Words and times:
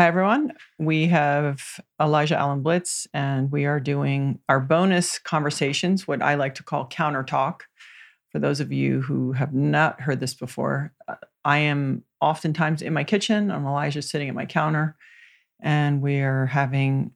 Hi, 0.00 0.06
everyone. 0.06 0.54
We 0.78 1.08
have 1.08 1.78
Elijah 2.00 2.34
Allan 2.34 2.62
Blitz, 2.62 3.06
and 3.12 3.52
we 3.52 3.66
are 3.66 3.78
doing 3.78 4.38
our 4.48 4.58
bonus 4.58 5.18
conversations, 5.18 6.08
what 6.08 6.22
I 6.22 6.36
like 6.36 6.54
to 6.54 6.62
call 6.62 6.86
counter 6.86 7.22
talk. 7.22 7.64
For 8.32 8.38
those 8.38 8.60
of 8.60 8.72
you 8.72 9.02
who 9.02 9.32
have 9.32 9.52
not 9.52 10.00
heard 10.00 10.18
this 10.18 10.32
before, 10.32 10.94
uh, 11.06 11.16
I 11.44 11.58
am 11.58 12.04
oftentimes 12.18 12.80
in 12.80 12.94
my 12.94 13.04
kitchen. 13.04 13.50
I'm 13.50 13.66
Elijah 13.66 14.00
sitting 14.00 14.30
at 14.30 14.34
my 14.34 14.46
counter, 14.46 14.96
and 15.60 16.00
we 16.00 16.20
are 16.20 16.46
having 16.46 17.10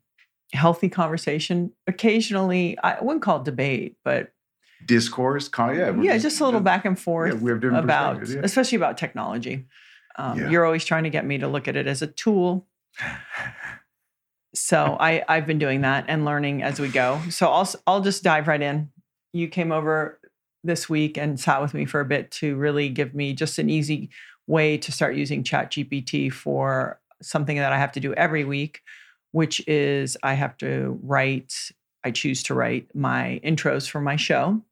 healthy 0.53 0.91
conversation. 0.91 1.73
Occasionally, 1.87 2.77
I 2.85 3.01
wouldn't 3.01 3.23
call 3.23 3.39
it 3.39 3.45
debate, 3.45 3.97
but 4.05 4.35
discourse. 4.85 5.49
Yeah, 5.59 6.03
yeah, 6.03 6.19
just 6.19 6.39
a 6.39 6.45
little 6.45 6.61
back 6.61 6.85
and 6.85 6.99
forth 6.99 7.33
yeah, 7.33 7.41
we 7.41 7.51
have 7.51 7.63
different 7.63 7.85
about, 7.85 8.29
yeah. 8.29 8.41
especially 8.43 8.77
about 8.77 8.99
technology. 8.99 9.69
Um, 10.17 10.39
Yeah. 10.39 10.51
You're 10.51 10.67
always 10.67 10.85
trying 10.85 11.05
to 11.05 11.11
get 11.11 11.25
me 11.25 11.39
to 11.39 11.49
look 11.49 11.67
at 11.67 11.77
it 11.77 11.87
as 11.87 12.03
a 12.03 12.07
tool. 12.07 12.67
So 14.55 14.97
I 15.01 15.23
I've 15.29 15.47
been 15.47 15.59
doing 15.59 15.81
that 15.81 16.05
and 16.09 16.25
learning 16.25 16.63
as 16.63 16.79
we 16.79 16.89
go. 16.89 17.21
So 17.31 17.49
I'll 17.49 17.69
I'll 17.87 18.01
just 18.01 18.23
dive 18.23 18.49
right 18.49 18.63
in. 18.63 18.91
You 19.33 19.49
came 19.49 19.73
over 19.73 20.21
this 20.63 20.89
week 20.89 21.19
and 21.19 21.39
sat 21.39 21.61
with 21.61 21.75
me 21.75 21.85
for 21.85 22.01
a 22.01 22.05
bit 22.05 22.31
to 22.31 22.57
really 22.57 22.89
give 22.89 23.15
me 23.15 23.33
just 23.35 23.59
an 23.59 23.69
easy 23.69 24.11
way 24.47 24.79
to 24.79 24.93
start 24.93 25.17
using 25.17 25.43
Chat 25.43 25.73
GPT 25.73 26.33
for 26.33 27.01
something 27.21 27.57
that 27.57 27.73
I 27.73 27.79
have 27.79 27.93
to 27.93 28.01
do 28.01 28.15
every 28.15 28.45
week, 28.45 28.81
which 29.33 29.67
is 29.67 30.17
I 30.23 30.35
have 30.35 30.57
to 30.59 30.99
write. 31.03 31.55
I 32.05 32.11
choose 32.11 32.43
to 32.45 32.55
write 32.55 32.95
my 32.95 33.41
intros 33.43 33.89
for 33.89 34.01
my 34.01 34.17
show, 34.17 34.63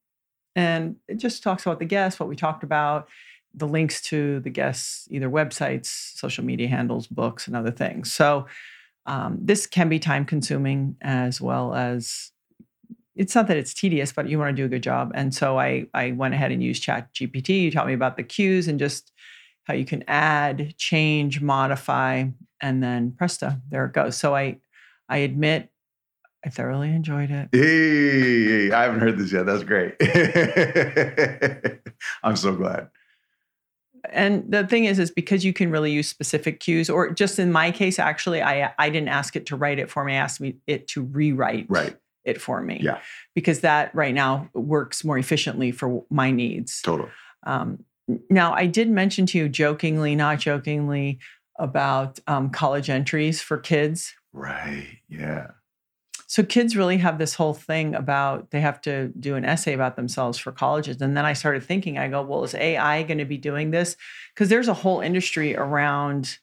and 0.55 0.97
it 1.09 1.17
just 1.17 1.43
talks 1.43 1.65
about 1.67 1.79
the 1.79 1.87
guests, 1.87 2.21
what 2.21 2.29
we 2.29 2.37
talked 2.37 2.63
about, 2.63 3.09
the 3.55 3.67
links 3.67 4.01
to 4.03 4.41
the 4.41 4.51
guests, 4.51 5.09
either 5.11 5.29
websites, 5.29 5.87
social 5.87 6.45
media 6.45 6.69
handles, 6.69 7.07
books, 7.07 7.47
and 7.47 7.57
other 7.57 7.71
things. 7.71 8.13
So 8.13 8.47
um, 9.07 9.39
this 9.41 9.67
can 9.67 9.89
be 9.89 9.99
time 9.99 10.25
consuming 10.25 10.97
as 11.01 11.41
well 11.41 11.75
as 11.75 12.31
it's 13.15 13.35
not 13.35 13.47
that 13.49 13.57
it's 13.57 13.75
tedious, 13.75 14.13
but 14.13 14.29
you 14.29 14.39
want 14.39 14.57
to 14.57 14.61
do 14.61 14.65
a 14.65 14.69
good 14.69 14.83
job. 14.83 15.13
And 15.15 15.35
so 15.35 15.59
I 15.59 15.87
I 15.93 16.13
went 16.13 16.35
ahead 16.35 16.53
and 16.53 16.63
used 16.63 16.83
Chat 16.83 17.13
GPT. 17.13 17.63
You 17.63 17.71
taught 17.71 17.87
me 17.87 17.95
about 17.95 18.17
the 18.17 18.23
cues 18.23 18.69
and 18.69 18.79
just 18.79 19.13
how 19.65 19.75
you 19.75 19.85
can 19.85 20.03
add, 20.09 20.77
change, 20.77 21.41
modify, 21.41 22.25
and 22.61 22.83
then 22.83 23.13
presto, 23.13 23.55
there 23.69 23.85
it 23.85 23.93
goes. 23.93 24.17
So 24.17 24.35
I 24.35 24.59
I 25.09 25.19
admit 25.19 25.71
I 26.45 26.49
thoroughly 26.49 26.91
enjoyed 26.91 27.31
it. 27.31 27.51
Hey, 27.53 28.73
I 28.73 28.83
haven't 28.83 29.01
heard 29.01 29.19
this 29.19 29.33
yet. 29.33 29.47
That's 29.47 29.63
great. 29.63 29.95
I'm 32.23 32.37
so 32.37 32.57
glad. 32.57 32.89
And 34.11 34.51
the 34.51 34.67
thing 34.67 34.85
is 34.85 34.99
is 34.99 35.11
because 35.11 35.45
you 35.45 35.53
can 35.53 35.71
really 35.71 35.93
use 35.93 36.09
specific 36.09 36.61
cues 36.61 36.91
or 36.91 37.11
just 37.11 37.39
in 37.39 37.53
my 37.53 37.71
case 37.71 37.99
actually 37.99 38.43
i 38.43 38.73
i 38.79 38.91
didn't 38.91 39.09
ask 39.09 39.37
it 39.37 39.47
to 39.47 39.57
write 39.57 39.79
it 39.79 39.91
for 39.91 40.05
me 40.05 40.13
i 40.15 40.17
asked 40.17 40.41
me 40.41 40.57
it 40.67 40.89
to 40.89 41.03
rewrite 41.03 41.67
Right. 41.69 41.97
it 42.25 42.41
for 42.41 42.61
me 42.61 42.79
Yeah. 42.83 42.99
because 43.35 43.61
that 43.61 43.95
right 43.95 44.15
now 44.15 44.49
works 44.55 45.05
more 45.05 45.19
efficiently 45.19 45.71
for 45.71 46.05
my 46.11 46.31
needs 46.31 46.81
Total. 46.83 47.09
um, 47.47 47.85
now 48.29 48.53
i 48.55 48.67
did 48.67 48.91
mention 48.91 49.27
to 49.27 49.39
you 49.39 49.49
jokingly 49.49 50.17
not 50.17 50.39
jokingly 50.41 51.19
about 51.59 52.19
um, 52.27 52.51
college 52.51 52.91
entries 52.91 53.41
for 53.43 53.59
kids 53.59 54.15
Right. 54.35 54.87
Yeah. 55.11 55.49
So 56.33 56.43
kids 56.43 56.75
really 56.75 56.97
have 56.97 57.19
this 57.19 57.35
whole 57.35 57.53
thing 57.53 57.95
about 57.95 58.53
they 58.53 58.61
have 58.63 58.81
to 58.81 59.09
do 59.21 59.35
an 59.35 59.45
essay 59.45 59.75
about 59.75 59.97
themselves 59.97 60.39
for 60.39 60.51
colleges. 60.51 61.03
And 61.03 61.15
then 61.15 61.27
i 61.27 61.35
started 61.35 61.63
thinking 61.63 61.99
i 61.99 62.09
go 62.09 62.23
well 62.23 62.43
is 62.43 62.55
ai 62.55 63.03
going 63.03 63.19
to 63.19 63.27
be 63.27 63.37
doing 63.37 63.71
this? 63.71 63.99
Because 64.35 64.49
there's 64.49 64.69
a 64.69 64.73
whole 64.73 65.03
industry 65.03 65.55
around 65.55 66.39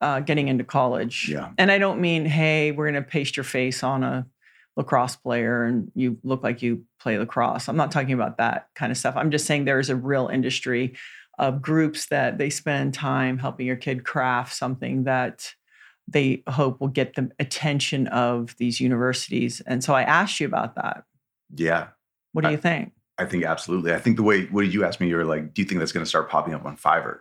uh, 0.00 0.20
getting 0.20 0.48
into 0.48 0.64
college. 0.64 1.28
Yeah. 1.28 1.50
and 1.58 1.70
i 1.70 1.76
don't 1.76 2.00
mean 2.00 2.24
hey 2.24 2.72
we're 2.72 2.90
going 2.90 3.04
to 3.04 3.10
paste 3.10 3.36
your 3.36 3.44
face 3.44 3.82
on 3.82 4.02
a 4.02 4.26
lacrosse 4.74 5.16
player 5.16 5.64
and 5.64 5.92
you 5.94 6.16
look 6.22 6.42
like 6.42 6.62
you 6.62 6.84
play 6.98 7.18
lacrosse. 7.18 7.68
I'm 7.68 7.76
not 7.76 7.92
talking 7.92 8.12
about 8.14 8.38
that 8.38 8.68
kind 8.74 8.90
of 8.90 8.96
stuff. 8.96 9.16
I'm 9.16 9.30
just 9.30 9.46
saying 9.46 9.66
there 9.66 9.80
is 9.80 9.90
a 9.90 9.96
real 9.96 10.28
industry 10.28 10.94
of 11.38 11.60
groups 11.60 12.06
that 12.06 12.38
they 12.38 12.48
spend 12.48 12.94
time 12.94 13.36
helping 13.36 13.66
your 13.66 13.76
kid 13.76 14.02
craft 14.02 14.54
something 14.54 15.04
that 15.04 15.52
they 16.08 16.42
hope 16.48 16.80
will 16.80 16.88
get 16.88 17.14
the 17.14 17.30
attention 17.38 18.06
of 18.08 18.54
these 18.58 18.80
universities. 18.80 19.60
And 19.66 19.82
so 19.82 19.94
I 19.94 20.02
asked 20.02 20.38
you 20.40 20.46
about 20.46 20.74
that. 20.76 21.04
Yeah. 21.54 21.88
What 22.32 22.42
do 22.42 22.48
I- 22.48 22.52
you 22.52 22.58
think? 22.58 22.92
I 23.18 23.24
think 23.24 23.44
absolutely. 23.44 23.94
I 23.94 23.98
think 23.98 24.16
the 24.16 24.22
way, 24.22 24.44
what 24.46 24.60
did 24.60 24.74
you 24.74 24.84
ask 24.84 25.00
me? 25.00 25.08
You 25.08 25.16
were 25.16 25.24
like, 25.24 25.54
do 25.54 25.62
you 25.62 25.66
think 25.66 25.78
that's 25.78 25.90
going 25.92 26.04
to 26.04 26.08
start 26.08 26.28
popping 26.28 26.52
up 26.52 26.66
on 26.66 26.76
Fiverr? 26.76 27.20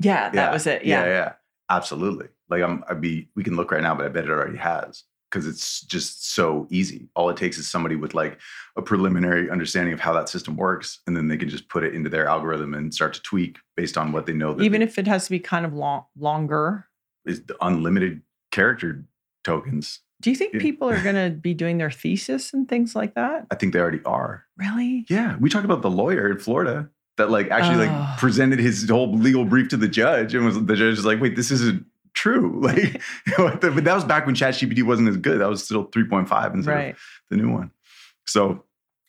Yeah, 0.00 0.28
that 0.30 0.52
was 0.52 0.66
it. 0.66 0.84
Yeah. 0.84 1.04
Yeah. 1.04 1.08
Yeah. 1.08 1.32
Absolutely. 1.70 2.26
Like 2.48 2.62
I'm, 2.64 2.82
I'd 2.88 3.00
be, 3.00 3.28
we 3.36 3.44
can 3.44 3.54
look 3.54 3.70
right 3.70 3.80
now, 3.82 3.94
but 3.94 4.04
I 4.06 4.08
bet 4.08 4.24
it 4.24 4.30
already 4.30 4.56
has 4.58 5.04
because 5.30 5.46
it's 5.46 5.82
just 5.82 6.32
so 6.34 6.66
easy. 6.68 7.08
All 7.14 7.30
it 7.30 7.36
takes 7.36 7.58
is 7.58 7.70
somebody 7.70 7.94
with 7.94 8.12
like 8.12 8.40
a 8.76 8.82
preliminary 8.82 9.48
understanding 9.48 9.94
of 9.94 10.00
how 10.00 10.12
that 10.14 10.28
system 10.28 10.56
works. 10.56 10.98
And 11.06 11.16
then 11.16 11.28
they 11.28 11.36
can 11.36 11.48
just 11.48 11.68
put 11.68 11.84
it 11.84 11.94
into 11.94 12.10
their 12.10 12.26
algorithm 12.26 12.74
and 12.74 12.92
start 12.92 13.14
to 13.14 13.22
tweak 13.22 13.58
based 13.76 13.96
on 13.96 14.10
what 14.10 14.26
they 14.26 14.32
know. 14.32 14.54
That 14.54 14.64
Even 14.64 14.82
if 14.82 14.98
it 14.98 15.06
has 15.06 15.26
to 15.26 15.30
be 15.30 15.38
kind 15.38 15.64
of 15.64 15.74
long, 15.74 16.06
longer. 16.18 16.88
Is 17.26 17.42
the 17.44 17.56
unlimited 17.60 18.22
character 18.50 19.04
tokens. 19.44 20.00
Do 20.20 20.28
you 20.30 20.36
think 20.36 20.52
people 20.60 20.88
are 20.90 21.02
going 21.02 21.14
to 21.14 21.30
be 21.34 21.54
doing 21.54 21.78
their 21.78 21.90
thesis 21.90 22.52
and 22.52 22.68
things 22.68 22.94
like 22.94 23.14
that? 23.14 23.46
I 23.50 23.54
think 23.54 23.72
they 23.72 23.78
already 23.80 24.02
are. 24.04 24.44
Really? 24.58 25.06
Yeah, 25.08 25.36
we 25.40 25.48
talked 25.48 25.64
about 25.64 25.80
the 25.82 25.90
lawyer 25.90 26.30
in 26.30 26.38
Florida 26.38 26.90
that 27.16 27.30
like 27.30 27.50
actually 27.50 27.86
Oh. 27.86 27.90
like 27.90 28.18
presented 28.18 28.58
his 28.58 28.88
whole 28.88 29.12
legal 29.14 29.44
brief 29.46 29.68
to 29.70 29.76
the 29.78 29.88
judge, 29.88 30.34
and 30.34 30.44
was 30.44 30.62
the 30.62 30.76
judge 30.76 30.96
was 30.96 31.06
like, 31.06 31.20
"Wait, 31.20 31.36
this 31.36 31.50
isn't 31.50 31.86
true." 32.12 32.60
Like, 32.62 33.00
but 33.38 33.60
that 33.84 33.94
was 33.94 34.04
back 34.04 34.26
when 34.26 34.34
ChatGPT 34.34 34.82
wasn't 34.82 35.08
as 35.08 35.16
good. 35.16 35.40
That 35.40 35.48
was 35.48 35.64
still 35.64 35.84
three 35.84 36.04
point 36.04 36.28
five 36.28 36.52
instead 36.54 36.72
Right. 36.74 36.94
of 36.94 36.98
the 37.30 37.36
new 37.36 37.50
one. 37.50 37.70
So, 38.26 38.64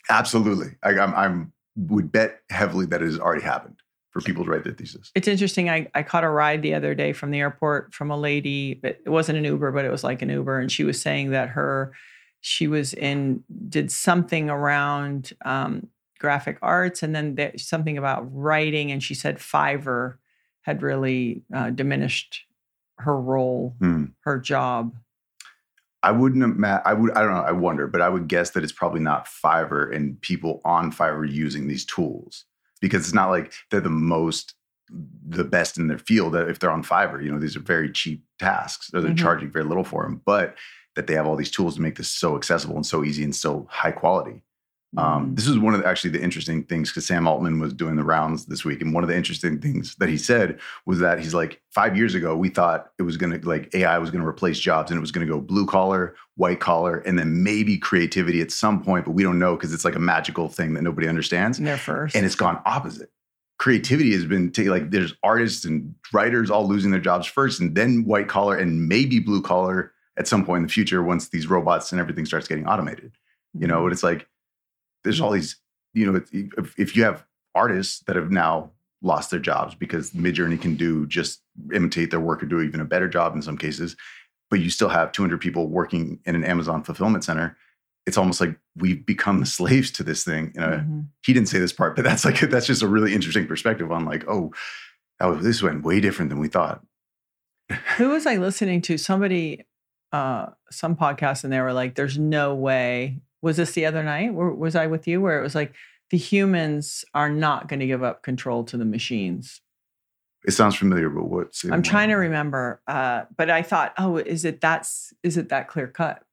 absolutely, 0.10 0.76
I, 0.84 0.92
I'm 0.98 1.14
I'm 1.14 1.54
would 1.76 2.12
bet 2.12 2.40
heavily 2.50 2.86
that 2.88 3.02
it 3.02 3.06
has 3.06 3.20
already 3.20 3.42
happened 3.44 3.81
for 4.12 4.22
people 4.22 4.44
to 4.44 4.52
write 4.52 4.64
their 4.64 4.74
thesis. 4.74 5.12
It's 5.16 5.28
interesting. 5.28 5.70
I, 5.70 5.88
I 5.96 6.04
caught 6.04 6.24
a 6.24 6.30
ride 6.30 6.62
the 6.62 6.74
other 6.74 6.94
day 6.94 7.14
from 7.14 7.32
the 7.32 7.40
airport 7.40 7.94
from 7.94 8.12
a 8.12 8.18
lady, 8.18 8.74
but 8.74 9.00
it 9.06 9.10
wasn't 9.10 9.38
an 9.38 9.46
Uber, 9.46 9.72
but 9.72 9.86
it 9.86 9.92
was 9.92 10.04
like 10.04 10.22
an 10.22 10.30
Uber. 10.30 10.60
And 10.60 10.72
she 10.72 10.84
was 10.84 11.02
saying 11.02 11.32
that 11.32 11.50
her, 11.50 11.94
she 12.42 12.68
was 12.68 12.94
in, 12.94 13.44
did 13.70 13.92
something 13.92 14.50
around 14.50 15.32
um, 15.46 15.88
graphic 16.20 16.58
arts 16.62 17.04
and 17.04 17.16
then 17.16 17.36
there, 17.36 17.58
something 17.58 17.98
about 17.98 18.28
writing. 18.32 18.92
And 18.92 19.02
she 19.02 19.16
said 19.16 19.38
Fiverr 19.38 20.16
had 20.62 20.84
really 20.84 21.44
uh, 21.54 21.70
diminished 21.70 22.42
her 22.98 23.20
role, 23.20 23.76
Hmm. 23.80 24.06
her 24.22 24.38
job. 24.40 24.96
I 26.04 26.12
wouldn't 26.12 26.44
imagine. 26.44 26.82
I 26.86 26.94
would. 26.94 27.12
I 27.12 27.22
don't 27.22 27.34
know. 27.34 27.42
I 27.42 27.52
wonder, 27.52 27.86
but 27.88 28.02
I 28.02 28.10
would 28.10 28.28
guess 28.28 28.52
that 28.52 28.64
it's 28.64 28.72
probably 28.72 29.02
not 29.02 29.28
Fiverr 29.28 29.96
and 29.96 30.20
people 30.22 30.60
on 30.66 30.92
Fiverr 30.92 31.32
using 31.32 31.68
these 31.68 31.86
tools 31.86 32.46
because 32.82 33.04
it's 33.06 33.14
not 33.14 33.30
like 33.30 33.54
they're 33.70 33.80
the 33.80 33.90
most, 33.90 34.56
the 35.28 35.44
best 35.44 35.78
in 35.78 35.88
their 35.88 35.98
field. 35.98 36.36
If 36.36 36.60
they're 36.60 36.72
on 36.72 36.84
Fiverr, 36.84 37.24
you 37.24 37.32
know, 37.32 37.40
these 37.40 37.56
are 37.56 37.62
very 37.62 37.90
cheap 37.92 38.24
tasks. 38.40 38.92
Or 38.94 39.00
they're 39.02 39.12
Mhm. 39.12 39.18
charging 39.18 39.52
very 39.52 39.64
little 39.66 39.84
for 39.86 40.04
them, 40.04 40.22
but 40.26 40.58
that 40.96 41.08
they 41.08 41.14
have 41.14 41.26
all 41.26 41.38
these 41.38 41.52
tools 41.52 41.76
to 41.76 41.82
make 41.82 41.96
this 41.96 42.10
so 42.10 42.36
accessible 42.36 42.76
and 42.76 42.86
so 42.86 43.04
easy 43.06 43.24
and 43.24 43.34
so 43.36 43.66
high 43.70 43.92
quality. 43.92 44.44
Um, 44.98 45.28
Mm. 45.32 45.36
this 45.38 45.48
is 45.48 45.58
one 45.58 45.74
of 45.74 45.82
the, 45.82 45.88
actually 45.88 46.10
the 46.10 46.22
interesting 46.22 46.64
things 46.64 46.90
because 46.90 47.06
Sam 47.06 47.26
Altman 47.26 47.60
was 47.62 47.74
doing 47.74 47.96
the 47.96 48.04
rounds 48.04 48.46
this 48.48 48.66
week, 48.66 48.82
and 48.82 48.94
one 48.94 49.04
of 49.06 49.10
the 49.10 49.16
interesting 49.16 49.58
things 49.62 49.96
that 49.96 50.10
he 50.10 50.18
said 50.18 50.60
was 50.86 51.00
that 51.00 51.20
he's 51.20 51.34
like, 51.34 51.62
five 51.70 51.96
years 51.96 52.14
ago 52.14 52.36
we 52.36 52.50
thought 52.50 52.92
it 53.00 53.04
was 53.04 53.16
going 53.16 53.32
to 53.40 53.48
like 53.48 53.74
AI 53.74 53.98
was 54.00 54.12
going 54.12 54.22
to 54.22 54.28
replace 54.28 54.60
jobs 54.60 54.92
and 54.92 54.98
it 54.98 55.02
was 55.02 55.12
going 55.12 55.26
to 55.26 55.32
go 55.32 55.40
blue 55.40 55.66
collar, 55.66 56.16
white 56.36 56.60
collar, 56.60 56.98
and 57.00 57.18
then 57.18 57.42
maybe 57.42 57.78
creativity 57.78 58.42
at 58.42 58.52
some 58.52 58.84
point, 58.84 59.06
but 59.06 59.12
we 59.12 59.24
don't 59.24 59.40
know 59.40 59.56
because 59.56 59.74
it's 59.74 59.86
like 59.86 59.96
a 59.96 60.00
magical 60.00 60.50
thing 60.50 60.74
that 60.74 60.82
nobody 60.82 61.08
understands, 61.08 61.58
And 61.58 61.66
they're 61.68 61.78
first. 61.78 62.14
and 62.16 62.26
it's 62.26 62.36
gone 62.36 62.62
opposite. 62.66 63.10
Creativity 63.60 64.12
has 64.14 64.26
been 64.26 64.52
ta- 64.52 64.64
like 64.64 64.90
there's 64.92 65.14
artists 65.24 65.64
and 65.66 65.94
writers 66.12 66.50
all 66.50 66.68
losing 66.68 66.92
their 66.92 67.00
jobs 67.00 67.28
first, 67.28 67.62
and 67.62 67.76
then 67.76 68.04
white 68.04 68.28
collar 68.28 68.58
and 68.58 68.90
maybe 68.90 69.20
blue 69.20 69.42
collar 69.42 69.94
at 70.18 70.28
some 70.28 70.44
point 70.46 70.58
in 70.62 70.68
the 70.68 70.74
future 70.74 71.02
once 71.02 71.30
these 71.30 71.48
robots 71.48 71.92
and 71.94 72.02
everything 72.02 72.26
starts 72.26 72.48
getting 72.48 72.68
automated 72.68 73.14
you 73.58 73.66
know 73.68 73.80
Mhm. 73.82 73.86
but 73.86 73.92
it's 73.94 74.04
like 74.04 74.28
there's 75.04 75.22
all 75.22 75.32
these, 75.32 75.58
you 75.94 76.12
know, 76.12 76.22
if, 76.32 76.74
if 76.80 76.96
you 76.96 77.04
have 77.04 77.26
artists 77.56 78.00
that 78.08 78.16
have 78.16 78.32
now 78.32 78.72
lost 79.02 79.32
their 79.32 79.40
jobs 79.40 79.74
because 79.76 80.12
Midjourney 80.12 80.62
can 80.62 80.76
do 80.76 81.08
just 81.08 81.42
imitate 81.74 82.12
their 82.12 82.20
work 82.20 82.44
or 82.44 82.46
do 82.46 82.62
even 82.62 82.80
a 82.80 82.86
better 82.86 83.08
job 83.10 83.36
in 83.36 83.42
some 83.42 83.58
cases, 83.58 83.96
but 84.50 84.60
you 84.60 84.70
still 84.70 84.90
have 84.90 85.12
200 85.12 85.40
people 85.42 85.68
working 85.68 86.20
in 86.26 86.36
an 86.36 86.44
Amazon 86.44 86.84
fulfillment 86.84 87.24
center. 87.24 87.58
It's 88.06 88.18
almost 88.18 88.40
like 88.42 88.58
we've 88.76 89.06
become 89.06 89.44
slaves 89.58 89.92
to 89.92 90.04
this 90.04 90.24
thing. 90.24 90.52
You 90.56 90.62
know, 90.62 90.68
Mm-hmm. 90.68 91.00
he 91.26 91.34
didn't 91.34 91.50
say 91.50 91.60
this 91.60 91.74
part, 91.74 91.96
but 91.96 92.04
that's 92.06 92.26
like 92.26 92.40
that's 92.50 92.68
just 92.68 92.84
a 92.84 92.88
really 92.88 93.14
interesting 93.14 93.48
perspective 93.48 93.92
on 93.92 94.06
like, 94.06 94.24
oh, 94.28 94.54
oh, 95.20 95.36
this 95.36 95.62
went 95.62 95.84
way 95.84 96.00
different 96.00 96.30
than 96.30 96.40
we 96.40 96.48
thought. 96.48 96.84
Who 97.98 98.10
was 98.14 98.26
I 98.26 98.36
listening 98.38 98.82
to? 98.84 98.98
Somebody, 98.98 99.66
uh, 100.12 100.48
some 100.72 100.96
podcast, 100.96 101.44
and 101.44 101.54
they 101.54 101.62
were 101.62 101.74
like, 101.74 101.96
"There's 101.96 102.18
no 102.18 102.54
way." 102.56 103.22
Was 103.42 103.58
this 103.58 103.72
the 103.72 103.86
other 103.86 104.04
night? 104.04 104.34
Where, 104.34 104.50
was 104.50 104.76
I 104.76 104.88
with 104.88 105.08
you? 105.08 105.22
Where 105.22 105.40
it 105.40 105.44
was 105.44 105.56
like 105.56 105.74
the 106.10 106.18
humans 106.18 107.06
are 107.14 107.30
not 107.30 107.68
going 107.68 107.80
to 107.80 107.88
give 107.88 108.04
up 108.04 108.22
control 108.24 108.64
to 108.66 108.78
the 108.78 108.86
machines. 108.86 109.62
It 110.46 110.52
sounds 110.52 110.76
familiar, 110.76 111.10
but 111.10 111.26
what's 111.26 111.64
I'm 111.64 111.84
trying 111.84 112.10
to 112.10 112.16
remember, 112.16 112.82
uh, 112.88 113.24
but 113.36 113.50
I 113.50 113.62
thought, 113.62 113.94
oh, 113.98 114.18
is 114.18 114.44
it 114.44 114.60
that's 114.60 115.14
is 115.24 115.38
it 115.38 115.50
that 115.50 115.68
clear 115.68 115.88
cut? 115.88 116.24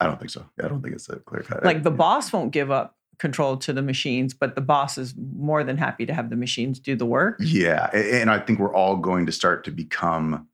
I 0.00 0.06
don't 0.06 0.18
think 0.18 0.30
so. 0.30 0.44
I 0.62 0.68
don't 0.68 0.82
think 0.82 0.94
it's 0.94 1.08
a 1.08 1.16
clear 1.16 1.42
cut. 1.42 1.64
Like 1.64 1.82
the 1.82 1.90
boss 1.90 2.32
won't 2.32 2.50
give 2.50 2.70
up 2.70 2.96
control 3.18 3.56
to 3.56 3.72
the 3.72 3.80
machines, 3.80 4.34
but 4.34 4.54
the 4.54 4.60
boss 4.60 4.98
is 4.98 5.14
more 5.16 5.64
than 5.64 5.78
happy 5.78 6.04
to 6.04 6.12
have 6.12 6.30
the 6.30 6.36
machines 6.36 6.78
do 6.78 6.94
the 6.94 7.06
work. 7.06 7.36
Yeah, 7.40 7.86
and 7.94 8.30
I 8.30 8.38
think 8.38 8.58
we're 8.58 8.74
all 8.74 8.96
going 8.96 9.26
to 9.26 9.32
start 9.32 9.64
to 9.64 9.70
become 9.70 10.46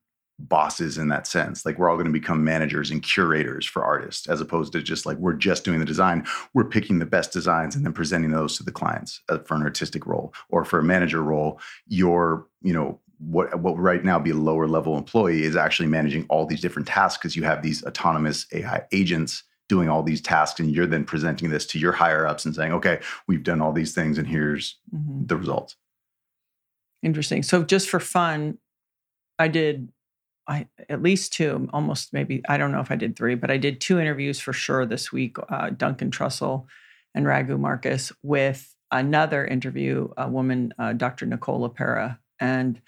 bosses 0.49 0.99
in 0.99 1.09
that 1.09 1.27
sense. 1.27 1.65
Like 1.67 1.79
we're 1.79 1.89
all 1.91 1.97
going 1.97 2.07
to 2.07 2.13
become 2.13 2.43
managers 2.45 2.91
and 2.91 3.03
curators 3.03 3.67
for 3.67 3.85
artists, 3.85 4.29
as 4.29 4.41
opposed 4.41 4.73
to 4.73 4.83
just 4.83 5.07
like 5.07 5.19
we're 5.19 5.35
just 5.35 5.65
doing 5.65 5.79
the 5.79 5.85
design. 5.85 6.27
We're 6.55 6.65
picking 6.65 6.99
the 6.99 7.07
best 7.07 7.33
designs 7.33 7.77
and 7.77 7.85
then 7.85 7.93
presenting 7.93 8.31
those 8.31 8.57
to 8.57 8.63
the 8.63 8.73
clients 8.73 9.21
uh, 9.29 9.39
for 9.39 9.55
an 9.55 9.63
artistic 9.63 10.07
role 10.07 10.33
or 10.49 10.65
for 10.65 10.79
a 10.79 10.85
manager 10.85 11.23
role. 11.23 11.61
You're, 11.87 12.47
you 12.63 12.73
know, 12.73 13.01
what 13.19 13.61
what 13.61 13.79
right 13.79 14.03
now 14.05 14.19
be 14.19 14.31
a 14.31 14.35
lower 14.35 14.67
level 14.67 14.97
employee 14.97 15.43
is 15.43 15.55
actually 15.57 15.89
managing 15.89 16.25
all 16.31 16.47
these 16.47 16.61
different 16.63 16.89
tasks 16.89 17.19
because 17.19 17.37
you 17.37 17.45
have 17.45 17.63
these 17.63 17.85
autonomous 17.85 18.47
AI 18.53 18.83
agents 18.93 19.43
doing 19.69 19.89
all 19.89 20.03
these 20.03 20.21
tasks 20.23 20.59
and 20.59 20.75
you're 20.75 20.87
then 20.87 21.05
presenting 21.05 21.51
this 21.51 21.67
to 21.67 21.79
your 21.79 21.93
higher 21.93 22.27
ups 22.27 22.45
and 22.47 22.55
saying 22.57 22.73
okay 22.73 22.99
we've 23.29 23.43
done 23.45 23.61
all 23.61 23.73
these 23.73 23.95
things 23.95 24.17
and 24.17 24.27
here's 24.27 24.79
Mhm. 24.93 25.29
the 25.29 25.37
results 25.37 25.77
Interesting. 27.03 27.43
So 27.43 27.63
just 27.63 27.89
for 27.89 28.01
fun, 28.01 28.59
I 29.39 29.49
did 29.49 29.91
I 30.50 30.67
at 30.88 31.00
least 31.02 31.32
two, 31.32 31.69
almost 31.73 32.12
maybe 32.12 32.43
I 32.49 32.58
don't 32.58 32.73
know 32.73 32.81
if 32.81 32.91
I 32.91 32.97
did 32.97 33.17
three, 33.17 33.37
but 33.37 33.50
I 33.50 33.56
did 33.56 33.81
two 33.81 34.00
interviews 34.00 34.41
for 34.41 34.52
sure 34.52 34.85
this 34.85 35.12
week. 35.12 35.37
Uh, 35.49 35.70
Duncan 35.70 36.11
Trussell 36.11 36.67
and 37.14 37.26
Raghu 37.26 37.56
Markus 37.56 38.12
with 38.23 38.75
another 38.91 39.47
interview, 39.47 40.08
a 40.17 40.29
woman, 40.29 40.75
uh, 40.79 40.93
Dr. 40.93 41.25
Nicole 41.26 41.69
LePera, 41.69 42.19
and 42.41 42.81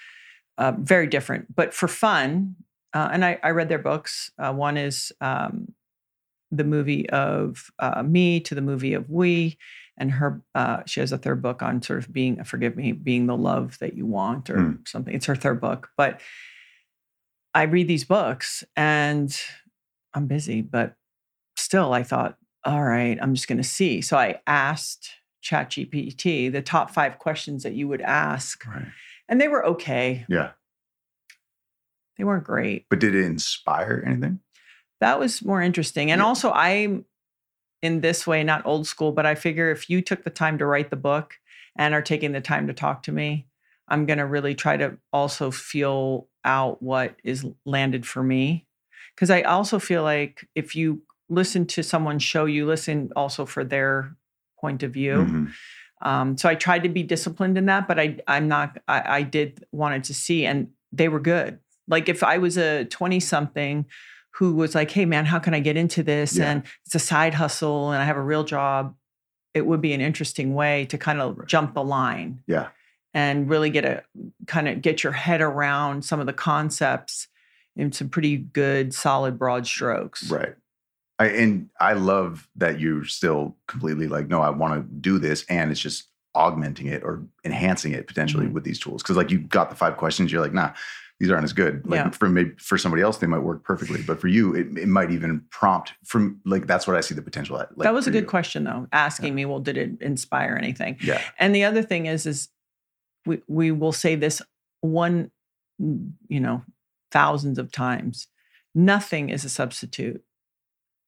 uh, 0.58 0.72
very 0.76 1.06
different, 1.06 1.54
but 1.54 1.72
for 1.72 1.88
fun. 1.88 2.56
Uh, 2.92 3.08
and 3.12 3.24
I, 3.24 3.38
I 3.42 3.50
read 3.50 3.68
their 3.70 3.78
books. 3.78 4.30
Uh, 4.38 4.52
one 4.52 4.76
is 4.76 5.12
um, 5.20 5.72
the 6.50 6.64
movie 6.64 7.08
of 7.10 7.70
uh, 7.78 8.02
me 8.02 8.40
to 8.40 8.54
the 8.54 8.60
movie 8.60 8.92
of 8.92 9.08
we, 9.08 9.56
and 9.96 10.10
her 10.10 10.42
uh, 10.54 10.82
she 10.86 11.00
has 11.00 11.12
a 11.12 11.18
third 11.18 11.40
book 11.40 11.62
on 11.62 11.80
sort 11.80 12.00
of 12.00 12.12
being 12.12 12.42
forgive 12.44 12.76
me 12.76 12.92
being 12.92 13.26
the 13.26 13.36
love 13.36 13.78
that 13.78 13.94
you 13.94 14.04
want 14.04 14.50
or 14.50 14.58
Hmm. 14.58 14.72
something 14.84 15.14
it's 15.14 15.26
her 15.26 15.36
third 15.36 15.60
book 15.60 15.90
but 15.96 16.20
i 17.54 17.62
read 17.62 17.88
these 17.88 18.04
books 18.04 18.64
and 18.76 19.40
i'm 20.14 20.26
busy 20.26 20.60
but 20.62 20.94
still 21.56 21.92
i 21.92 22.02
thought 22.02 22.36
all 22.64 22.82
right 22.82 23.18
i'm 23.20 23.34
just 23.34 23.48
going 23.48 23.58
to 23.58 23.64
see. 23.64 24.00
So 24.00 24.16
i 24.16 24.40
asked 24.46 25.10
ChatGPT 25.44 26.52
the 26.52 26.62
top 26.62 26.90
five 26.90 27.18
questions 27.18 27.64
that 27.64 27.72
you 27.74 27.88
would 27.88 28.00
ask 28.00 28.64
right. 28.66 28.86
and 29.28 29.40
they 29.40 29.48
were 29.48 29.66
okay. 29.66 30.24
Yeah. 30.28 30.50
They 32.16 32.24
weren't 32.24 32.44
great. 32.44 32.86
But 32.88 33.00
did 33.00 33.14
it 33.14 33.24
inspire 33.24 34.04
anything? 34.06 34.38
That 35.00 35.18
was 35.18 35.44
more 35.44 35.60
interesting. 35.60 36.12
And 36.12 36.20
Yeah. 36.20 36.26
also, 36.26 36.52
I'm 36.52 37.04
in 37.80 38.00
this 38.02 38.24
way, 38.26 38.44
not 38.44 38.64
old 38.64 38.86
school, 38.86 39.10
but 39.10 39.26
I 39.26 39.34
figure 39.34 39.70
if 39.72 39.90
you 39.90 40.00
took 40.02 40.22
the 40.22 40.30
time 40.30 40.58
to 40.58 40.66
write 40.66 40.90
the 40.90 40.96
book 40.96 41.34
and 41.76 41.94
are 41.94 42.02
taking 42.02 42.30
the 42.30 42.40
time 42.40 42.68
to 42.68 42.72
talk 42.72 43.02
to 43.04 43.12
me, 43.12 43.48
I'm 43.88 44.06
going 44.06 44.18
to 44.20 44.26
really 44.26 44.54
try 44.54 44.76
to 44.76 44.98
also 45.12 45.50
feel 45.50 46.28
out 46.44 46.82
what 46.82 47.16
is 47.24 47.44
landed 47.64 48.06
for 48.06 48.22
me. 48.22 48.66
Because 49.14 49.30
I 49.30 49.42
also 49.42 49.78
feel 49.78 50.02
like 50.02 50.46
if 50.54 50.74
you 50.74 51.02
listen 51.28 51.66
to 51.66 51.82
someone 51.82 52.18
show 52.18 52.44
you, 52.46 52.66
listen 52.66 53.10
also 53.16 53.46
for 53.46 53.64
their 53.64 54.16
point 54.60 54.82
of 54.82 54.92
view. 54.92 55.14
Mhm. 55.16 55.52
Um, 56.02 56.36
so 56.36 56.48
I 56.48 56.54
tried 56.56 56.82
to 56.82 56.88
be 56.88 57.02
disciplined 57.02 57.56
in 57.56 57.66
that, 57.66 57.86
but 57.86 57.98
I 58.00 58.18
I'm 58.26 58.48
not. 58.48 58.78
I, 58.88 59.18
I 59.18 59.22
did 59.22 59.64
wanted 59.72 60.04
to 60.04 60.14
see, 60.14 60.44
and 60.46 60.68
they 60.90 61.08
were 61.08 61.20
good. 61.20 61.58
Like 61.88 62.08
if 62.08 62.22
I 62.24 62.38
was 62.38 62.56
a 62.56 62.84
20 62.86 63.20
something 63.20 63.86
who 64.36 64.54
was 64.54 64.74
like, 64.74 64.90
"Hey 64.90 65.04
man, 65.04 65.26
how 65.26 65.38
can 65.38 65.54
I 65.54 65.60
get 65.60 65.76
into 65.76 66.02
this?" 66.02 66.36
Yeah. 66.36 66.50
and 66.50 66.62
it's 66.86 66.94
a 66.94 66.98
side 66.98 67.34
hustle, 67.34 67.92
and 67.92 68.02
I 68.02 68.04
have 68.04 68.16
a 68.16 68.22
real 68.22 68.42
job. 68.44 68.96
It 69.54 69.66
would 69.66 69.80
be 69.80 69.92
an 69.92 70.00
interesting 70.00 70.54
way 70.54 70.86
to 70.86 70.98
kind 70.98 71.20
of 71.20 71.38
Right. 71.38 71.48
jump 71.48 71.74
the 71.74 71.84
line 71.84 72.40
yeah 72.46 72.68
and 73.14 73.48
really 73.48 73.70
get 73.70 73.84
a 73.84 74.02
kind 74.46 74.68
of 74.68 74.80
get 74.82 75.02
your 75.02 75.12
head 75.12 75.40
around 75.40 76.04
some 76.04 76.20
of 76.20 76.26
the 76.26 76.32
concepts 76.32 77.28
in 77.76 77.92
some 77.92 78.08
pretty 78.08 78.36
good, 78.36 78.92
solid, 78.94 79.38
broad 79.38 79.66
strokes. 79.66 80.30
Right. 80.30 80.54
I, 81.18 81.26
and 81.26 81.68
I 81.80 81.92
love 81.92 82.48
that 82.56 82.80
you're 82.80 83.04
still 83.04 83.56
completely 83.68 84.08
like, 84.08 84.28
no, 84.28 84.42
I 84.42 84.50
want 84.50 84.74
to 84.74 84.94
do 85.00 85.18
this. 85.18 85.44
And 85.48 85.70
it's 85.70 85.80
just 85.80 86.08
augmenting 86.34 86.86
it 86.86 87.02
or 87.04 87.22
enhancing 87.44 87.92
it 87.92 88.06
potentially 88.06 88.46
Mhm. 88.46 88.52
with 88.52 88.64
these 88.64 88.78
tools. 88.78 89.02
Cause 89.02 89.16
like 89.16 89.30
you 89.30 89.38
got 89.38 89.70
the 89.70 89.76
five 89.76 89.96
questions, 89.98 90.32
you're 90.32 90.40
like, 90.40 90.54
nah, 90.54 90.72
these 91.20 91.30
aren't 91.30 91.44
as 91.44 91.52
good. 91.52 91.86
Like 91.86 91.98
Yeah. 91.98 92.10
for 92.10 92.28
maybe 92.28 92.52
for 92.58 92.76
somebody 92.78 93.02
else, 93.02 93.18
they 93.18 93.26
might 93.26 93.42
work 93.42 93.62
perfectly. 93.62 94.02
But 94.02 94.20
for 94.20 94.28
you, 94.28 94.54
it, 94.54 94.76
it 94.78 94.88
might 94.88 95.10
even 95.10 95.42
prompt 95.50 95.92
from 96.04 96.40
like, 96.44 96.66
that's 96.66 96.86
what 96.86 96.96
I 96.96 97.00
see 97.02 97.14
the 97.14 97.22
potential 97.22 97.58
at. 97.60 97.76
Like, 97.78 97.84
that 97.84 97.94
was 97.94 98.06
a 98.06 98.10
good 98.10 98.24
you. 98.24 98.28
question 98.28 98.64
though, 98.64 98.88
asking 98.92 99.34
me, 99.34 99.44
well, 99.44 99.60
did 99.60 99.76
it 99.76 100.00
inspire 100.00 100.56
anything? 100.60 100.96
Yeah. 101.02 101.20
And 101.38 101.54
the 101.54 101.64
other 101.64 101.82
thing 101.82 102.06
is, 102.06 102.24
is 102.26 102.48
we 103.26 103.42
we 103.48 103.70
will 103.70 103.92
say 103.92 104.14
this 104.14 104.42
one, 104.80 105.30
you 105.78 106.40
know, 106.40 106.62
thousands 107.10 107.58
of 107.58 107.70
times. 107.72 108.26
Nothing 108.74 109.28
is 109.30 109.44
a 109.44 109.48
substitute 109.48 110.22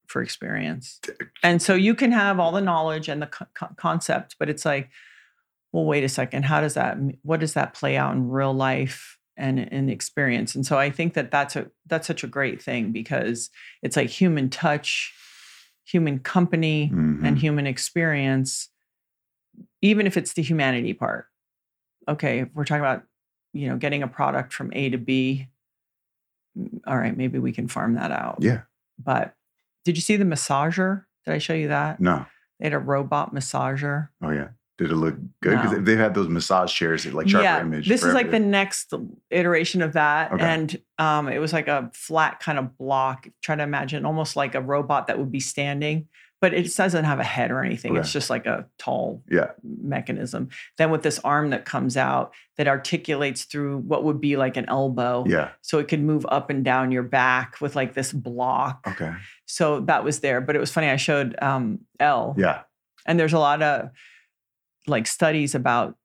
for 0.06 0.22
experience, 0.22 1.00
and 1.42 1.62
so 1.62 1.74
you 1.74 1.94
can 1.94 2.12
have 2.12 2.38
all 2.38 2.52
the 2.52 2.60
knowledge 2.60 3.08
and 3.08 3.22
the 3.22 3.26
co- 3.26 3.46
co- 3.54 3.74
concept, 3.76 4.36
but 4.38 4.50
it's 4.50 4.64
like, 4.66 4.90
well, 5.72 5.84
wait 5.86 6.04
a 6.04 6.08
second, 6.08 6.44
how 6.44 6.60
does 6.60 6.74
that? 6.74 6.98
What 7.22 7.40
does 7.40 7.54
that 7.54 7.74
play 7.74 7.96
out 7.96 8.14
in 8.14 8.28
real 8.28 8.52
life 8.52 9.18
and 9.36 9.58
in 9.58 9.88
experience? 9.88 10.54
And 10.54 10.64
so 10.66 10.78
I 10.78 10.90
think 10.90 11.14
that 11.14 11.30
that's 11.30 11.56
a 11.56 11.70
that's 11.86 12.06
such 12.06 12.22
a 12.22 12.28
great 12.28 12.62
thing 12.62 12.92
because 12.92 13.48
it's 13.82 13.96
like 13.96 14.10
human 14.10 14.50
touch, 14.50 15.14
human 15.84 16.18
company, 16.18 16.90
and 16.92 17.36
Mhm. 17.36 17.40
human 17.40 17.66
experience, 17.66 18.68
even 19.80 20.06
if 20.06 20.16
it's 20.18 20.34
the 20.34 20.42
humanity 20.42 20.92
part. 20.92 21.26
Okay, 22.08 22.40
if 22.40 22.48
we're 22.54 22.64
talking 22.64 22.80
about, 22.80 23.04
you 23.52 23.68
know, 23.68 23.76
getting 23.76 24.02
a 24.02 24.08
product 24.08 24.52
from 24.52 24.72
A 24.74 24.90
to 24.90 24.98
B, 24.98 25.48
all 26.86 26.96
right, 26.96 27.16
maybe 27.16 27.38
we 27.38 27.52
can 27.52 27.68
farm 27.68 27.94
that 27.94 28.10
out. 28.10 28.38
Yeah. 28.40 28.62
But 29.02 29.34
did 29.84 29.96
you 29.96 30.02
see 30.02 30.16
the 30.16 30.24
massager? 30.24 31.04
Did 31.24 31.34
I 31.34 31.38
show 31.38 31.54
you 31.54 31.68
that? 31.68 32.00
No. 32.00 32.26
They 32.60 32.66
had 32.66 32.74
a 32.74 32.78
robot 32.78 33.34
massager. 33.34 34.08
Oh, 34.22 34.30
yeah. 34.30 34.48
Did 34.76 34.90
it 34.90 34.96
look 34.96 35.14
good? 35.40 35.56
Because 35.56 35.72
No. 35.72 35.80
they've 35.80 35.98
had 35.98 36.14
those 36.14 36.28
massage 36.28 36.72
chairs 36.72 37.04
that 37.04 37.14
like 37.14 37.28
sharper 37.28 37.64
image. 37.64 37.88
This 37.88 38.02
is 38.02 38.12
like 38.12 38.32
the 38.32 38.40
next 38.40 38.92
iteration 39.30 39.82
of 39.82 39.92
that. 39.92 40.32
Okay. 40.32 40.44
And 40.44 40.82
um, 40.98 41.28
it 41.28 41.38
was 41.38 41.52
like 41.52 41.68
a 41.68 41.90
flat 41.94 42.40
kind 42.40 42.58
of 42.58 42.76
block. 42.76 43.28
Try 43.40 43.54
to 43.54 43.62
imagine 43.62 44.04
almost 44.04 44.34
like 44.34 44.56
a 44.56 44.60
robot 44.60 45.06
that 45.06 45.18
would 45.18 45.30
be 45.30 45.38
standing, 45.38 46.08
but 46.40 46.52
it 46.52 46.74
doesn't 46.76 47.04
have 47.04 47.20
a 47.20 47.24
head 47.24 47.50
or 47.50 47.62
anything. 47.64 47.96
It's 47.96 48.12
just 48.12 48.28
like 48.28 48.44
a 48.44 48.66
tall 48.78 49.22
Yeah. 49.30 49.52
mechanism. 49.62 50.50
Then 50.76 50.90
with 50.90 51.02
this 51.02 51.18
arm 51.20 51.50
that 51.50 51.64
comes 51.64 51.96
out 51.96 52.34
that 52.58 52.68
articulates 52.68 53.44
through 53.44 53.78
what 53.78 54.04
would 54.04 54.20
be 54.20 54.36
like 54.36 54.56
an 54.58 54.66
elbow. 54.68 55.24
Yeah. 55.26 55.50
So 55.62 55.78
it 55.78 55.88
could 55.88 56.02
move 56.02 56.26
up 56.28 56.50
and 56.50 56.62
down 56.64 56.90
your 56.92 57.02
back 57.02 57.60
with 57.62 57.74
like 57.74 57.94
this 57.94 58.12
block. 58.12 58.84
Okay. 58.86 59.14
So 59.46 59.80
that 59.80 60.04
was 60.04 60.20
there. 60.20 60.40
But 60.42 60.54
it 60.54 60.58
was 60.58 60.70
funny. 60.70 60.88
I 60.88 60.96
showed 60.96 61.34
um, 61.40 61.80
L, 61.98 62.34
Yeah. 62.36 62.62
and 63.06 63.18
there's 63.18 63.32
a 63.32 63.38
lot 63.38 63.62
of 63.62 63.90
like 64.86 65.06
studies 65.06 65.54
about 65.54 65.96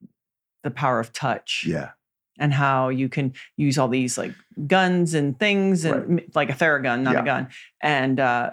the 0.62 0.70
power 0.70 1.00
of 1.00 1.12
touch 1.12 1.64
Yeah. 1.66 1.90
and 2.38 2.52
how 2.54 2.88
you 2.88 3.08
can 3.10 3.34
use 3.58 3.76
all 3.76 3.88
these 3.88 4.16
like 4.16 4.32
guns 4.66 5.12
and 5.12 5.38
things 5.38 5.84
and 5.84 6.14
Right. 6.16 6.34
like 6.34 6.50
a 6.50 6.54
theragun, 6.54 7.02
not 7.02 7.12
Yeah. 7.14 7.20
a 7.20 7.24
gun, 7.24 7.48
and 7.82 8.18
uh, 8.20 8.50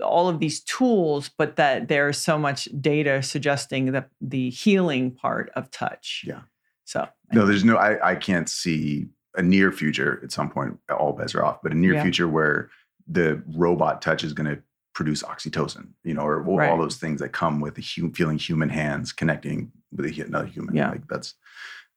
all 0.00 0.28
of 0.28 0.38
these 0.38 0.60
tools, 0.60 1.28
but 1.36 1.56
that 1.56 1.88
there's 1.88 2.16
so 2.18 2.38
much 2.38 2.66
data 2.80 3.22
suggesting 3.22 3.92
that 3.92 4.08
the 4.20 4.50
healing 4.50 5.10
part 5.10 5.50
of 5.54 5.70
touch. 5.70 6.24
Yeah. 6.26 6.42
So 6.84 7.08
No, 7.32 7.44
there's 7.46 7.64
no. 7.64 7.76
I 7.76 8.12
I 8.12 8.14
can't 8.14 8.48
see 8.48 9.06
a 9.36 9.42
near 9.42 9.72
future 9.72 10.20
at 10.22 10.32
some 10.32 10.50
point. 10.50 10.78
All 10.90 11.12
bets 11.12 11.34
are 11.34 11.44
off, 11.44 11.60
but 11.62 11.72
a 11.72 11.74
near 11.74 11.94
Yeah. 11.94 12.02
future 12.02 12.28
where 12.28 12.70
the 13.06 13.42
robot 13.54 14.00
touch 14.02 14.22
is 14.24 14.32
going 14.32 14.48
to 14.54 14.62
produce 14.94 15.22
oxytocin, 15.22 15.88
you 16.04 16.12
know, 16.14 16.22
or 16.22 16.46
all 16.46 16.56
Right. 16.58 16.78
those 16.78 16.96
things 16.96 17.20
that 17.20 17.30
come 17.30 17.60
with 17.60 17.74
the 17.76 17.82
hu- 17.82 18.12
feeling 18.12 18.38
human 18.38 18.68
hands 18.68 19.10
connecting 19.12 19.72
with 19.90 20.04
a, 20.06 20.20
another 20.22 20.46
human. 20.46 20.74
Yeah. 20.76 20.90
Like 20.90 21.06
that's 21.08 21.34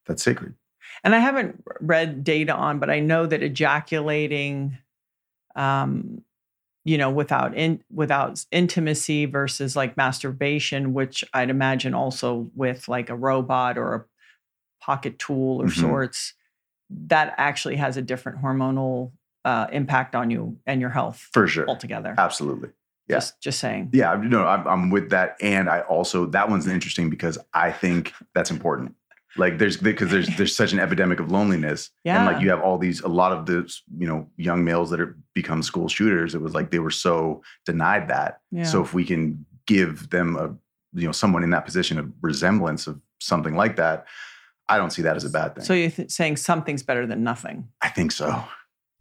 that's 0.05 0.23
sacred. 0.23 0.53
and 1.03 1.13
I 1.15 1.19
haven't 1.19 1.63
read 1.81 2.23
data 2.23 2.53
on, 2.55 2.79
but 2.79 2.89
I 2.89 2.99
know 2.99 3.25
that 3.25 3.41
ejaculating, 3.43 4.77
um, 5.55 6.21
you 6.85 6.97
know, 6.97 7.09
without 7.09 7.53
in 7.57 7.81
without 7.91 8.45
intimacy 8.51 9.25
versus 9.25 9.75
like 9.75 9.97
masturbation, 9.97 10.93
which 10.93 11.23
I'd 11.33 11.49
imagine 11.49 11.93
also 11.93 12.49
with 12.55 12.87
like 12.87 13.09
a 13.09 13.15
robot 13.15 13.77
or 13.77 13.93
a 13.95 14.05
pocket 14.83 15.17
tool 15.19 15.61
or 15.61 15.65
Mhm. 15.65 15.81
sorts, 15.81 16.33
that 16.89 17.33
actually 17.37 17.75
has 17.77 17.97
a 17.97 18.01
different 18.01 18.41
hormonal 18.41 19.11
uh, 19.43 19.67
impact 19.71 20.15
on 20.15 20.31
you 20.31 20.57
and 20.65 20.79
your 20.81 20.89
health 20.91 21.29
For 21.33 21.47
sure. 21.47 21.67
altogether. 21.67 22.15
Absolutely. 22.17 22.69
yeah. 23.07 23.17
Just 23.17 23.41
just 23.41 23.59
saying. 23.59 23.89
Yeah, 23.93 24.15
no, 24.23 24.45
I'm, 24.45 24.67
I'm 24.67 24.89
with 24.89 25.09
that, 25.11 25.35
and 25.41 25.69
I 25.69 25.81
also 25.81 26.25
that 26.27 26.49
one's 26.49 26.67
interesting 26.67 27.09
because 27.09 27.37
I 27.53 27.71
think 27.71 28.13
that's 28.33 28.49
important. 28.51 28.95
Like 29.37 29.57
there's 29.57 29.77
because 29.77 30.11
there's 30.11 30.27
there's 30.37 30.55
such 30.55 30.71
an 30.71 30.79
epidemic 30.79 31.19
of 31.19 31.31
loneliness, 31.31 31.89
yeah. 32.03 32.17
and 32.17 32.33
like 32.33 32.41
you 32.41 32.49
have 32.49 32.61
all 32.61 32.77
these 32.77 33.01
a 33.01 33.07
lot 33.07 33.31
of 33.33 33.45
the 33.45 33.69
you 33.97 34.07
know 34.07 34.29
young 34.37 34.63
males 34.63 34.89
that 34.91 34.99
are 35.01 35.17
become 35.33 35.61
school 35.61 35.89
shooters. 35.89 36.33
It 36.35 36.41
was 36.41 36.53
like 36.53 36.71
they 36.71 36.79
were 36.79 36.91
so 36.91 37.41
denied 37.65 38.07
that. 38.07 38.39
Yeah. 38.51 38.63
So 38.63 38.81
if 38.81 38.93
we 38.93 39.03
can 39.03 39.45
give 39.67 40.09
them 40.09 40.35
a 40.37 40.55
you 40.97 41.05
know 41.05 41.11
someone 41.11 41.43
in 41.43 41.49
that 41.49 41.65
position 41.65 41.99
a 41.99 42.09
resemblance 42.21 42.87
of 42.87 43.01
something 43.19 43.55
like 43.55 43.75
that, 43.75 44.05
I 44.69 44.77
don't 44.77 44.91
see 44.91 45.01
that 45.01 45.15
as 45.17 45.25
a 45.25 45.29
bad 45.29 45.55
thing. 45.55 45.65
So 45.65 45.73
you're 45.73 45.91
th- 45.91 46.11
saying 46.11 46.37
something's 46.37 46.83
better 46.83 47.05
than 47.05 47.23
nothing. 47.23 47.67
I 47.81 47.89
think 47.89 48.11
so. 48.11 48.43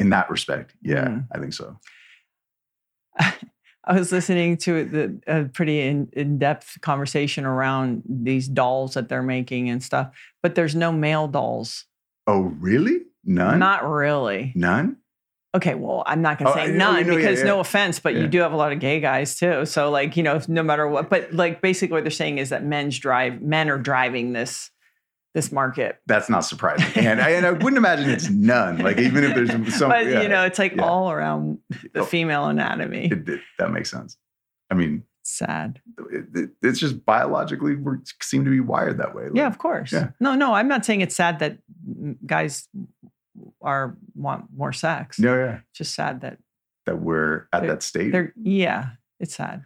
In 0.01 0.11
that 0.11 0.29
respect, 0.31 0.75
yeah, 0.83 1.05
Mm. 1.07 1.29
I 1.33 1.39
think 1.39 1.53
so. 1.53 1.79
I 3.87 3.93
was 3.99 4.11
listening 4.13 4.57
to 4.59 4.85
the 4.85 5.21
a 5.27 5.45
pretty 5.45 5.81
in, 5.83 6.09
in-depth 6.15 6.81
conversation 6.81 7.45
around 7.45 8.03
these 8.09 8.49
dolls 8.49 8.95
that 8.95 9.09
they're 9.09 9.23
making 9.23 9.69
and 9.69 9.83
stuff, 9.83 10.11
but 10.43 10.55
there's 10.55 10.75
no 10.75 10.91
male 10.93 11.29
dolls. 11.29 11.85
Oh, 12.27 12.41
really? 12.61 13.01
None. 13.25 13.59
Not 13.59 13.87
really. 13.89 14.53
None. 14.55 14.97
Okay, 15.55 15.75
well, 15.75 16.03
I'm 16.07 16.21
not 16.23 16.39
going 16.39 16.51
Oh, 16.51 16.55
to 16.55 16.61
I- 16.61 16.67
say 16.67 16.73
oh, 16.73 16.77
none 16.77 16.95
no, 17.07 17.13
yeah, 17.13 17.17
because 17.17 17.39
yeah. 17.41 17.45
no 17.45 17.61
offense, 17.61 18.01
but 18.01 18.15
Yeah. 18.15 18.23
you 18.23 18.27
do 18.29 18.41
have 18.41 18.53
a 18.53 18.57
lot 18.57 18.73
of 18.73 18.81
gay 18.81 18.99
guys 19.01 19.37
too. 19.37 19.65
So 19.67 19.91
like, 19.91 20.17
you 20.17 20.23
know, 20.23 20.41
no 20.49 20.63
matter 20.63 20.89
what, 20.89 21.09
but 21.11 21.33
like 21.33 21.61
basically 21.61 21.93
what 21.95 22.05
they're 22.05 22.11
saying 22.11 22.39
is 22.39 22.49
that 22.49 22.65
men's 22.65 22.99
drive 22.99 23.41
men 23.41 23.69
are 23.71 23.79
driving 23.79 24.33
this 24.33 24.71
this 25.35 25.51
market. 25.53 25.99
That's 26.07 26.31
not 26.31 26.41
surprising, 26.45 27.05
and 27.07 27.21
I, 27.21 27.31
and 27.31 27.45
I 27.45 27.51
wouldn't 27.51 27.77
imagine 27.77 28.09
it's 28.11 28.31
none. 28.31 28.79
Like 28.79 28.99
even 28.99 29.25
if 29.25 29.35
there's 29.35 29.75
some, 29.79 29.91
but 29.91 30.07
yeah, 30.07 30.23
you 30.23 30.29
know, 30.29 30.45
it's 30.45 30.59
like 30.59 30.77
yeah. 30.77 30.83
all 30.85 31.11
around 31.11 31.59
the 31.93 32.01
Oh. 32.01 32.05
female 32.05 32.47
anatomy. 32.47 33.07
it, 33.11 33.29
it- 33.29 33.41
that 33.59 33.71
makes 33.73 33.91
sense. 33.91 34.17
I 34.71 34.75
mean, 34.75 35.03
Sad. 35.25 35.81
it, 36.13 36.25
it- 36.35 36.51
it's 36.63 36.79
just 36.79 37.05
biologically 37.05 37.75
we 37.77 37.97
seem 38.23 38.45
to 38.45 38.51
be 38.51 38.61
wired 38.61 38.99
that 38.99 39.15
way. 39.15 39.29
Yeah, 39.35 39.47
of 39.47 39.59
course. 39.59 39.93
Yeah. 39.93 40.11
No, 40.21 40.35
no, 40.35 40.55
I'm 40.55 40.69
not 40.69 40.85
saying 40.85 41.01
it's 41.01 41.17
sad 41.17 41.39
that 41.41 41.59
guys 42.27 42.69
are 43.61 43.97
want 44.15 44.45
more 44.57 44.73
sex. 44.73 45.19
no, 45.19 45.35
yeah, 45.37 45.55
It's 45.71 45.79
just 45.79 45.95
sad 45.95 46.21
that 46.21 46.39
that 46.87 47.01
we're 47.01 47.47
at 47.53 47.67
that 47.67 47.83
state. 47.83 48.15
yeah, 48.37 48.91
it's 49.19 49.35
sad. 49.35 49.65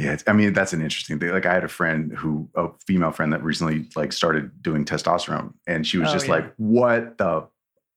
Yeah, 0.00 0.16
I 0.26 0.32
mean 0.32 0.52
that's 0.52 0.72
an 0.72 0.80
interesting 0.82 1.18
thing. 1.18 1.30
Like 1.30 1.46
I 1.46 1.52
had 1.54 1.64
a 1.64 1.68
friend 1.68 2.12
who, 2.12 2.48
a 2.54 2.68
female 2.86 3.10
friend 3.12 3.32
that 3.32 3.42
recently 3.42 3.86
like 3.96 4.12
started 4.12 4.62
doing 4.62 4.84
testosterone, 4.84 5.52
and 5.66 5.86
she 5.86 5.98
was 5.98 6.08
Oh, 6.08 6.12
just 6.12 6.26
yeah. 6.26 6.32
like, 6.34 6.54
"What 6.56 7.18
the." 7.18 7.46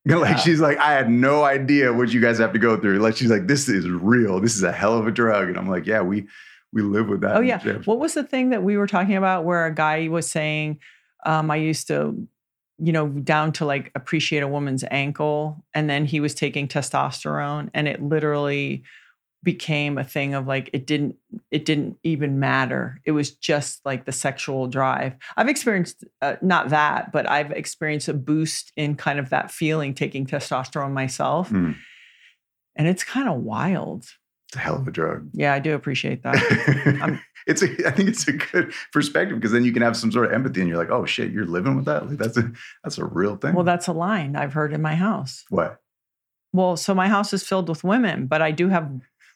You 0.05 0.17
like 0.19 0.31
Yeah. 0.31 0.35
she's 0.37 0.59
like, 0.59 0.77
I 0.79 0.91
had 0.91 1.09
no 1.09 1.45
idea 1.45 1.93
what 1.93 2.11
you 2.13 2.19
guys 2.19 2.37
have 2.39 2.51
to 2.53 2.59
go 2.59 2.75
through. 2.77 2.99
Like 2.99 3.15
she's 3.15 3.29
like, 3.31 3.47
this 3.47 3.69
is 3.69 3.87
real. 3.87 4.41
This 4.41 4.55
is 4.57 4.63
a 4.63 4.71
hell 4.71 4.97
of 4.97 5.07
a 5.07 5.11
drug. 5.11 5.47
And 5.47 5.57
I'm 5.57 5.69
like, 5.69 5.85
yeah, 5.85 6.01
we 6.01 6.27
we 6.73 6.81
live 6.81 7.07
with 7.07 7.21
that. 7.21 7.37
Oh 7.37 7.39
yeah. 7.39 7.61
What 7.85 7.99
was 7.99 8.13
the 8.13 8.23
thing 8.23 8.49
that 8.49 8.63
we 8.63 8.75
were 8.75 8.87
talking 8.87 9.15
about 9.15 9.45
where 9.45 9.65
a 9.65 9.73
guy 9.73 10.09
was 10.09 10.29
saying, 10.29 10.79
um, 11.25 11.49
I 11.49 11.55
used 11.55 11.87
to, 11.87 12.27
you 12.79 12.91
know, 12.91 13.07
down 13.07 13.53
to 13.53 13.65
like 13.65 13.91
appreciate 13.95 14.43
a 14.43 14.47
woman's 14.47 14.83
ankle, 14.91 15.63
and 15.73 15.89
then 15.89 16.03
he 16.05 16.19
was 16.19 16.33
taking 16.35 16.67
testosterone, 16.67 17.69
and 17.73 17.87
it 17.87 18.01
literally 18.03 18.83
became 19.43 19.97
a 19.97 20.03
thing 20.03 20.33
of 20.33 20.47
like 20.47 20.69
it 20.73 20.87
didn't 20.87 21.15
it 21.51 21.65
didn't 21.65 21.97
even 22.03 22.39
matter 22.39 22.99
it 23.05 23.11
was 23.11 23.31
just 23.31 23.81
like 23.85 24.05
the 24.05 24.11
sexual 24.11 24.67
drive 24.67 25.13
i've 25.35 25.49
experienced 25.49 26.03
uh, 26.21 26.35
not 26.41 26.69
that 26.69 27.11
but 27.11 27.29
i've 27.29 27.51
experienced 27.51 28.07
a 28.07 28.13
boost 28.13 28.71
in 28.77 28.95
kind 28.95 29.19
of 29.19 29.29
that 29.29 29.51
feeling 29.51 29.93
taking 29.93 30.25
testosterone 30.25 30.93
myself 30.93 31.49
Mm. 31.49 31.75
and 32.77 32.87
it's 32.87 33.03
kind 33.03 33.27
of 33.27 33.41
wild 33.41 34.05
It's 34.47 34.55
a 34.55 34.59
hell 34.59 34.77
of 34.77 34.87
a 34.87 34.91
drug. 34.91 35.29
yeah 35.33 35.53
i 35.53 35.59
do 35.59 35.73
appreciate 35.75 36.23
that 36.23 36.35
I'm- 37.01 37.19
it's 37.47 37.61
a, 37.61 37.67
I 37.85 37.91
think 37.91 38.07
it's 38.07 38.25
a 38.29 38.31
good 38.31 38.71
perspective 38.93 39.37
because 39.37 39.51
then 39.51 39.65
you 39.65 39.73
can 39.73 39.81
have 39.81 39.97
some 39.97 40.11
sort 40.13 40.27
of 40.27 40.31
empathy 40.31 40.61
and 40.61 40.69
you're 40.69 40.77
like, 40.77 40.89
oh 40.91 41.05
shit, 41.05 41.29
you're 41.29 41.45
living 41.45 41.75
with 41.75 41.83
that. 41.85 42.07
Like 42.07 42.17
that's 42.17 42.37
a 42.37 42.49
that's 42.85 42.97
a 42.97 43.03
real 43.03 43.35
thing. 43.35 43.53
well 43.53 43.65
that's 43.65 43.87
a 43.87 43.91
line 43.91 44.37
i've 44.37 44.53
heard 44.53 44.71
in 44.71 44.81
my 44.81 44.95
house 44.95 45.43
what? 45.49 45.79
Well, 46.55 46.77
so 46.77 46.93
my 46.93 47.07
house 47.09 47.33
is 47.33 47.41
filled 47.43 47.67
with 47.67 47.83
women, 47.83 48.27
but 48.27 48.43
I 48.43 48.51
do 48.51 48.69
have 48.69 48.87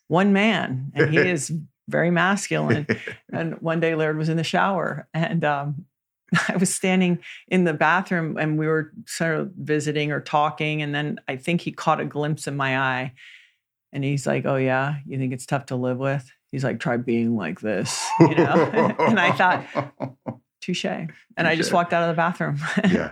one 0.07 0.33
man, 0.33 0.91
and 0.95 1.09
he 1.09 1.17
is 1.29 1.51
very 1.87 2.11
masculine. 2.11 2.87
And 3.31 3.55
one 3.61 3.79
day, 3.79 3.95
Laird 3.95 4.17
was 4.17 4.29
in 4.29 4.37
the 4.37 4.43
shower, 4.43 5.07
and 5.13 5.43
um, 5.43 5.85
I 6.49 6.57
was 6.57 6.73
standing 6.73 7.19
in 7.47 7.63
the 7.63 7.73
bathroom, 7.73 8.37
and 8.37 8.57
we 8.57 8.67
were 8.67 8.91
sort 9.05 9.39
of 9.39 9.51
visiting 9.57 10.11
or 10.11 10.21
talking, 10.21 10.81
and 10.81 10.93
then 10.93 11.19
I 11.27 11.37
think 11.37 11.61
he 11.61 11.71
caught 11.71 11.99
a 11.99 12.05
glimpse 12.05 12.47
in 12.47 12.55
my 12.57 12.77
eye, 12.77 13.13
and 13.93 14.03
he's 14.03 14.27
like, 14.27 14.45
"Oh 14.45 14.57
yeah, 14.57 14.97
you 15.05 15.17
think 15.17 15.33
it's 15.33 15.45
tough 15.45 15.67
to 15.67 15.75
live 15.75 15.97
with?" 15.97 16.29
He's 16.51 16.63
like, 16.63 16.79
"Try 16.79 16.97
being 16.97 17.35
like 17.35 17.59
this," 17.61 18.05
you 18.19 18.35
know. 18.35 18.95
and 18.99 19.19
I 19.19 19.31
thought, 19.31 19.65
"Touche," 20.61 20.85
and 20.85 21.11
I 21.37 21.55
just 21.55 21.73
walked 21.73 21.93
out 21.93 22.09
of 22.09 22.15
the 22.15 22.19
bathroom. 22.19 22.59
yeah. 22.89 23.11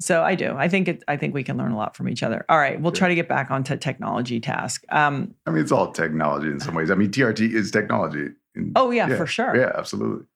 So 0.00 0.22
I 0.22 0.36
do. 0.36 0.54
I 0.56 0.68
think 0.68 0.86
it. 0.88 1.02
I 1.08 1.16
think 1.16 1.34
we 1.34 1.42
can 1.42 1.56
learn 1.56 1.72
a 1.72 1.76
lot 1.76 1.96
from 1.96 2.08
each 2.08 2.22
other. 2.22 2.44
All 2.48 2.58
right, 2.58 2.80
we'll 2.80 2.92
Yeah. 2.92 2.98
try 2.98 3.08
to 3.08 3.14
get 3.16 3.28
back 3.28 3.50
onto 3.50 3.76
technology 3.76 4.38
task. 4.40 4.84
Um, 4.90 5.34
I 5.46 5.50
mean, 5.50 5.60
it's 5.62 5.72
all 5.72 5.90
technology 5.92 6.46
in 6.48 6.60
some 6.60 6.74
ways. 6.74 6.90
I 6.90 6.94
mean, 6.94 7.10
TRT 7.10 7.52
is 7.52 7.70
technology. 7.70 8.28
in- 8.54 8.72
oh 8.76 8.90
yeah, 8.92 9.08
Yeah, 9.08 9.16
for 9.16 9.26
sure. 9.26 9.56
yeah, 9.56 9.72
absolutely. 9.74 10.26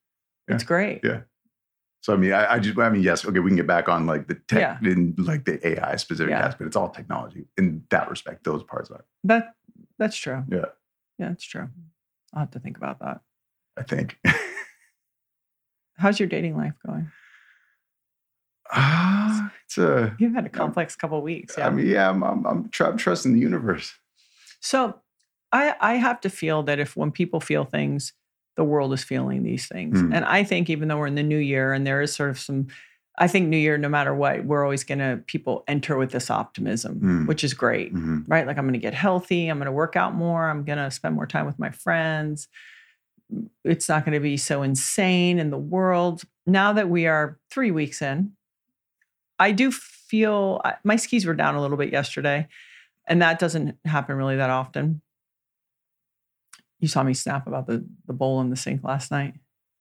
It's 0.48 0.64
great. 0.64 1.00
Yeah. 1.04 1.20
So 2.02 2.12
I 2.12 2.16
mean, 2.16 2.32
I, 2.32 2.54
I 2.54 2.58
just, 2.58 2.76
I 2.78 2.90
mean, 2.90 3.02
yes, 3.02 3.24
okay, 3.24 3.38
we 3.38 3.50
can 3.50 3.56
get 3.56 3.66
back 3.68 3.88
on 3.88 4.06
like 4.06 4.26
the 4.26 4.34
tech, 4.34 4.82
in 4.82 5.14
like 5.16 5.44
the 5.44 5.64
AI 5.66 5.94
specific 5.96 6.30
Yeah. 6.30 6.40
aspect. 6.46 6.66
It's 6.66 6.74
all 6.76 6.88
technology 6.90 7.46
in 7.56 7.84
that 7.90 8.10
respect. 8.10 8.42
Those 8.42 8.64
parts 8.64 8.90
are, 8.90 9.04
That 9.22 9.54
that's 9.98 10.16
true. 10.16 10.42
Yeah. 10.50 10.64
Yeah, 11.18 11.30
it's 11.30 11.44
true. 11.44 11.68
I'll 12.34 12.40
have 12.40 12.50
to 12.52 12.58
think 12.58 12.76
about 12.76 12.98
that. 13.00 13.20
I 13.76 13.82
think. 13.84 14.18
How's 15.96 16.18
your 16.18 16.28
dating 16.28 16.56
life 16.56 16.74
going? 16.84 17.10
Ah, 18.72 19.52
it's 19.64 19.78
a. 19.78 20.14
You've 20.18 20.34
had 20.34 20.46
a 20.46 20.50
complex 20.50 20.96
couple 20.96 21.18
of 21.18 21.24
weeks. 21.24 21.54
Yeah. 21.58 21.66
I 21.66 21.70
mean, 21.70 21.86
yeah, 21.86 22.08
I'm, 22.10 22.22
I'm, 22.22 22.46
I'm, 22.46 22.68
tr- 22.70 22.84
I'm 22.86 22.96
trusting 22.96 23.32
the 23.34 23.40
universe. 23.40 23.92
so 24.60 24.96
I 25.52 25.74
I 25.80 25.94
have 25.94 26.20
to 26.22 26.30
feel 26.30 26.62
that 26.64 26.78
if 26.78 26.96
when 26.96 27.10
people 27.10 27.40
feel 27.40 27.64
things, 27.64 28.12
the 28.56 28.64
world 28.64 28.92
is 28.92 29.04
feeling 29.04 29.42
these 29.42 29.66
things. 29.68 30.00
Hmm. 30.00 30.12
And 30.12 30.24
I 30.24 30.44
think 30.44 30.70
even 30.70 30.88
though 30.88 30.98
we're 30.98 31.06
in 31.06 31.14
the 31.14 31.22
new 31.22 31.38
year 31.38 31.72
and 31.72 31.86
there 31.86 32.00
is 32.02 32.14
sort 32.14 32.30
of 32.30 32.38
some 32.38 32.68
I 33.18 33.28
think 33.28 33.48
new 33.48 33.58
year, 33.58 33.76
no 33.76 33.90
matter 33.90 34.14
what, 34.14 34.46
we're 34.46 34.64
always 34.64 34.84
gonna 34.84 35.20
people 35.26 35.64
enter 35.68 35.98
with 35.98 36.12
this 36.12 36.30
optimism, 36.30 36.98
Hmm. 36.98 37.26
which 37.26 37.44
is 37.44 37.52
great. 37.52 37.92
Mhm. 37.94 38.24
right? 38.26 38.46
Like 38.46 38.56
I'm 38.56 38.64
going 38.64 38.72
to 38.72 38.78
get 38.78 38.94
healthy. 38.94 39.48
I'm 39.48 39.58
going 39.58 39.66
to 39.66 39.72
work 39.72 39.96
out 39.96 40.14
more. 40.14 40.48
I'm 40.48 40.64
going 40.64 40.78
to 40.78 40.90
spend 40.90 41.14
more 41.14 41.26
time 41.26 41.44
with 41.44 41.58
my 41.58 41.70
friends. 41.70 42.48
It's 43.64 43.88
not 43.88 44.04
going 44.06 44.14
to 44.14 44.20
be 44.20 44.36
so 44.38 44.62
insane 44.62 45.38
in 45.38 45.50
the 45.50 45.58
world. 45.58 46.22
Now 46.46 46.72
that 46.72 46.88
we 46.88 47.06
are 47.06 47.38
three 47.50 47.70
weeks 47.70 48.00
in, 48.02 48.32
I 49.42 49.50
do 49.50 49.72
feel 49.72 50.62
my 50.84 50.94
skis 50.96 51.26
were 51.26 51.34
down 51.34 51.56
a 51.56 51.60
little 51.60 51.76
bit 51.76 51.92
yesterday, 51.92 52.46
and 53.08 53.20
that 53.22 53.40
doesn't 53.40 53.76
happen 53.84 54.16
really 54.16 54.36
that 54.36 54.50
often. 54.50 55.02
You 56.78 56.86
saw 56.86 57.02
me 57.02 57.12
snap 57.12 57.48
about 57.48 57.66
the 57.66 57.84
the 58.06 58.12
bowl 58.12 58.40
in 58.40 58.50
the 58.50 58.56
sink 58.56 58.84
last 58.84 59.10
night. 59.10 59.34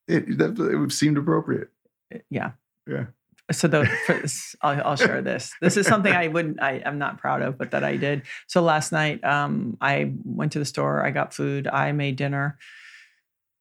It, 0.07 0.37
that, 0.39 0.59
it 0.59 0.91
seemed 0.91 1.17
appropriate. 1.17 1.69
Uh, 2.13 2.19
Yeah. 2.29 2.51
Yeah. 2.87 3.05
So 3.51 3.67
the, 3.67 3.85
for 4.05 4.15
this, 4.15 4.55
I'll, 4.61 4.81
I'll 4.83 4.95
share 4.95 5.21
this. 5.21 5.53
This 5.61 5.77
is 5.77 5.85
something 5.85 6.11
I 6.11 6.27
wouldn't, 6.27 6.61
I, 6.61 6.81
I'm 6.85 6.97
not 6.97 7.19
proud 7.19 7.41
of, 7.41 7.57
but 7.57 7.71
that 7.71 7.83
I 7.83 7.97
did. 7.97 8.23
So 8.47 8.61
last 8.61 8.91
night, 8.91 9.23
um, 9.23 9.77
I 9.79 10.13
went 10.23 10.53
to 10.53 10.59
the 10.59 10.65
store. 10.65 11.05
I 11.05 11.11
got 11.11 11.33
food. 11.33 11.67
I 11.67 11.91
made 11.91 12.15
dinner. 12.15 12.57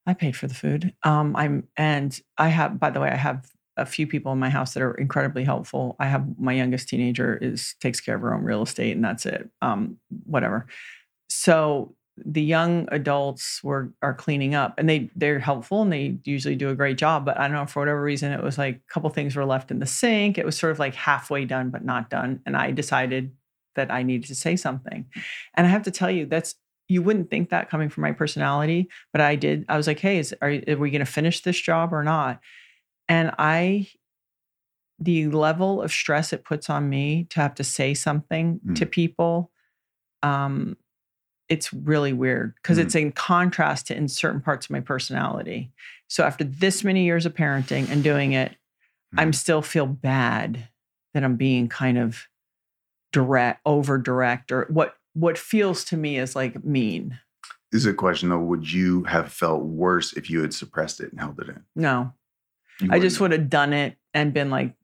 I 0.07 0.14
paid 0.14 0.37
for 0.37 0.47
the 0.47 0.54
food. 0.54 0.95
Um, 1.02 1.37
I'm, 1.37 1.69
and 1.76 2.19
I 2.38 2.49
have, 2.49 2.80
by 2.80 2.90
the 2.90 3.00
way, 3.00 3.11
I 3.11 3.16
have 3.16 3.47
a 3.81 3.87
few 3.87 4.07
people 4.07 4.33
in 4.33 4.39
my 4.39 4.51
house 4.51 4.75
that 4.75 4.83
are 4.83 4.95
incredibly 4.95 5.45
helpful. 5.45 5.97
I 5.99 6.07
have 6.07 6.39
my 6.39 6.53
youngest 6.53 6.89
teenager 6.89 7.39
is 7.41 7.75
takes 7.81 8.01
care 8.01 8.15
of 8.15 8.21
her 8.21 8.35
own 8.35 8.43
real 8.43 8.63
estate, 8.63 8.93
and 8.93 9.05
that's 9.05 9.27
it. 9.27 9.49
Um, 9.63 9.99
whatever. 10.25 10.67
So 11.29 11.95
the 12.17 12.43
young 12.43 12.87
adults 12.93 13.63
were 13.65 13.93
are 14.03 14.13
cleaning 14.13 14.55
up 14.55 14.75
and 14.77 14.89
they 14.89 15.11
they're 15.17 15.39
helpful 15.39 15.81
and 15.81 15.93
they 15.93 16.19
usually 16.25 16.57
do 16.57 16.69
a 16.69 16.75
great 16.75 16.99
job 16.99 17.25
but 17.25 17.39
i 17.39 17.45
don't 17.45 17.57
know 17.57 17.65
for 17.65 17.81
whatever 17.81 18.03
reason 18.03 18.31
it 18.31 18.43
was 18.43 18.59
like 18.59 18.77
a 18.77 18.93
couple 18.93 19.09
things 19.09 19.35
were 19.35 19.47
left 19.47 19.71
in 19.71 19.79
the 19.79 19.87
sink 19.87 20.37
it 20.37 20.45
was 20.45 20.55
sort 20.55 20.71
of 20.71 20.79
like 20.79 20.95
halfway 20.95 21.47
done 21.47 21.71
but 21.71 21.83
not 21.83 22.11
done 22.11 22.39
and 22.45 22.59
i 22.59 22.71
decided 22.73 23.33
that 23.75 23.91
i 23.91 24.03
needed 24.03 24.27
to 24.27 24.35
say 24.35 24.55
something 24.55 25.07
and 25.55 25.67
i 25.67 25.71
have 25.71 25.85
to 25.85 25.91
tell 25.91 26.11
you 26.11 26.27
that's 26.27 26.57
you 26.91 27.03
wouldn't 27.03 27.31
think 27.31 27.51
that 27.51 27.71
coming 27.71 27.89
from 27.89 28.03
my 28.03 28.11
personality, 28.11 28.89
but 29.13 29.21
I 29.21 29.37
did. 29.37 29.65
I 29.69 29.77
was 29.77 29.87
like, 29.87 30.01
hey, 30.01 30.19
is, 30.19 30.35
are, 30.43 30.51
are 30.67 30.77
we 30.77 30.91
going 30.91 30.99
to 30.99 31.07
finish 31.07 31.41
this 31.41 31.59
job 31.59 31.93
or 31.93 32.03
not? 32.03 32.41
And 33.11 33.33
I, 33.38 33.88
the 35.00 35.26
level 35.29 35.83
of 35.83 35.90
stress 35.90 36.33
it 36.33 36.45
puts 36.45 36.71
on 36.71 36.88
me 36.88 37.26
to 37.31 37.40
have 37.40 37.55
to 37.57 37.64
say 37.64 37.93
something 37.93 38.61
Mm. 38.64 38.75
to 38.76 38.87
people, 38.87 39.50
um, 40.23 40.76
it's 41.49 41.73
really 41.73 42.12
weird 42.12 42.55
because 42.55 42.79
Mm. 42.79 42.83
it's 42.83 42.95
in 42.95 43.12
contrast 43.12 43.88
to 43.88 43.97
in 43.97 44.07
certain 44.07 44.40
parts 44.40 44.67
of 44.67 44.71
my 44.71 44.79
personality. 44.81 45.73
So 46.07 46.23
after 46.25 46.45
this 46.45 46.85
many 46.85 47.05
years 47.05 47.26
of 47.26 47.35
parenting 47.35 47.90
and 47.90 48.05
doing 48.05 48.33
it, 48.33 48.57
I'm 49.17 49.33
Mm. 49.33 49.35
still 49.35 49.62
feel 49.62 49.87
bad 49.87 50.69
that 51.14 51.25
I'm 51.25 51.35
being 51.35 51.69
kind 51.69 51.99
of 51.99 52.29
direct, 53.12 53.61
over 53.67 53.99
direct, 53.99 54.52
or 54.52 54.67
what 54.71 54.97
what 55.14 55.37
feels 55.37 55.83
to 55.87 55.97
me 55.97 56.17
is 56.19 56.37
like 56.37 56.64
mean. 56.64 57.19
This 57.73 57.81
is 57.81 57.87
a 57.87 57.93
question 57.95 58.29
though. 58.29 58.38
Would 58.38 58.71
you 58.73 59.02
have 59.05 59.33
felt 59.33 59.64
worse 59.64 60.12
if 60.12 60.31
you 60.31 60.40
had 60.43 60.55
suppressed 60.55 61.00
it 61.00 61.11
and 61.11 61.21
held 61.21 61.40
it 61.40 61.49
in? 61.49 61.64
No, 61.75 62.12
I 62.89 62.99
just 63.01 63.21
wouldn't. 63.21 63.41
have 63.41 63.51
done 63.51 63.73
it 63.73 63.97
and 64.15 64.33
been 64.33 64.51
like, 64.51 64.75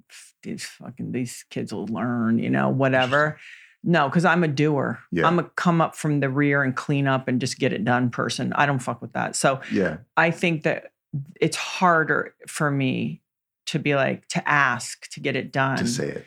these 0.43 0.65
fucking 0.65 1.12
these 1.12 1.45
kids 1.50 1.73
will 1.73 1.87
learn, 1.87 2.38
you 2.38 2.50
know, 2.50 2.69
whatever. 2.69 3.38
No, 3.83 4.09
because 4.09 4.25
I'm 4.25 4.43
a 4.45 4.49
doer. 4.49 4.99
Yeah. 5.12 5.26
I'm 5.26 5.38
a 5.38 5.45
come 5.45 5.81
up 5.81 5.95
from 5.97 6.21
the 6.21 6.29
rear 6.29 6.62
and 6.62 6.75
clean 6.75 7.07
up 7.07 7.29
and 7.29 7.41
just 7.41 7.59
get 7.59 7.73
it 7.73 7.85
done 7.85 8.11
person. 8.11 8.53
I 8.53 8.67
don't 8.67 8.79
fuck 8.81 9.00
with 9.00 9.12
that. 9.12 9.37
So 9.37 9.61
Yeah. 9.73 9.99
I 10.17 10.31
think 10.31 10.62
that 10.65 10.93
it's 11.41 11.57
harder 11.57 12.35
for 12.47 12.71
me 12.71 13.23
to 13.67 13.79
be 13.79 13.95
like 13.95 14.26
to 14.29 14.49
ask 14.49 15.09
to 15.11 15.21
get 15.21 15.35
it 15.37 15.53
done. 15.53 15.79
To 15.79 15.87
say 15.87 16.09
it. 16.09 16.26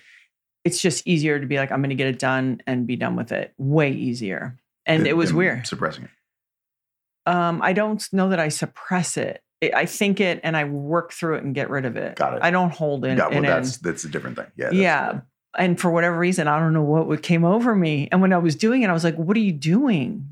It's 0.65 0.81
just 0.81 1.07
easier 1.07 1.39
to 1.39 1.45
be 1.45 1.57
like, 1.57 1.71
I'm 1.71 1.79
going 1.81 1.89
to 1.89 1.95
get 1.95 2.07
it 2.07 2.19
done 2.19 2.61
and 2.67 2.85
be 2.85 2.95
done 2.95 3.15
with 3.15 3.31
it. 3.31 3.53
Way 3.57 3.91
easier. 3.91 4.57
And 4.85 5.01
than- 5.01 5.07
it 5.07 5.17
was 5.17 5.31
weird. 5.33 5.65
Suppressing 5.67 6.05
it. 6.05 7.31
Um, 7.31 7.61
I 7.61 7.73
don't 7.73 8.05
know 8.11 8.29
that 8.29 8.39
I 8.39 8.49
suppress 8.49 9.15
it. 9.17 9.41
I- 9.63 9.71
I 9.75 9.85
think 9.85 10.19
it 10.19 10.39
and 10.43 10.55
I 10.55 10.63
work 10.65 11.11
through 11.13 11.35
it 11.35 11.43
and 11.43 11.53
get 11.53 11.69
rid 11.69 11.85
of 11.85 11.97
it. 11.97 12.15
Got 12.15 12.35
it. 12.35 12.39
I 12.43 12.51
don't 12.51 12.71
hold 12.73 13.05
it, 13.05 13.17
yeah, 13.17 13.27
well, 13.27 13.39
it 13.43 13.47
that's 13.47 13.77
in. 13.77 13.83
that's 13.83 14.03
a 14.05 14.09
different 14.09 14.37
thing. 14.37 14.47
Yeah. 14.55 14.71
Yeah. 14.71 15.21
And 15.57 15.79
for 15.79 15.89
whatever 15.91 16.17
reason, 16.17 16.47
I 16.47 16.59
don't 16.59 16.73
know 16.73 16.83
what 16.83 17.07
what 17.07 17.23
came 17.23 17.43
over 17.43 17.75
me. 17.75 18.07
And 18.11 18.21
when 18.21 18.31
I 18.33 18.37
was 18.37 18.55
doing 18.55 18.83
it, 18.83 18.89
I 18.89 18.93
was 18.93 19.03
like, 19.03 19.15
what 19.15 19.35
are 19.35 19.41
you 19.41 19.51
doing? 19.51 20.29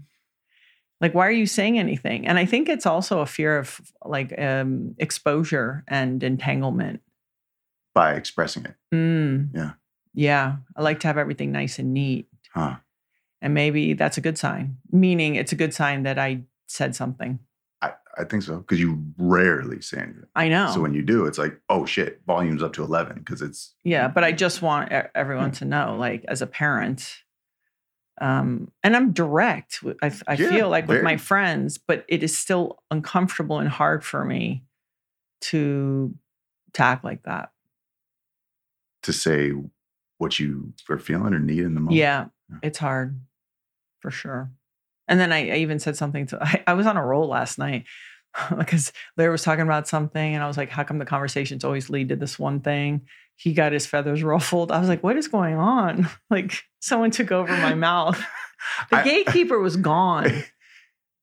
Like, 1.01 1.13
why 1.13 1.27
are 1.27 1.31
you 1.31 1.45
saying 1.45 1.77
anything? 1.77 2.27
And 2.27 2.39
I 2.39 2.45
think 2.45 2.69
it's 2.69 2.85
also 2.85 3.19
a 3.19 3.25
fear 3.25 3.57
of 3.59 3.79
like 4.03 4.37
um, 4.39 4.95
exposure 4.97 5.83
and 5.87 6.23
entanglement. 6.23 7.01
By 7.93 8.13
expressing 8.13 8.65
it. 8.65 8.75
Mm. 8.93 9.49
Yeah. 9.53 9.71
Yeah. 10.13 10.55
I 10.75 10.81
like 10.81 10.99
to 11.01 11.07
have 11.07 11.17
everything 11.17 11.51
nice 11.51 11.77
and 11.79 11.93
neat. 11.93 12.27
Huh. 12.53 12.77
And 13.41 13.53
maybe 13.53 13.93
that's 13.93 14.17
a 14.17 14.21
good 14.21 14.37
sign, 14.37 14.77
meaning 14.91 15.35
it's 15.35 15.51
a 15.51 15.55
good 15.55 15.73
sign 15.73 16.03
that 16.03 16.17
I 16.17 16.41
said 16.67 16.95
something. 16.95 17.39
I, 18.19 18.23
think 18.23 18.43
so. 18.43 18.57
Because 18.57 18.79
you 18.79 19.03
rarely 19.17 19.81
say 19.81 19.99
anything. 19.99 20.23
I 20.35 20.49
know. 20.49 20.71
So 20.73 20.81
when 20.81 20.93
you 20.93 21.01
do, 21.03 21.25
it's 21.25 21.37
like, 21.37 21.59
oh 21.69 21.85
shit, 21.85 22.21
volume's 22.25 22.63
up 22.63 22.73
to 22.73 22.83
11 22.83 23.19
because 23.19 23.41
it's. 23.41 23.73
Yeah, 23.83 24.07
but 24.07 24.23
I 24.23 24.31
just 24.31 24.61
want 24.61 24.91
everyone 25.15 25.51
to 25.53 25.65
know, 25.65 25.95
like 25.97 26.25
as 26.27 26.41
a 26.41 26.47
parent, 26.47 27.15
um, 28.19 28.71
and 28.83 28.95
I'm 28.95 29.13
direct. 29.13 29.83
with- 29.83 29.97
I, 30.01 30.07
I 30.27 30.33
Yeah, 30.33 30.49
feel 30.49 30.69
like 30.69 30.87
with 30.87 31.03
my 31.03 31.17
friends, 31.17 31.77
but 31.77 32.03
it 32.07 32.23
is 32.23 32.35
still 32.37 32.79
uncomfortable 32.89 33.59
and 33.59 33.69
hard 33.69 34.03
for 34.03 34.25
me 34.25 34.63
to 35.41 36.15
to 36.73 36.83
act 36.83 37.03
like 37.03 37.23
that. 37.23 37.51
to 39.03 39.13
say 39.13 39.53
what 40.17 40.39
you 40.39 40.73
are 40.89 40.97
feeling 40.97 41.33
or 41.33 41.39
need 41.39 41.59
in 41.59 41.75
the 41.75 41.79
moment. 41.79 41.95
Yeah, 41.95 42.25
Yeah. 42.49 42.57
it's 42.63 42.79
hard 42.79 43.19
for 43.99 44.09
sure. 44.11 44.51
And 45.07 45.19
then 45.19 45.31
I, 45.31 45.49
I 45.51 45.55
even 45.57 45.79
said 45.79 45.95
something 45.97 46.25
to. 46.27 46.39
I, 46.43 46.63
I 46.67 46.73
was 46.73 46.85
on 46.87 46.97
a 46.97 47.05
roll 47.05 47.27
last 47.27 47.57
night 47.57 47.85
because 48.57 48.91
Laird 49.17 49.31
was 49.31 49.43
talking 49.43 49.63
about 49.63 49.87
something, 49.87 50.33
and 50.35 50.43
I 50.43 50.47
was 50.47 50.57
like, 50.57 50.69
"How 50.69 50.83
come 50.83 50.97
the 50.99 51.05
conversations 51.05 51.63
always 51.63 51.89
lead 51.89 52.09
to 52.09 52.15
this 52.15 52.37
one 52.37 52.59
thing?" 52.61 53.01
He 53.35 53.53
got 53.53 53.71
his 53.71 53.85
feathers 53.85 54.23
ruffled. 54.33 54.71
I 54.71 54.79
was 54.79 54.89
like, 54.89 55.03
"What 55.03 55.17
is 55.17 55.27
going 55.27 55.55
on?" 55.55 56.09
Like 56.29 56.63
someone 56.79 57.11
took 57.11 57.31
over 57.31 57.51
my 57.57 57.73
mouth. 57.73 58.21
The 58.89 58.97
I- 58.97 59.03
gatekeeper 59.03 59.59
was 59.59 59.77
gone. 59.77 60.25
I, 60.27 60.45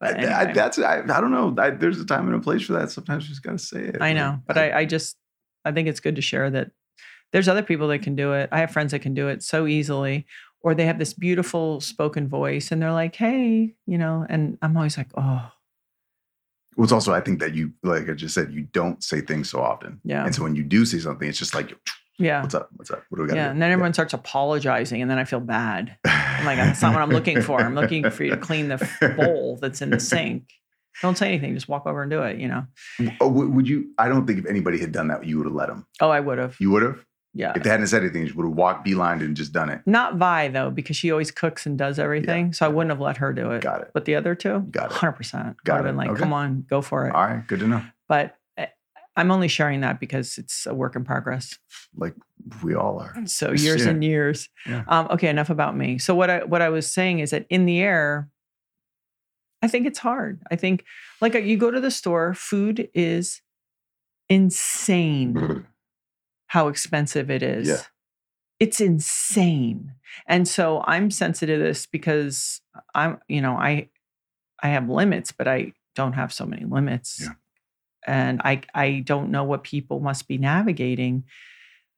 But 0.00 0.18
I- 0.24 0.52
that's 0.52 0.78
I, 0.78 1.00
I 1.00 1.20
don't 1.20 1.30
know. 1.30 1.54
I, 1.58 1.70
there's 1.70 2.00
a 2.00 2.04
time 2.06 2.26
and 2.26 2.36
a 2.36 2.40
place 2.40 2.62
for 2.62 2.74
that. 2.74 2.90
Sometimes 2.90 3.24
you 3.24 3.30
just 3.30 3.42
gotta 3.42 3.58
say 3.58 3.80
it. 3.80 3.96
I 4.00 4.12
know, 4.12 4.40
but 4.46 4.56
I, 4.58 4.80
I 4.80 4.84
just 4.84 5.16
I 5.64 5.72
think 5.72 5.88
it's 5.88 6.00
good 6.00 6.16
to 6.16 6.22
share 6.22 6.50
that 6.50 6.70
there's 7.32 7.48
other 7.48 7.62
people 7.62 7.88
that 7.88 8.00
can 8.02 8.14
do 8.14 8.32
it. 8.34 8.48
I 8.52 8.60
have 8.60 8.70
friends 8.70 8.92
that 8.92 9.00
can 9.00 9.14
do 9.14 9.28
it 9.28 9.42
so 9.42 9.66
easily, 9.66 10.26
or 10.64 10.74
they 10.74 10.86
have 10.86 10.98
this 10.98 11.12
beautiful 11.12 11.80
spoken 11.80 12.26
voice, 12.26 12.72
and 12.72 12.82
they're 12.82 12.90
like, 12.92 13.14
"Hey," 13.14 13.74
you 13.86 13.98
know, 13.98 14.26
and 14.28 14.58
I'm 14.62 14.76
always 14.76 14.96
like, 14.96 15.10
"Oh, 15.14 15.52
Well, 16.76 16.84
it's 16.84 16.92
also 16.92 17.12
I 17.12 17.20
think 17.20 17.38
that 17.40 17.54
you 17.54 17.72
like 17.84 18.08
I 18.08 18.14
just 18.14 18.34
said 18.34 18.52
you 18.52 18.62
don't 18.72 19.04
say 19.04 19.20
things 19.20 19.48
so 19.50 19.60
often, 19.60 20.00
yeah, 20.04 20.24
and 20.24 20.34
so 20.34 20.42
when 20.42 20.56
you 20.56 20.64
do 20.64 20.84
say 20.84 20.98
something, 20.98 21.28
it's 21.28 21.38
just 21.38 21.54
like, 21.54 21.76
yeah." 22.18 22.40
what's 22.42 22.54
up? 22.54 22.70
What's 22.76 22.90
up? 22.90 23.04
What 23.10 23.18
do 23.18 23.22
we 23.22 23.28
got? 23.28 23.36
Yeah, 23.36 23.50
and 23.50 23.60
then 23.62 23.70
everyone 23.70 23.92
starts 23.92 24.14
apologizing, 24.14 25.02
and 25.02 25.10
then 25.10 25.18
I 25.18 25.24
feel 25.24 25.40
bad. 25.40 25.96
I'm 26.04 26.46
like, 26.46 26.56
that's 26.56 26.82
not 26.82 26.94
what 26.94 27.02
I'm 27.02 27.10
looking 27.10 27.42
for. 27.42 27.60
I'm 27.60 27.74
looking 27.74 28.10
for 28.10 28.24
you 28.24 28.30
to 28.30 28.36
clean 28.38 28.68
the 28.68 29.14
bowl 29.16 29.58
that's 29.60 29.82
in 29.82 29.90
the 29.90 30.00
sink. 30.00 30.50
Don't 31.02 31.18
say 31.18 31.28
anything. 31.28 31.54
Just 31.54 31.68
walk 31.68 31.86
over 31.86 32.02
and 32.02 32.10
do 32.10 32.22
it. 32.22 32.38
You 32.38 32.48
know. 32.48 32.66
Oh, 33.20 33.28
would 33.28 33.68
you? 33.68 33.92
I 33.98 34.08
don't 34.08 34.26
think 34.26 34.38
if 34.38 34.46
anybody 34.46 34.78
had 34.78 34.92
done 34.92 35.08
that, 35.08 35.24
you 35.26 35.36
would 35.38 35.46
have 35.46 35.54
let 35.54 35.68
them. 35.68 35.86
Oh, 36.00 36.08
I 36.08 36.20
would 36.20 36.38
have. 36.38 36.56
You 36.58 36.70
would 36.70 36.82
have. 36.82 37.04
Yeah. 37.36 37.52
If 37.56 37.64
they 37.64 37.70
hadn't 37.70 37.88
said 37.88 38.02
anything, 38.02 38.26
she 38.28 38.32
would 38.32 38.46
have 38.46 38.54
walked 38.56 38.84
beeline 38.84 39.20
and 39.20 39.36
just 39.36 39.52
done 39.52 39.68
it. 39.68 39.80
Not 39.86 40.16
Vi 40.16 40.48
though, 40.48 40.70
because 40.70 40.96
she 40.96 41.10
always 41.10 41.30
cooks 41.32 41.66
and 41.66 41.76
does 41.76 41.98
everything. 41.98 42.52
So 42.52 42.64
I 42.64 42.68
wouldn't 42.68 42.90
have 42.90 43.00
let 43.00 43.16
her 43.16 43.32
do 43.32 43.50
it. 43.50 43.60
Got 43.62 43.80
it. 43.82 43.90
But 43.92 44.04
the 44.04 44.14
other 44.14 44.34
two, 44.36 44.60
Got 44.70 44.92
it. 44.92 44.96
hundred 44.96 45.12
percent. 45.14 45.56
Got 45.64 45.74
Would 45.74 45.76
have 45.78 45.84
it. 45.86 45.88
been 45.88 45.96
like, 45.96 46.10
Okay. 46.10 46.20
come 46.20 46.32
on, 46.32 46.64
go 46.70 46.80
for 46.80 47.08
it. 47.08 47.14
All 47.14 47.24
right, 47.24 47.44
good 47.46 47.58
to 47.60 47.66
know. 47.66 47.82
But 48.08 48.36
eh, 48.56 48.66
I'm 49.16 49.30
only 49.32 49.48
sharing 49.48 49.80
that 49.80 49.98
because 49.98 50.38
it's 50.38 50.66
a 50.66 50.74
work 50.74 50.94
in 50.94 51.04
progress. 51.04 51.58
Like 51.96 52.14
we 52.62 52.74
all 52.74 52.98
are. 53.00 53.14
So 53.26 53.50
years 53.52 53.84
Yeah. 53.84 53.90
and 53.90 54.04
years. 54.04 54.48
Yeah. 54.66 54.84
Um, 54.86 55.08
okay, 55.10 55.28
enough 55.28 55.50
about 55.50 55.76
me. 55.76 55.98
So 55.98 56.14
what 56.14 56.30
I 56.30 56.44
what 56.44 56.62
I 56.62 56.68
was 56.68 56.88
saying 56.88 57.18
is 57.18 57.30
that 57.30 57.46
in 57.50 57.66
the 57.66 57.80
air, 57.80 58.28
I 59.62 59.66
think 59.68 59.86
it's 59.88 59.98
hard. 59.98 60.40
I 60.52 60.56
think 60.56 60.84
like 61.20 61.34
uh, 61.34 61.38
you 61.38 61.56
go 61.56 61.70
to 61.72 61.80
the 61.80 61.90
store, 61.90 62.32
food 62.34 62.88
is 62.94 63.40
insane 64.28 65.66
how 66.54 66.68
expensive 66.68 67.32
it 67.32 67.42
is. 67.42 67.66
Yeah. 67.66 67.82
It's 68.60 68.80
insane. 68.80 69.90
And 70.28 70.46
so 70.46 70.84
I'm 70.86 71.10
sensitive 71.10 71.58
to 71.58 71.64
this 71.64 71.86
because 71.86 72.60
I'm, 72.94 73.18
you 73.26 73.42
know, 73.42 73.56
I 73.56 73.88
I 74.62 74.68
have 74.68 74.88
limits, 74.88 75.32
but 75.32 75.48
I 75.48 75.72
don't 75.96 76.12
have 76.12 76.32
so 76.32 76.46
many 76.46 76.64
limits. 76.64 77.22
Yeah. 77.22 77.32
And 78.06 78.40
I 78.44 78.62
I 78.72 79.02
don't 79.04 79.32
know 79.32 79.42
what 79.42 79.64
people 79.64 79.98
must 79.98 80.28
be 80.28 80.38
navigating 80.38 81.24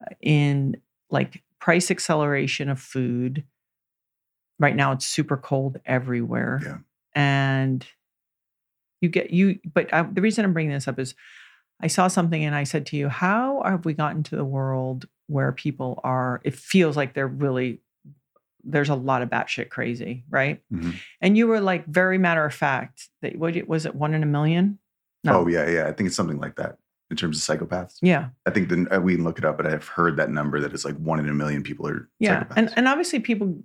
uh, 0.01 0.15
in 0.21 0.77
like 1.11 1.43
price 1.59 1.91
acceleration 1.91 2.67
of 2.67 2.79
food. 2.79 3.43
Right 4.57 4.75
now 4.75 4.91
it's 4.93 5.05
super 5.05 5.37
cold 5.37 5.79
everywhere. 5.85 6.61
Yeah. 6.65 6.77
And 7.13 7.85
you 9.01 9.09
get 9.09 9.29
you 9.29 9.59
but 9.71 9.93
I, 9.93 10.01
the 10.01 10.21
reason 10.21 10.45
I'm 10.45 10.53
bringing 10.53 10.73
this 10.73 10.87
up 10.87 10.97
is 10.97 11.13
I 11.81 11.87
saw 11.87 12.07
something 12.07 12.43
and 12.43 12.55
I 12.55 12.63
said 12.63 12.85
to 12.87 12.97
you, 12.97 13.07
how 13.07 13.61
have 13.63 13.85
we 13.85 13.93
gotten 13.93 14.23
to 14.23 14.35
the 14.35 14.45
world 14.45 15.05
where 15.27 15.51
people 15.51 15.99
are, 16.03 16.41
it 16.43 16.55
feels 16.55 16.97
like 16.97 17.13
they're 17.13 17.27
really, 17.27 17.81
there's 18.63 18.89
a 18.89 18.95
lot 18.95 19.21
of 19.21 19.29
batshit 19.29 19.69
crazy, 19.69 20.23
right? 20.29 20.61
Mhm. 20.73 20.95
And 21.21 21.37
you 21.37 21.47
were 21.47 21.61
like 21.61 21.85
very 21.85 22.17
matter 22.17 22.43
of 22.45 22.53
fact 22.53 23.09
that, 23.21 23.37
what 23.37 23.67
was 23.67 23.85
it, 23.85 23.95
one 23.95 24.13
in 24.13 24.23
a 24.23 24.27
million? 24.27 24.79
No. 25.23 25.41
Oh 25.41 25.47
yeah, 25.47 25.69
yeah. 25.69 25.87
I 25.87 25.93
think 25.93 26.07
it's 26.07 26.15
something 26.15 26.39
like 26.39 26.55
that 26.55 26.77
in 27.09 27.15
terms 27.15 27.37
of 27.49 27.59
psychopaths. 27.59 27.97
Yeah. 28.01 28.29
I 28.45 28.49
think 28.51 28.67
the, 28.69 28.85
uh, 28.91 28.99
we 28.99 29.15
can 29.15 29.23
look 29.23 29.37
it 29.37 29.45
up, 29.45 29.55
but 29.57 29.65
I've 29.65 29.87
heard 29.87 30.17
that 30.17 30.29
number 30.29 30.59
that 30.59 30.73
it's 30.73 30.83
like 30.83 30.97
one 30.97 31.19
in 31.19 31.29
a 31.29 31.33
million 31.33 31.63
people 31.63 31.87
are 31.87 32.09
Yeah. 32.19 32.43
psychopaths. 32.43 32.53
And, 32.57 32.73
and 32.75 32.87
obviously 32.87 33.19
people 33.21 33.55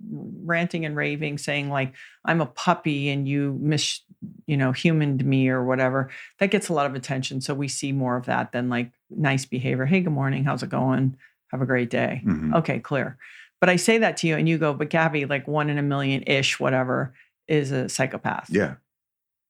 ranting 0.43 0.85
and 0.85 0.95
raving 0.95 1.37
saying 1.39 1.69
like, 1.69 1.93
I'm 2.25 2.39
a 2.39 2.45
puppy 2.45 3.09
and 3.09 3.27
you 3.27 3.57
mis, 3.61 3.99
you 4.47 4.55
know, 4.55 4.71
humaned 4.71 5.25
me 5.25 5.49
or 5.49 5.63
whatever. 5.63 6.09
That 6.39 6.51
gets 6.51 6.69
a 6.69 6.73
lot 6.73 6.85
of 6.85 6.95
attention. 6.95 7.41
So 7.41 7.53
we 7.53 7.67
see 7.67 7.91
more 7.91 8.15
of 8.15 8.25
that 8.27 8.53
than 8.53 8.69
like 8.69 8.91
nice 9.09 9.43
behavior. 9.45 9.85
Hey, 9.85 9.99
good 10.01 10.13
morning. 10.13 10.45
How's 10.45 10.63
it 10.63 10.69
going? 10.69 11.17
Have 11.51 11.61
a 11.61 11.65
great 11.65 11.89
day. 11.89 12.21
Mhm. 12.25 12.55
Okay, 12.55 12.79
clear. 12.79 13.17
But 13.59 13.69
I 13.69 13.75
say 13.75 13.97
that 13.97 14.17
to 14.17 14.27
you 14.27 14.37
and 14.37 14.47
you 14.47 14.57
go, 14.57 14.73
but 14.73 14.89
Gabby, 14.89 15.25
like 15.25 15.47
one 15.47 15.69
in 15.69 15.77
a 15.77 15.83
million 15.83 16.23
ish, 16.27 16.59
whatever, 16.59 17.13
is 17.49 17.71
a 17.71 17.89
psychopath. 17.89 18.49
yeah, 18.49 18.75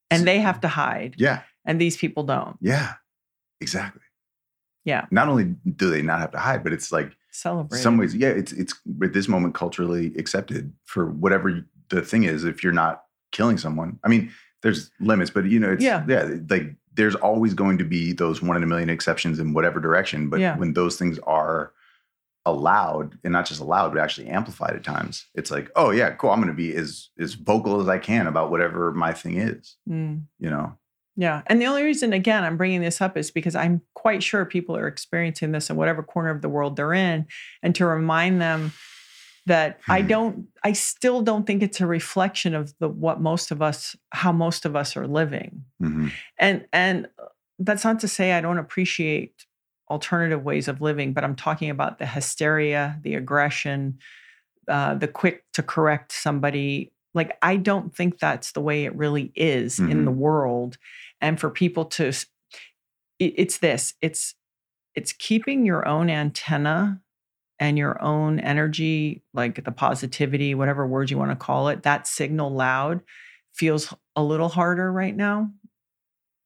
And 0.09 0.27
they 0.27 0.39
have 0.39 0.61
to 0.61 0.67
hide. 0.67 1.13
yeah, 1.17 1.41
And 1.65 1.79
these 1.79 1.95
people 1.97 2.23
don't. 2.23 2.57
yeah, 2.59 2.93
exactly. 3.63 4.01
Yeah. 4.85 5.05
Not 5.11 5.27
only 5.29 5.55
do 5.75 5.89
they 5.89 6.01
not 6.01 6.19
have 6.19 6.31
to 6.31 6.39
hide, 6.39 6.63
but 6.63 6.73
it's 6.73 6.91
like 6.91 7.15
Celebrate. 7.31 7.79
some 7.79 7.97
ways, 7.97 8.13
yeah, 8.15 8.29
it's 8.29 8.51
it's 8.51 8.73
at 9.01 9.13
this 9.13 9.27
moment 9.27 9.55
culturally 9.55 10.13
accepted 10.17 10.71
for 10.85 11.05
whatever 11.09 11.65
the 11.89 12.01
thing 12.01 12.23
is. 12.23 12.43
If 12.43 12.63
you're 12.63 12.73
not 12.73 13.03
killing 13.31 13.57
someone, 13.57 13.97
I 14.03 14.09
mean, 14.09 14.31
there's 14.61 14.91
limits, 14.99 15.31
but 15.31 15.45
you 15.45 15.59
know, 15.59 15.71
it's 15.71 15.83
Yeah. 15.83 16.05
yeah, 16.07 16.29
like 16.49 16.75
there's 16.93 17.15
always 17.15 17.53
going 17.55 17.77
to 17.79 17.83
be 17.85 18.13
those 18.13 18.41
one 18.43 18.55
in 18.57 18.61
a 18.63 18.67
million 18.67 18.89
exceptions 18.89 19.39
in 19.39 19.53
whatever 19.53 19.79
direction. 19.79 20.29
But 20.29 20.41
Yeah. 20.41 20.57
when 20.57 20.73
those 20.73 20.97
things 20.97 21.17
are 21.19 21.71
allowed 22.45 23.17
and 23.23 23.31
not 23.31 23.45
just 23.45 23.61
allowed 23.61 23.93
but 23.93 24.01
actually 24.01 24.27
amplified 24.27 24.75
at 24.75 24.83
times 24.83 25.27
it's 25.33 25.49
like 25.49 25.71
oh 25.77 25.91
yeah 25.91 26.09
cool 26.11 26.29
i'm 26.29 26.41
going 26.41 26.49
to 26.49 26.53
be 26.53 26.75
as 26.75 27.07
as 27.17 27.35
vocal 27.35 27.79
as 27.79 27.87
i 27.87 27.97
can 27.97 28.27
about 28.27 28.51
whatever 28.51 28.91
my 28.91 29.13
thing 29.13 29.37
is 29.39 29.77
Mm. 29.89 30.23
you 30.39 30.49
know 30.49 30.77
Yeah. 31.15 31.43
And 31.47 31.61
the 31.61 31.65
only 31.67 31.83
reason, 31.83 32.11
again, 32.13 32.43
I'm 32.43 32.57
bringing 32.57 32.81
this 32.81 32.99
up 33.01 33.17
is 33.17 33.29
because 33.29 33.55
I'm 33.55 33.81
quite 33.93 34.23
sure 34.23 34.45
people 34.45 34.75
are 34.75 34.87
experiencing 34.87 35.51
this 35.51 35.69
in 35.69 35.75
whatever 35.75 36.01
corner 36.01 36.29
of 36.29 36.41
the 36.41 36.49
world 36.49 36.75
they're 36.75 36.93
in. 36.93 37.27
And 37.61 37.75
to 37.75 37.85
remind 37.85 38.41
them 38.41 38.71
that 39.45 39.79
I 39.89 40.01
Mhm. 40.01 40.07
don't, 40.07 40.47
I 40.63 40.71
still 40.73 41.21
don't 41.21 41.45
think 41.45 41.61
it's 41.61 41.81
a 41.81 41.85
reflection 41.85 42.55
of 42.55 42.73
the 42.79 42.87
what 42.87 43.19
most 43.19 43.51
of 43.51 43.61
us, 43.61 43.95
how 44.11 44.31
most 44.31 44.65
of 44.65 44.75
us 44.75 44.95
are 44.95 45.05
living. 45.05 45.65
Mhm. 45.81 46.11
And, 46.39 46.65
and 46.71 47.07
uh, 47.19 47.25
that's 47.59 47.83
not 47.83 47.99
to 47.99 48.07
say 48.07 48.31
I 48.33 48.41
don't 48.41 48.57
appreciate 48.57 49.45
alternative 49.89 50.43
ways 50.43 50.67
of 50.69 50.79
living, 50.81 51.11
but 51.13 51.23
I'm 51.25 51.35
talking 51.35 51.69
about 51.69 51.99
the 51.99 52.05
hysteria, 52.05 52.97
the 53.03 53.15
aggression, 53.15 53.99
uh, 54.69 54.95
the 54.95 55.09
quick 55.09 55.43
to 55.53 55.61
correct 55.61 56.13
somebody. 56.13 56.92
Like, 57.13 57.37
I 57.41 57.57
don't 57.57 57.95
think 57.95 58.19
that's 58.19 58.51
the 58.53 58.61
way 58.61 58.85
it 58.85 58.95
really 58.95 59.31
is 59.35 59.79
in 59.79 60.05
the 60.05 60.11
mm-hmm. 60.11 60.19
world. 60.19 60.77
And 61.21 61.39
for 61.39 61.49
people 61.49 61.85
to, 61.85 62.07
it- 62.07 62.27
it's 63.19 63.57
this, 63.59 63.93
it's, 64.01 64.35
it's 64.95 65.13
keeping 65.13 65.65
your 65.65 65.87
own 65.87 66.09
antenna 66.09 67.01
and 67.59 67.77
your 67.77 68.01
own 68.01 68.39
energy, 68.39 69.23
like 69.33 69.63
the 69.63 69.71
positivity, 69.71 70.55
whatever 70.55 70.85
word 70.85 71.09
you 71.09 71.17
want 71.17 71.31
to 71.31 71.35
call 71.35 71.69
it, 71.69 71.83
that 71.83 72.07
signal 72.07 72.51
loud 72.51 73.01
feels 73.53 73.93
a 74.15 74.23
little 74.23 74.49
harder 74.49 74.91
right 74.91 75.15
now. 75.15 75.49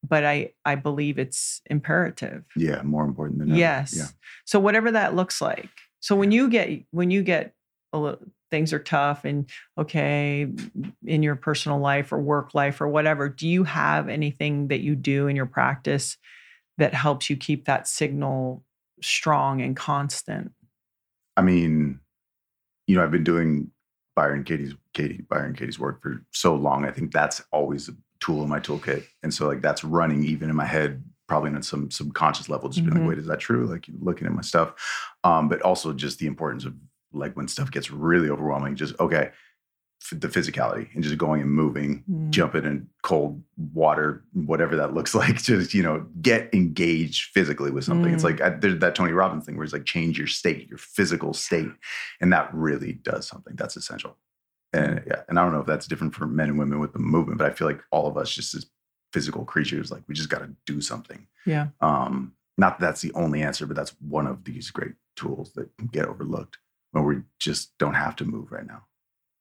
But 0.06 0.24
I, 0.24 0.52
I 0.64 0.76
believe 0.76 1.18
it's 1.18 1.60
imperative. 1.66 2.44
yeah 2.56 2.82
more 2.82 3.04
important 3.04 3.40
than 3.40 3.50
ever. 3.50 3.58
Yes. 3.58 3.94
yeah 3.96 4.06
So 4.44 4.60
whatever 4.60 4.92
that 4.92 5.16
looks 5.16 5.40
like. 5.40 5.70
So 6.00 6.14
when 6.14 6.30
you 6.30 6.48
get 6.48 6.84
when 6.92 7.10
you 7.10 7.22
get 7.22 7.52
a 7.92 7.98
little, 7.98 8.20
things 8.50 8.72
are 8.72 8.78
tough 8.78 9.24
and 9.24 9.48
okay 9.78 10.46
in 11.06 11.22
your 11.22 11.36
personal 11.36 11.78
life 11.78 12.12
or 12.12 12.18
work 12.20 12.54
life 12.54 12.80
or 12.80 12.88
whatever, 12.88 13.28
do 13.28 13.46
you 13.48 13.64
have 13.64 14.08
anything 14.08 14.68
that 14.68 14.80
you 14.80 14.94
do 14.94 15.26
in 15.26 15.36
your 15.36 15.46
practice 15.46 16.16
that 16.78 16.94
helps 16.94 17.28
you 17.28 17.36
keep 17.36 17.64
that 17.66 17.88
signal 17.88 18.62
strong 19.02 19.60
and 19.60 19.76
constant? 19.76 20.52
I 21.36 21.42
mean, 21.42 22.00
you 22.86 22.96
know, 22.96 23.04
I've 23.04 23.10
been 23.10 23.24
doing 23.24 23.70
Byron 24.16 24.44
Katie's 24.44 24.74
Katie 24.94 25.24
Byron 25.28 25.54
Katie's 25.54 25.78
work 25.78 26.02
for 26.02 26.24
so 26.32 26.54
long. 26.54 26.84
I 26.84 26.90
think 26.90 27.12
that's 27.12 27.42
always 27.52 27.88
a 27.88 27.92
tool 28.20 28.42
in 28.42 28.48
my 28.48 28.58
toolkit, 28.58 29.04
and 29.22 29.32
so 29.32 29.46
like 29.46 29.62
that's 29.62 29.84
running 29.84 30.24
even 30.24 30.50
in 30.50 30.56
my 30.56 30.64
head, 30.64 31.04
probably 31.28 31.50
on 31.50 31.62
some 31.62 31.88
subconscious 31.90 32.48
level. 32.48 32.68
Just 32.68 32.84
being 32.84 32.96
Mhm. 32.96 33.00
like, 33.00 33.08
wait, 33.10 33.18
is 33.18 33.26
that 33.26 33.38
true? 33.38 33.66
Like 33.66 33.86
looking 34.00 34.26
at 34.26 34.32
my 34.32 34.40
stuff, 34.40 34.74
um, 35.22 35.48
but 35.48 35.62
also 35.62 35.92
just 35.92 36.18
the 36.18 36.26
importance 36.26 36.64
of 36.64 36.74
like 37.18 37.36
when 37.36 37.48
stuff 37.48 37.70
gets 37.70 37.90
really 37.90 38.30
overwhelming, 38.30 38.76
just 38.76 38.98
okay, 39.00 39.30
f- 40.02 40.20
the 40.20 40.28
physicality 40.28 40.88
and 40.94 41.02
just 41.02 41.18
going 41.18 41.42
and 41.42 41.50
moving, 41.50 42.04
Mm. 42.10 42.30
jumping 42.30 42.64
in 42.64 42.88
cold 43.02 43.42
water, 43.56 44.24
whatever 44.32 44.76
that 44.76 44.94
looks 44.94 45.14
like. 45.22 45.42
Just 45.42 45.74
you 45.74 45.82
know, 45.82 46.06
get 46.22 46.52
engaged 46.54 47.30
physically 47.32 47.70
with 47.70 47.84
something. 47.84 48.12
It's 48.14 48.22
Mm. 48.22 48.30
like 48.30 48.40
I, 48.40 48.50
there's 48.50 48.78
that 48.80 48.94
Tony 48.94 49.12
Robbins 49.12 49.44
thing 49.44 49.56
where 49.56 49.64
it's 49.64 49.72
like 49.72 49.84
change 49.84 50.16
your 50.18 50.26
state, 50.28 50.68
your 50.68 50.78
physical 50.78 51.34
state, 51.34 51.70
and 52.20 52.32
that 52.32 52.52
really 52.54 52.92
does 52.94 53.26
something. 53.26 53.54
That's 53.56 53.76
essential. 53.76 54.16
And 54.72 55.02
yeah, 55.06 55.22
and 55.28 55.38
I 55.38 55.42
don't 55.44 55.52
know 55.52 55.60
if 55.60 55.66
that's 55.66 55.86
different 55.86 56.14
for 56.14 56.26
men 56.26 56.50
and 56.50 56.58
women 56.58 56.78
with 56.78 56.92
the 56.92 56.98
movement, 56.98 57.38
but 57.38 57.50
I 57.50 57.54
feel 57.54 57.66
like 57.66 57.80
all 57.90 58.06
of 58.06 58.16
us, 58.18 58.30
just 58.30 58.54
as 58.54 58.66
physical 59.14 59.44
creatures, 59.46 59.90
like 59.90 60.02
we 60.06 60.14
just 60.14 60.28
got 60.28 60.40
to 60.40 60.50
do 60.66 60.82
something. 60.82 61.26
Yeah. 61.46 61.68
Um, 61.80 62.34
not 62.58 62.78
that 62.78 62.84
that's 62.86 63.00
the 63.00 63.12
only 63.14 63.40
answer, 63.40 63.64
but 63.66 63.76
that's 63.76 63.94
one 64.00 64.26
of 64.26 64.44
these 64.44 64.70
great 64.70 64.92
tools 65.16 65.52
that 65.54 65.70
get 65.90 66.04
overlooked 66.04 66.58
when 66.92 67.04
we 67.04 67.16
just 67.38 67.76
don't 67.78 67.94
have 67.94 68.16
to 68.16 68.24
move 68.24 68.50
right 68.52 68.66
now. 68.66 68.84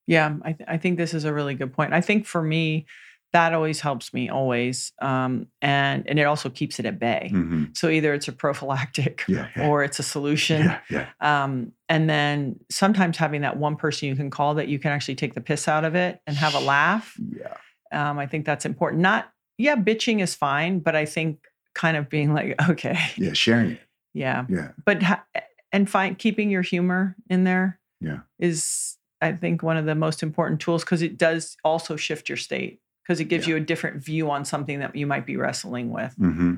Yeah, 0.07 0.35
I, 0.43 0.53
th- 0.53 0.67
I 0.69 0.77
think 0.77 0.97
this 0.97 1.13
is 1.13 1.25
a 1.25 1.33
really 1.33 1.55
good 1.55 1.73
point. 1.73 1.93
I 1.93 2.01
think 2.01 2.25
for 2.25 2.41
me, 2.41 2.85
that 3.33 3.53
always 3.53 3.81
helps 3.81 4.13
me 4.13 4.29
always, 4.29 4.93
um, 5.01 5.47
and 5.61 6.07
and 6.07 6.17
it 6.17 6.23
also 6.23 6.49
keeps 6.49 6.79
it 6.79 6.85
at 6.85 6.97
bay. 6.97 7.29
Mhm. 7.33 7.75
So 7.75 7.89
either 7.89 8.13
it's 8.13 8.29
a 8.29 8.31
prophylactic 8.31 9.25
Yeah, 9.27 9.49
yeah. 9.55 9.67
or 9.67 9.83
it's 9.83 9.99
a 9.99 10.03
solution. 10.03 10.63
Yeah, 10.63 10.79
yeah. 10.89 11.07
Um, 11.43 11.73
and 11.89 12.09
then 12.09 12.57
sometimes 12.71 13.17
having 13.17 13.41
that 13.41 13.57
one 13.57 13.75
person 13.75 14.07
you 14.07 14.15
can 14.15 14.29
call 14.29 14.55
that 14.55 14.69
you 14.69 14.79
can 14.79 14.91
actually 14.93 15.15
take 15.15 15.33
the 15.33 15.41
piss 15.41 15.67
out 15.67 15.83
of 15.83 15.93
it 15.93 16.21
and 16.25 16.37
have 16.37 16.55
a 16.55 16.59
laugh. 16.59 17.19
Yeah. 17.19 17.57
Um, 17.91 18.17
I 18.17 18.27
think 18.27 18.45
that's 18.45 18.65
important. 18.65 19.01
Not, 19.01 19.29
yeah, 19.57 19.75
bitching 19.75 20.21
is 20.21 20.33
fine, 20.33 20.79
but 20.79 20.95
I 20.95 21.05
think 21.05 21.39
kind 21.75 21.97
of 21.97 22.07
being 22.09 22.33
like, 22.33 22.55
okay, 22.69 22.97
Yeah. 23.17 23.33
Sharing 23.33 23.71
it. 23.71 23.81
yeah, 24.13 24.45
Yeah. 24.47 24.69
but 24.85 25.03
ha- 25.03 25.23
and 25.71 25.89
find 25.89 26.17
keeping 26.17 26.49
your 26.49 26.61
humor 26.61 27.15
in 27.29 27.43
there 27.43 27.79
Yeah. 28.01 28.19
is 28.39 28.97
I 29.21 29.31
think 29.33 29.63
one 29.63 29.77
of 29.77 29.85
the 29.85 29.95
most 29.95 30.21
important 30.21 30.61
tools 30.61 30.83
because 30.83 31.01
it 31.01 31.17
does 31.17 31.57
also 31.63 31.95
shift 31.95 32.29
your 32.29 32.37
state 32.37 32.81
because 33.03 33.19
it 33.19 33.25
gives 33.25 33.47
Yeah. 33.47 33.55
you 33.55 33.57
a 33.61 33.65
different 33.65 34.03
view 34.03 34.29
on 34.29 34.45
something 34.45 34.79
that 34.79 34.95
you 34.95 35.07
might 35.07 35.25
be 35.25 35.37
wrestling 35.37 35.89
with. 35.91 36.13
hmm 36.15 36.55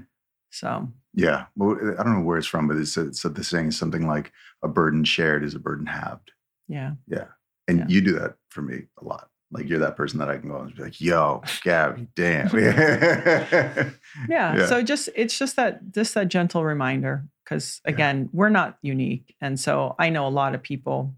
So 0.51 0.91
Yeah. 1.13 1.45
Well, 1.55 1.77
I 1.97 2.03
don't 2.03 2.15
know 2.19 2.25
where 2.25 2.37
it's 2.37 2.47
from, 2.47 2.67
but 2.67 2.77
it's, 2.77 2.97
it's 2.97 3.23
the 3.23 3.43
saying 3.43 3.67
is 3.67 3.77
something 3.77 4.07
like 4.07 4.31
a 4.61 4.67
burden 4.67 5.03
shared 5.05 5.43
is 5.43 5.55
a 5.55 5.59
burden 5.59 5.85
halved. 5.85 6.31
yeah, 6.67 6.93
Yeah. 7.07 7.27
And 7.67 7.79
Yeah. 7.79 7.85
you 7.87 8.01
do 8.01 8.13
that 8.19 8.35
for 8.49 8.61
me 8.61 8.87
a 8.99 9.05
lot. 9.05 9.29
Like 9.51 9.67
you're 9.67 9.79
that 9.79 9.95
person 9.95 10.19
that 10.19 10.29
I 10.29 10.37
can 10.37 10.49
go 10.49 10.57
and 10.59 10.75
be 10.75 10.83
like, 10.83 11.01
yo, 11.01 11.41
Gabby, 11.63 12.07
damn. 12.15 12.49
yeah. 12.57 13.91
Yeah. 14.29 14.65
So 14.67 14.81
just 14.83 15.09
it's 15.15 15.37
just 15.37 15.55
that 15.55 15.91
just 15.91 16.13
that 16.13 16.27
gentle 16.27 16.63
reminder 16.63 17.25
because 17.43 17.81
Yeah. 17.85 17.93
again 17.93 18.29
we're 18.31 18.49
not 18.49 18.77
unique, 18.81 19.35
and 19.41 19.59
so 19.59 19.95
I 19.97 20.09
know 20.09 20.27
a 20.27 20.29
lot 20.29 20.53
of 20.55 20.61
people 20.61 21.15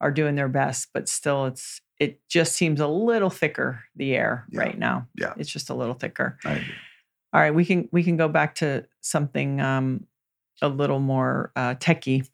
are 0.00 0.10
doing 0.10 0.34
their 0.34 0.48
best, 0.48 0.88
but 0.94 1.08
still 1.08 1.46
it's 1.46 1.80
it 1.98 2.20
just 2.28 2.52
seems 2.54 2.80
a 2.80 2.86
little 2.86 3.30
thicker 3.30 3.80
the 3.94 4.14
air 4.14 4.46
Yeah. 4.50 4.60
right 4.60 4.78
now. 4.78 5.06
Yeah. 5.14 5.32
it's 5.36 5.50
just 5.50 5.70
a 5.70 5.74
little 5.74 5.94
thicker. 5.94 6.38
I 6.44 6.52
agree. 6.52 6.74
All 7.32 7.40
right, 7.40 7.54
we 7.54 7.64
can 7.66 7.88
we 7.92 8.02
can 8.02 8.16
go 8.16 8.28
back 8.28 8.54
to 8.56 8.86
something 9.02 9.60
um, 9.60 10.06
a 10.62 10.68
little 10.68 11.00
more 11.00 11.52
uh, 11.56 11.74
techie. 11.74 12.26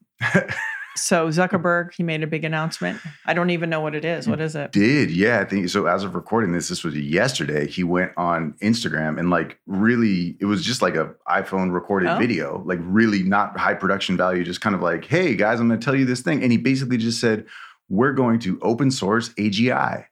So 0.94 1.28
Zuckerberg, 1.28 1.94
he 1.94 2.02
made 2.02 2.22
a 2.22 2.26
big 2.26 2.44
announcement. 2.44 3.00
I 3.24 3.34
don't 3.34 3.50
even 3.50 3.70
know 3.70 3.80
what 3.80 3.94
it 3.94 4.04
is. 4.04 4.28
What 4.28 4.40
is 4.40 4.54
it? 4.54 4.72
Did 4.72 5.10
yeah, 5.10 5.40
I 5.40 5.44
think 5.44 5.68
so. 5.68 5.86
As 5.86 6.04
of 6.04 6.14
recording 6.14 6.52
this, 6.52 6.68
this 6.68 6.84
was 6.84 6.96
yesterday. 6.96 7.66
He 7.66 7.82
went 7.82 8.12
on 8.16 8.54
Instagram 8.62 9.18
and 9.18 9.30
like 9.30 9.58
really, 9.66 10.36
it 10.40 10.44
was 10.44 10.64
just 10.64 10.82
like 10.82 10.94
a 10.94 11.14
iPhone 11.28 11.72
recorded 11.72 12.08
Oh. 12.08 12.18
video, 12.18 12.62
like 12.66 12.78
really 12.82 13.22
not 13.22 13.58
high 13.58 13.74
production 13.74 14.16
value. 14.16 14.44
Just 14.44 14.60
kind 14.60 14.74
of 14.74 14.82
like, 14.82 15.04
hey 15.04 15.34
guys, 15.34 15.60
I'm 15.60 15.68
going 15.68 15.80
to 15.80 15.84
tell 15.84 15.96
you 15.96 16.04
this 16.04 16.20
thing, 16.20 16.42
and 16.42 16.52
he 16.52 16.58
basically 16.58 16.96
just 16.98 17.20
said, 17.20 17.46
"We're 17.88 18.12
going 18.12 18.38
to 18.40 18.58
open 18.60 18.90
source 18.90 19.30
AGI," 19.30 20.04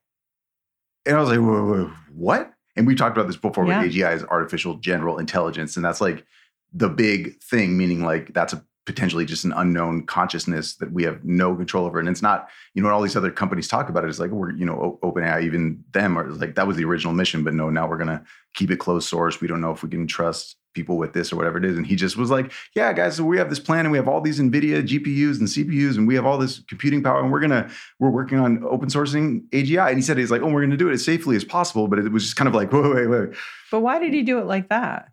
and 1.07 1.17
I 1.17 1.21
was 1.21 1.29
like, 1.29 1.41
whoa, 1.41 1.65
whoa, 1.65 1.93
what? 2.15 2.53
And 2.77 2.87
we 2.87 2.95
talked 2.95 3.17
about 3.17 3.27
this 3.27 3.37
before. 3.37 3.67
Yeah. 3.67 3.83
With 3.83 3.93
AGI 3.93 4.15
is 4.15 4.25
artificial 4.25 4.77
general 4.77 5.19
intelligence, 5.19 5.77
and 5.77 5.85
that's 5.85 6.01
like 6.01 6.25
the 6.73 6.89
big 6.89 7.43
thing, 7.43 7.77
meaning 7.77 8.03
like 8.05 8.33
that's 8.33 8.53
a 8.53 8.65
potentially 8.91 9.25
just 9.25 9.45
an 9.45 9.53
unknown 9.57 10.05
consciousness 10.05 10.75
that 10.77 10.91
we 10.91 11.05
have 11.05 11.25
no 11.25 11.55
control 11.55 11.87
over. 11.87 12.01
And 12.01 12.09
it's 12.09 12.23
not, 12.23 12.49
you 12.75 12.83
know, 12.83 12.89
when 12.89 12.95
all 12.95 13.03
these 13.03 13.15
other 13.17 13.31
companies 13.31 13.69
talk 13.69 13.89
about 13.89 14.05
it, 14.05 14.09
it's 14.09 14.19
like 14.19 14.31
we're, 14.31 14.51
you 14.53 14.67
know, 14.67 14.99
O- 15.03 15.13
OpenAI, 15.13 15.45
even 15.45 15.85
them 15.93 16.19
are 16.19 16.29
like 16.29 16.57
that 16.57 16.67
was 16.67 16.77
the 16.77 16.85
original 16.85 17.15
mission, 17.15 17.45
but 17.45 17.55
no, 17.55 17.71
now 17.71 17.89
we're 17.89 17.99
gonna 17.99 18.25
keep 18.55 18.71
it 18.73 18.79
closed 18.79 19.09
source. 19.09 19.41
We 19.41 19.47
don't 19.47 19.61
know 19.61 19.71
if 19.71 19.85
we 19.85 19.89
can 19.89 20.09
trust 20.09 20.57
people 20.75 20.97
with 20.97 21.13
this 21.13 21.33
or 21.33 21.37
whatever 21.37 21.59
it 21.59 21.65
is. 21.65 21.77
And 21.77 21.87
he 21.87 21.95
just 21.95 22.17
was 22.17 22.31
like, 22.31 22.53
Yeah, 22.75 22.93
guys, 22.93 23.17
so 23.17 23.25
we 23.25 23.39
have 23.39 23.49
this 23.49 23.61
plan 23.61 23.87
and 23.87 23.93
we 23.93 23.99
have 23.99 24.09
all 24.09 24.21
these 24.21 24.41
NVIDIA 24.41 24.83
GPUs 24.83 25.39
and 25.39 25.49
CPUs 25.49 25.97
and 25.97 26.09
we 26.09 26.17
have 26.17 26.27
all 26.27 26.39
this 26.39 26.61
computing 26.69 27.03
power, 27.03 27.23
and 27.23 27.31
we're 27.31 27.41
gonna 27.41 27.71
we're 28.01 28.11
working 28.11 28.39
on 28.39 28.65
open 28.65 28.89
sourcing 28.89 29.49
AGI. 29.51 29.89
And 29.89 29.97
he 29.97 30.03
said 30.03 30.19
he's 30.19 30.31
like, 30.31 30.43
Oh, 30.43 30.51
we're 30.51 30.63
gonna 30.63 30.77
do 30.77 30.89
it 30.89 30.95
as 30.95 31.05
safely 31.05 31.37
as 31.37 31.45
possible. 31.45 31.87
But 31.87 32.01
it 32.01 32.11
was 32.11 32.25
just 32.25 32.37
kind 32.37 32.49
of 32.49 32.55
like, 32.55 32.73
wait, 32.73 32.95
wait, 32.95 33.07
wait. 33.07 33.29
But 33.71 33.81
why 33.81 33.99
did 33.99 34.13
he 34.13 34.23
do 34.23 34.39
it 34.39 34.47
like 34.47 34.69
that? 34.71 35.11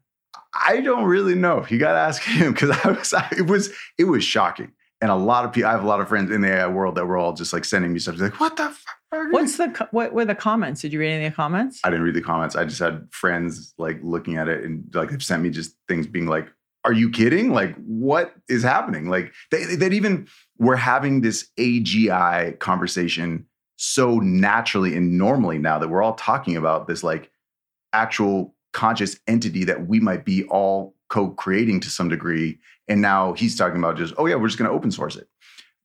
I 0.66 0.82
don't 0.82 1.06
really 1.06 1.36
know. 1.36 1.66
You 1.70 1.78
got 1.78 1.94
to 1.94 2.00
ask 2.00 2.22
him 2.24 2.54
because 2.54 2.72
I 2.72 2.92
was, 2.92 3.14
I, 3.14 3.28
it 3.38 3.48
was, 3.48 3.72
it 3.98 4.06
was 4.06 4.24
shocking. 4.24 4.72
And 5.00 5.12
a 5.12 5.16
lot 5.16 5.46
of 5.46 5.54
people, 5.54 5.70
I 5.70 5.74
have 5.74 5.84
a 5.84 5.88
lot 5.88 6.02
of 6.02 6.08
friends 6.08 6.32
in 6.32 6.42
the 6.42 6.52
AI 6.52 6.68
world 6.68 6.96
that 6.96 7.06
were 7.06 7.18
all 7.18 7.34
just 7.34 7.54
like 7.54 7.66
sending 7.66 7.94
me 7.94 8.00
stuff. 8.00 8.20
Like, 8.20 8.40
what 8.40 8.58
the 8.58 8.70
fuck? 8.70 9.32
What's 9.32 9.58
the 9.58 9.88
what 9.92 10.12
were 10.12 10.26
the 10.26 10.36
comments? 10.36 10.82
Did 10.82 10.92
you 10.92 11.00
read 11.00 11.12
any 11.12 11.26
of 11.28 11.32
the 11.32 11.36
comments? 11.36 11.80
I 11.84 11.90
didn't 11.90 12.04
read 12.04 12.16
the 12.16 12.22
comments. 12.22 12.56
I 12.56 12.66
just 12.66 12.80
had 12.80 13.08
friends 13.12 13.74
like 13.78 14.00
looking 14.02 14.38
at 14.38 14.50
it 14.50 14.64
and 14.64 14.84
like 14.94 15.12
they've 15.12 15.24
sent 15.24 15.44
me 15.44 15.50
just 15.50 15.76
things 15.88 16.08
being 16.08 16.26
like, 16.26 16.48
are 16.84 16.94
you 16.94 17.10
kidding? 17.10 17.52
Like, 17.52 17.76
what 17.86 18.34
is 18.50 18.64
happening? 18.64 19.08
Like, 19.10 19.34
they, 19.52 19.76
that 19.76 19.94
even 19.94 20.28
we're 20.58 20.76
having 20.76 21.22
this 21.22 21.50
AGI 21.58 22.58
conversation 22.60 23.46
so 23.78 24.20
naturally 24.20 24.96
and 24.96 25.18
normally 25.18 25.58
now 25.58 25.80
that 25.80 25.90
we're 25.90 26.02
all 26.02 26.16
talking 26.16 26.58
about 26.58 26.88
this 26.88 27.04
like 27.04 27.30
actual 27.94 28.56
conscious 28.78 29.20
entity 29.28 29.64
that 29.64 29.88
we 29.88 30.00
might 30.00 30.24
be 30.24 30.44
all 30.46 30.94
co-creating 31.10 31.80
to 31.80 31.90
some 31.90 32.08
degree 32.10 32.60
and 32.88 33.02
now 33.02 33.34
he's 33.34 33.56
talking 33.58 33.80
about 33.80 33.98
just 33.98 34.14
oh 34.20 34.28
yeah 34.28 34.36
we're 34.36 34.48
just 34.48 34.60
going 34.60 34.70
to 34.70 34.76
open 34.76 34.92
source 34.92 35.16
it 35.16 35.28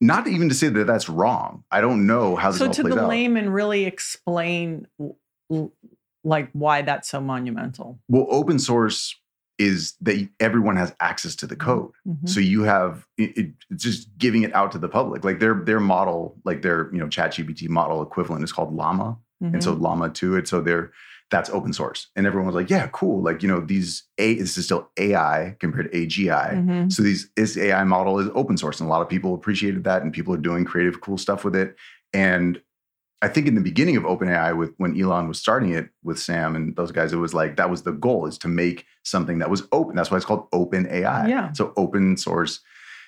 not 0.02 0.26
even 0.26 0.46
to 0.50 0.54
say 0.54 0.68
that 0.68 0.86
that's 0.86 1.08
wrong 1.08 1.64
i 1.70 1.80
don't 1.80 2.06
know 2.06 2.36
how 2.36 2.50
this 2.50 2.58
So 2.58 2.66
all 2.66 2.72
to 2.74 2.82
plays 2.82 2.94
the 2.94 3.00
out 3.00 3.08
layman, 3.08 3.48
really 3.48 3.86
explain 3.86 4.86
like 6.24 6.50
why 6.52 6.82
that's 6.82 7.08
so 7.08 7.18
monumental. 7.20 7.98
well 8.08 8.26
open 8.30 8.58
source 8.58 9.16
is 9.58 9.94
that 10.02 10.28
everyone 10.40 10.76
has 10.76 10.94
access 11.00 11.34
to 11.36 11.46
the 11.46 11.54
code. 11.56 11.90
Mhm. 12.06 12.28
So 12.28 12.40
you 12.40 12.62
have 12.64 13.06
it, 13.16 13.36
it- 13.38 13.52
it's 13.70 13.84
just 13.84 14.08
giving 14.18 14.42
it 14.42 14.52
out 14.54 14.72
to 14.72 14.78
the 14.78 14.88
public. 14.88 15.24
Like 15.24 15.38
their 15.40 15.54
their 15.64 15.80
model, 15.80 16.36
like 16.44 16.60
their 16.62 16.90
you 16.92 16.98
know 17.00 17.06
ChatGPT 17.06 17.68
model 17.68 18.02
equivalent 18.02 18.42
is 18.44 18.52
called 18.52 18.74
Llama, 18.74 19.16
and 19.40 19.62
so 19.62 19.72
Llama 19.72 20.08
2 20.10 20.36
it. 20.36 20.46
So 20.48 20.60
they're 20.60 20.90
that's 21.32 21.50
open 21.50 21.72
source, 21.72 22.06
and 22.14 22.26
everyone 22.26 22.46
was 22.46 22.54
like, 22.54 22.70
yeah, 22.70 22.86
cool. 22.92 23.20
Like 23.22 23.42
you 23.42 23.48
know 23.48 23.58
these 23.58 24.04
a 24.18 24.34
this 24.34 24.56
is 24.56 24.66
still 24.66 24.90
AI 24.96 25.56
compared 25.58 25.90
to 25.90 25.98
AGI. 25.98 26.54
Mhm. 26.54 26.92
So 26.92 27.02
these 27.02 27.28
this 27.34 27.56
AI 27.56 27.82
model 27.82 28.20
is 28.20 28.28
open 28.34 28.56
source, 28.56 28.78
and 28.78 28.86
a 28.86 28.90
lot 28.90 29.02
of 29.02 29.08
people 29.08 29.34
appreciated 29.34 29.82
that, 29.84 30.02
and 30.02 30.12
people 30.12 30.32
are 30.32 30.38
doing 30.38 30.64
creative, 30.64 31.00
cool 31.00 31.18
stuff 31.18 31.44
with 31.44 31.56
it. 31.56 31.74
And 32.12 32.60
I 33.22 33.28
think 33.28 33.46
in 33.46 33.54
the 33.54 33.60
beginning 33.60 33.96
of 33.96 34.04
OpenAI, 34.04 34.56
with 34.56 34.74
when 34.76 35.00
Elon 35.00 35.26
was 35.26 35.38
starting 35.40 35.72
it 35.72 35.88
with 36.04 36.18
Sam 36.18 36.54
and 36.54 36.76
those 36.76 36.92
guys, 36.92 37.12
it 37.12 37.16
was 37.16 37.34
like 37.34 37.56
that 37.56 37.70
was 37.70 37.82
the 37.82 37.92
goal 37.92 38.26
is 38.26 38.38
to 38.38 38.48
make 38.48 38.84
something 39.04 39.38
that 39.38 39.50
was 39.50 39.66
open. 39.72 39.96
That's 39.96 40.10
why 40.10 40.18
it's 40.18 40.26
called 40.26 40.50
OpenAI. 40.52 41.28
Yeah. 41.28 41.52
So 41.52 41.72
open 41.76 42.16
source 42.16 42.60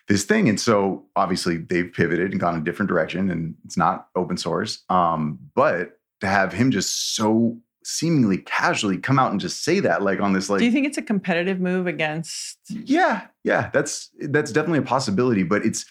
this 0.07 0.25
thing, 0.25 0.49
and 0.49 0.61
so 0.61 1.07
obviously 1.17 1.57
they've 1.57 1.91
pivoted 1.93 2.31
and 2.31 2.41
gone 2.41 2.57
a 2.57 2.61
different 2.61 2.89
direction, 2.89 3.31
and 3.31 3.55
it's 3.65 3.77
not 3.77 4.09
open 4.15 4.37
source. 4.37 4.83
Um, 4.89 5.39
but 5.55 5.99
to 6.21 6.27
have 6.27 6.53
him 6.53 6.71
just 6.71 7.17
so 7.17 7.59
seemingly 7.85 8.39
casually 8.39 8.99
come 8.99 9.19
out 9.19 9.31
and 9.31 9.41
just 9.41 9.63
say 9.63 9.79
that, 9.81 10.03
like 10.03 10.21
on 10.21 10.33
this, 10.33 10.51
like 10.51 10.59
Do 10.59 10.65
you 10.65 10.73
think 10.73 10.87
it's 10.87 10.99
a 10.99 11.03
competitive 11.03 11.61
move 11.61 11.87
against? 11.87 12.59
yeah, 12.69 13.27
yeah, 13.45 13.71
that's 13.73 14.11
that's 14.21 14.51
definitely 14.51 14.81
a 14.81 14.83
possibility, 14.83 15.43
but 15.43 15.65
it's 15.65 15.85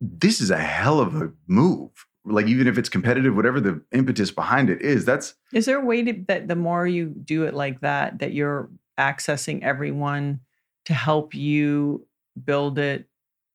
this 0.00 0.40
is 0.40 0.50
a 0.50 0.58
hell 0.58 1.00
of 1.00 1.14
a 1.14 1.30
move. 1.46 1.90
Like 2.24 2.46
even 2.46 2.66
if 2.66 2.76
it's 2.76 2.88
competitive, 2.88 3.34
whatever 3.34 3.60
the 3.60 3.80
impetus 3.92 4.30
behind 4.30 4.68
it 4.70 4.82
is, 4.82 5.04
that's 5.04 5.34
Is 5.52 5.66
there 5.66 5.80
a 5.80 5.84
way 5.84 6.02
to, 6.02 6.24
that 6.28 6.48
the 6.48 6.56
more 6.56 6.86
you 6.86 7.06
do 7.06 7.44
it 7.44 7.54
like 7.54 7.80
that, 7.80 8.18
that 8.18 8.32
you're 8.32 8.68
accessing 8.98 9.62
everyone 9.62 10.40
to 10.84 10.94
help 10.94 11.34
you 11.34 12.06
build 12.44 12.78
it 12.78 13.08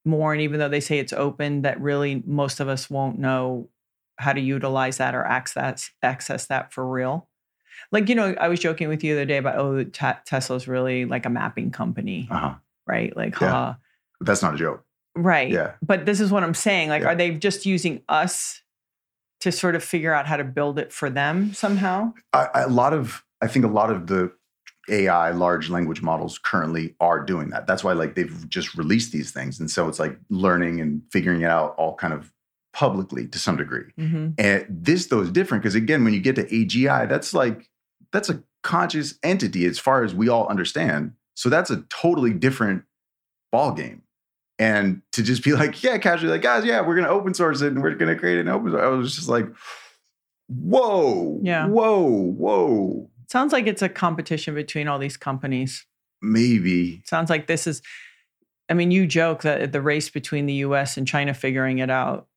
more? 0.03 0.33
And 0.33 0.41
even 0.41 0.59
though 0.59 0.69
they 0.69 0.79
say 0.79 0.97
it's 0.97 1.13
open, 1.13 1.61
that 1.61 1.79
really 1.79 2.23
most 2.25 2.59
of 2.59 2.67
us 2.67 2.89
won't 2.89 3.19
know 3.19 3.69
how 4.17 4.33
to 4.33 4.41
utilize 4.41 4.97
that 4.97 5.13
or 5.13 5.25
access 5.25 5.91
access 6.01 6.47
that 6.47 6.73
for 6.73 6.87
real. 6.87 7.27
Like 7.91 8.09
you 8.09 8.15
know, 8.15 8.35
I 8.39 8.47
was 8.47 8.59
joking 8.59 8.87
with 8.89 9.03
you 9.03 9.15
the 9.15 9.21
other 9.21 9.25
day 9.27 9.37
about 9.37 9.57
oh, 9.57 9.83
te- 9.83 10.19
Tesla's 10.25 10.67
really 10.67 11.05
like 11.05 11.25
a 11.25 11.29
mapping 11.29 11.71
company, 11.71 12.27
uh-huh. 12.31 12.55
right? 12.87 13.15
Like, 13.15 13.39
Yeah. 13.39 13.49
huh, 13.51 13.73
that's 14.21 14.41
not 14.41 14.53
a 14.55 14.57
joke. 14.57 14.83
right? 15.15 15.49
Yeah. 15.49 15.73
But 15.81 16.05
this 16.05 16.19
is 16.19 16.31
what 16.31 16.43
I'm 16.43 16.53
saying. 16.53 16.89
Like, 16.89 17.01
Yeah. 17.03 17.09
are 17.09 17.15
they 17.15 17.31
just 17.31 17.65
using 17.65 18.01
us 18.09 18.61
to 19.41 19.51
sort 19.51 19.75
of 19.75 19.83
figure 19.83 20.13
out 20.13 20.25
how 20.27 20.37
to 20.37 20.43
build 20.43 20.79
it 20.79 20.91
for 20.91 21.09
them 21.09 21.53
somehow? 21.53 22.13
I, 22.33 22.47
I- 22.53 22.61
a 22.63 22.67
lot 22.69 22.93
of 22.93 23.23
I 23.41 23.47
think 23.47 23.65
a 23.65 23.69
lot 23.69 23.91
of 23.91 24.07
the 24.07 24.31
AI 24.89 25.31
large 25.31 25.69
language 25.69 26.01
models 26.01 26.37
currently 26.37 26.95
are 26.99 27.19
doing 27.23 27.49
that. 27.49 27.65
That's 27.67 27.83
why 27.83 27.93
like 27.93 28.15
they've 28.15 28.47
just 28.49 28.75
released 28.75 29.11
these 29.11 29.31
things, 29.31 29.59
and 29.59 29.69
so 29.69 29.87
it's 29.87 29.99
like 29.99 30.17
learning 30.29 30.79
and 30.79 31.01
figuring 31.11 31.41
it 31.41 31.49
out 31.49 31.75
all 31.77 31.95
kind 31.95 32.13
of 32.13 32.31
publicly 32.75 33.25
to 33.25 33.39
some 33.39 33.55
degree. 33.55 33.85
Mm-hmm. 33.97 34.31
And 34.37 34.65
this 34.69 35.07
though 35.07 35.21
is 35.21 35.31
different 35.31 35.63
because 35.63 35.75
again, 35.75 36.03
when 36.03 36.13
you 36.13 36.19
get 36.19 36.35
to 36.35 36.43
AGI, 36.43 37.07
that's 37.07 37.33
like 37.33 37.69
that's 38.11 38.29
a 38.29 38.43
conscious 38.63 39.17
entity 39.23 39.65
as 39.65 39.79
far 39.79 40.03
as 40.03 40.13
we 40.13 40.27
all 40.27 40.45
understand. 40.47 41.13
So 41.35 41.49
that's 41.49 41.69
a 41.69 41.83
totally 41.89 42.33
different 42.33 42.83
ball 43.51 43.71
game. 43.71 44.01
And 44.59 45.01
to 45.13 45.23
just 45.23 45.41
be 45.43 45.53
like, 45.61 45.81
yeah, 45.83 45.97
casually, 45.97 46.31
like, 46.31 46.41
guys, 46.41 46.65
yeah, 46.65 46.81
we're 46.85 46.95
gonna 46.95 47.07
open 47.07 47.33
source 47.33 47.61
it 47.61 47.71
and 47.71 47.81
we're 47.81 47.95
gonna 47.95 48.17
create 48.19 48.39
an 48.39 48.49
open 48.49 48.71
source. 48.71 48.83
I 48.83 48.87
was 48.87 49.15
just 49.15 49.29
like, 49.29 49.47
whoa, 50.47 51.39
Yeah. 51.43 51.67
whoa, 51.67 52.09
whoa. 52.09 53.09
Sounds 53.31 53.53
like 53.53 53.67
it's 53.67 53.81
a 53.81 53.89
competition 53.89 54.53
between 54.53 54.87
all 54.89 54.99
these 54.99 55.17
companies. 55.17 55.85
Maybe. 56.21 57.01
Sounds 57.05 57.29
like 57.29 57.47
this 57.47 57.67
is. 57.67 57.81
I 58.67 58.73
mean, 58.73 58.89
you 58.91 59.05
joke 59.05 59.43
that 59.43 59.71
the 59.71 59.81
race 59.81 60.09
between 60.09 60.47
the 60.47 60.53
U.S. 60.55 60.97
and 60.97 61.07
China 61.07 61.33
figuring 61.35 61.77
it 61.79 61.89
out 61.91 62.27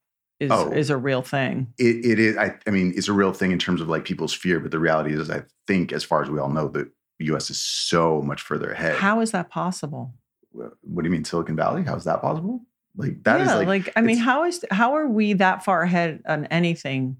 is 0.40 0.50
Oh. 0.50 0.70
is 0.70 0.90
a 0.90 0.96
real 0.96 1.22
thing. 1.22 1.72
It, 1.78 2.04
it 2.04 2.18
is. 2.18 2.36
I, 2.36 2.56
I 2.66 2.70
mean, 2.70 2.92
it's 2.96 3.08
a 3.08 3.12
real 3.12 3.32
thing 3.32 3.50
in 3.50 3.58
terms 3.58 3.80
of 3.80 3.88
like 3.88 4.04
people's 4.04 4.32
fear, 4.32 4.60
but 4.60 4.70
the 4.70 4.78
reality 4.78 5.14
is, 5.14 5.30
I 5.30 5.42
think, 5.66 5.92
as 5.92 6.04
far 6.04 6.22
as 6.22 6.30
we 6.30 6.38
all 6.38 6.50
know, 6.50 6.68
the 6.68 6.90
U.S. 7.20 7.50
is 7.50 7.58
so 7.58 8.22
much 8.22 8.40
further 8.42 8.70
ahead. 8.70 8.96
How 8.96 9.20
is 9.20 9.32
that 9.32 9.50
possible? 9.50 10.14
What 10.52 10.72
do 10.82 11.04
you 11.04 11.10
mean, 11.10 11.24
Silicon 11.24 11.56
Valley? 11.56 11.82
How 11.82 11.96
is 11.96 12.04
that 12.04 12.20
possible? 12.20 12.60
Like 12.96 13.22
that 13.24 13.40
is 13.40 13.48
yeah, 13.48 13.54
like, 13.54 13.92
I 13.94 14.00
mean, 14.00 14.16
how 14.18 14.44
is 14.44 14.64
how 14.70 14.96
are 14.96 15.06
we 15.06 15.34
that 15.34 15.64
far 15.64 15.82
ahead 15.82 16.20
on 16.26 16.46
anything 16.46 17.16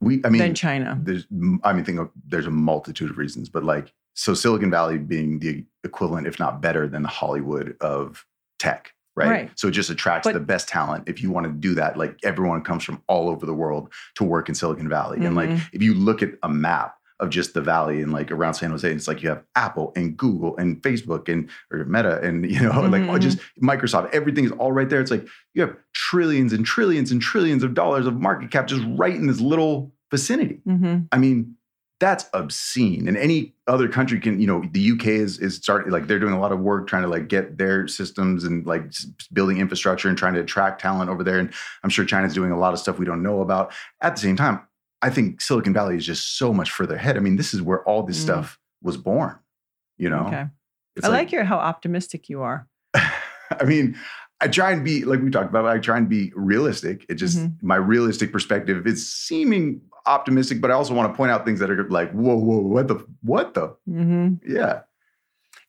we. 0.00 0.22
I 0.24 0.30
mean, 0.30 0.40
than 0.40 0.54
China? 0.54 0.98
there's 1.02 1.26
i 1.62 1.72
mean 1.72 1.84
think 1.84 1.98
of, 1.98 2.10
there's 2.26 2.46
a 2.46 2.50
multitude 2.50 3.10
of 3.10 3.18
reasons 3.18 3.50
but 3.50 3.64
like 3.64 3.92
so 4.14 4.32
silicon 4.32 4.70
valley 4.70 4.96
being 4.96 5.40
the 5.40 5.62
equivalent 5.84 6.26
if 6.26 6.38
not 6.38 6.62
better 6.62 6.88
than 6.88 7.02
the 7.02 7.08
hollywood 7.08 7.76
of 7.82 8.24
tech 8.58 8.94
right, 9.16 9.28
Right. 9.28 9.50
so 9.54 9.68
it 9.68 9.72
just 9.72 9.90
attracts 9.90 10.26
But- 10.26 10.34
the 10.34 10.40
best 10.40 10.68
talent 10.68 11.04
if 11.08 11.22
you 11.22 11.30
want 11.30 11.46
to 11.46 11.52
do 11.52 11.74
that 11.74 11.96
like 11.96 12.18
everyone 12.24 12.62
comes 12.62 12.82
from 12.84 13.00
all 13.06 13.28
over 13.28 13.46
the 13.46 13.54
world 13.54 13.92
to 14.16 14.24
work 14.24 14.48
in 14.48 14.54
silicon 14.54 14.88
valley 14.88 15.24
and 15.24 15.34
like 15.36 15.50
Mhm. 15.50 15.60
if 15.72 15.82
you 15.82 15.94
look 15.94 16.22
at 16.22 16.32
a 16.42 16.48
map 16.48 16.96
of 17.20 17.30
just 17.30 17.54
the 17.54 17.60
valley 17.60 18.02
and 18.02 18.12
like 18.12 18.32
around 18.32 18.54
san 18.54 18.70
jose 18.70 18.90
it's 18.90 19.06
like 19.06 19.22
you 19.22 19.28
have 19.28 19.42
apple 19.54 19.92
and 19.94 20.16
google 20.16 20.56
and 20.56 20.82
facebook 20.82 21.28
and 21.32 21.48
or 21.70 21.84
meta 21.84 22.20
and 22.22 22.44
you 22.50 22.60
know 22.60 22.80
like 22.82 23.02
Mhm, 23.02 23.20
just 23.20 23.38
microsoft 23.62 24.10
everything 24.12 24.44
is 24.44 24.50
all 24.52 24.72
right 24.72 24.90
there 24.90 25.00
it's 25.00 25.12
like 25.12 25.26
you 25.54 25.62
have 25.62 25.76
trillions 25.92 26.52
and 26.52 26.66
trillions 26.66 27.12
and 27.12 27.22
trillions 27.22 27.62
of 27.62 27.72
dollars 27.72 28.06
of 28.06 28.20
market 28.20 28.50
cap 28.50 28.66
just 28.66 28.82
right 28.96 29.14
in 29.14 29.28
this 29.28 29.40
little 29.40 29.92
vicinity 30.10 30.60
Mhm. 30.68 31.06
I 31.12 31.18
mean, 31.18 31.54
that's 32.00 32.26
obscene. 32.34 33.06
And 33.08 33.16
any 33.16 33.54
other 33.66 33.88
country 33.88 34.18
can, 34.20 34.40
you 34.40 34.46
know, 34.46 34.62
the 34.72 34.90
UK 34.92 35.06
is 35.06 35.38
is 35.38 35.56
starting 35.56 35.92
like 35.92 36.06
they're 36.06 36.18
doing 36.18 36.34
a 36.34 36.40
lot 36.40 36.52
of 36.52 36.58
work 36.60 36.86
trying 36.88 37.02
to 37.02 37.08
like 37.08 37.28
get 37.28 37.56
their 37.56 37.86
systems 37.88 38.44
and 38.44 38.66
like 38.66 38.92
building 39.32 39.58
infrastructure 39.58 40.08
and 40.08 40.18
trying 40.18 40.34
to 40.34 40.40
attract 40.40 40.80
talent 40.80 41.08
over 41.08 41.22
there. 41.22 41.38
And 41.38 41.52
I'm 41.82 41.90
sure 41.90 42.04
China's 42.04 42.34
doing 42.34 42.50
a 42.50 42.58
lot 42.58 42.72
of 42.74 42.80
stuff 42.80 42.98
we 42.98 43.06
don't 43.06 43.22
know 43.22 43.40
about. 43.40 43.72
At 44.00 44.16
the 44.16 44.22
same 44.22 44.36
time, 44.36 44.60
I 45.02 45.10
think 45.10 45.40
Silicon 45.40 45.72
Valley 45.72 45.96
is 45.96 46.04
just 46.04 46.36
so 46.36 46.52
much 46.52 46.70
further 46.70 46.96
ahead. 46.96 47.16
I 47.16 47.20
mean, 47.20 47.36
this 47.36 47.54
is 47.54 47.62
where 47.62 47.82
all 47.84 48.02
this 48.02 48.18
Mm. 48.18 48.22
stuff 48.22 48.58
was 48.82 48.96
born. 48.96 49.38
You 49.96 50.10
know, 50.10 50.26
Okay, 50.26 50.46
I 51.04 51.08
like 51.08 51.30
your 51.30 51.44
how 51.44 51.58
optimistic 51.58 52.28
you 52.28 52.42
are. 52.42 52.66
I 52.94 53.64
mean, 53.64 53.96
I 54.40 54.48
try 54.48 54.72
and 54.72 54.84
be 54.84 55.04
like 55.04 55.20
we 55.22 55.30
talked 55.30 55.48
about. 55.48 55.66
I 55.66 55.78
try 55.78 55.96
and 55.96 56.08
be 56.08 56.32
realistic. 56.34 57.06
It 57.08 57.14
just 57.14 57.38
Mhm. 57.38 57.56
my 57.62 57.76
realistic 57.76 58.32
perspective 58.32 58.86
is 58.86 59.08
seeming 59.10 59.80
optimistic, 60.06 60.60
but 60.60 60.70
I 60.70 60.74
also 60.74 60.92
want 60.94 61.10
to 61.12 61.16
point 61.16 61.30
out 61.30 61.44
things 61.46 61.60
that 61.60 61.70
are 61.70 61.88
like, 61.88 62.10
whoa, 62.12 62.36
whoa, 62.36 62.58
what 62.58 62.88
the, 62.88 63.06
what 63.22 63.54
the, 63.54 63.74
hmm 63.86 64.34
yeah. 64.46 64.80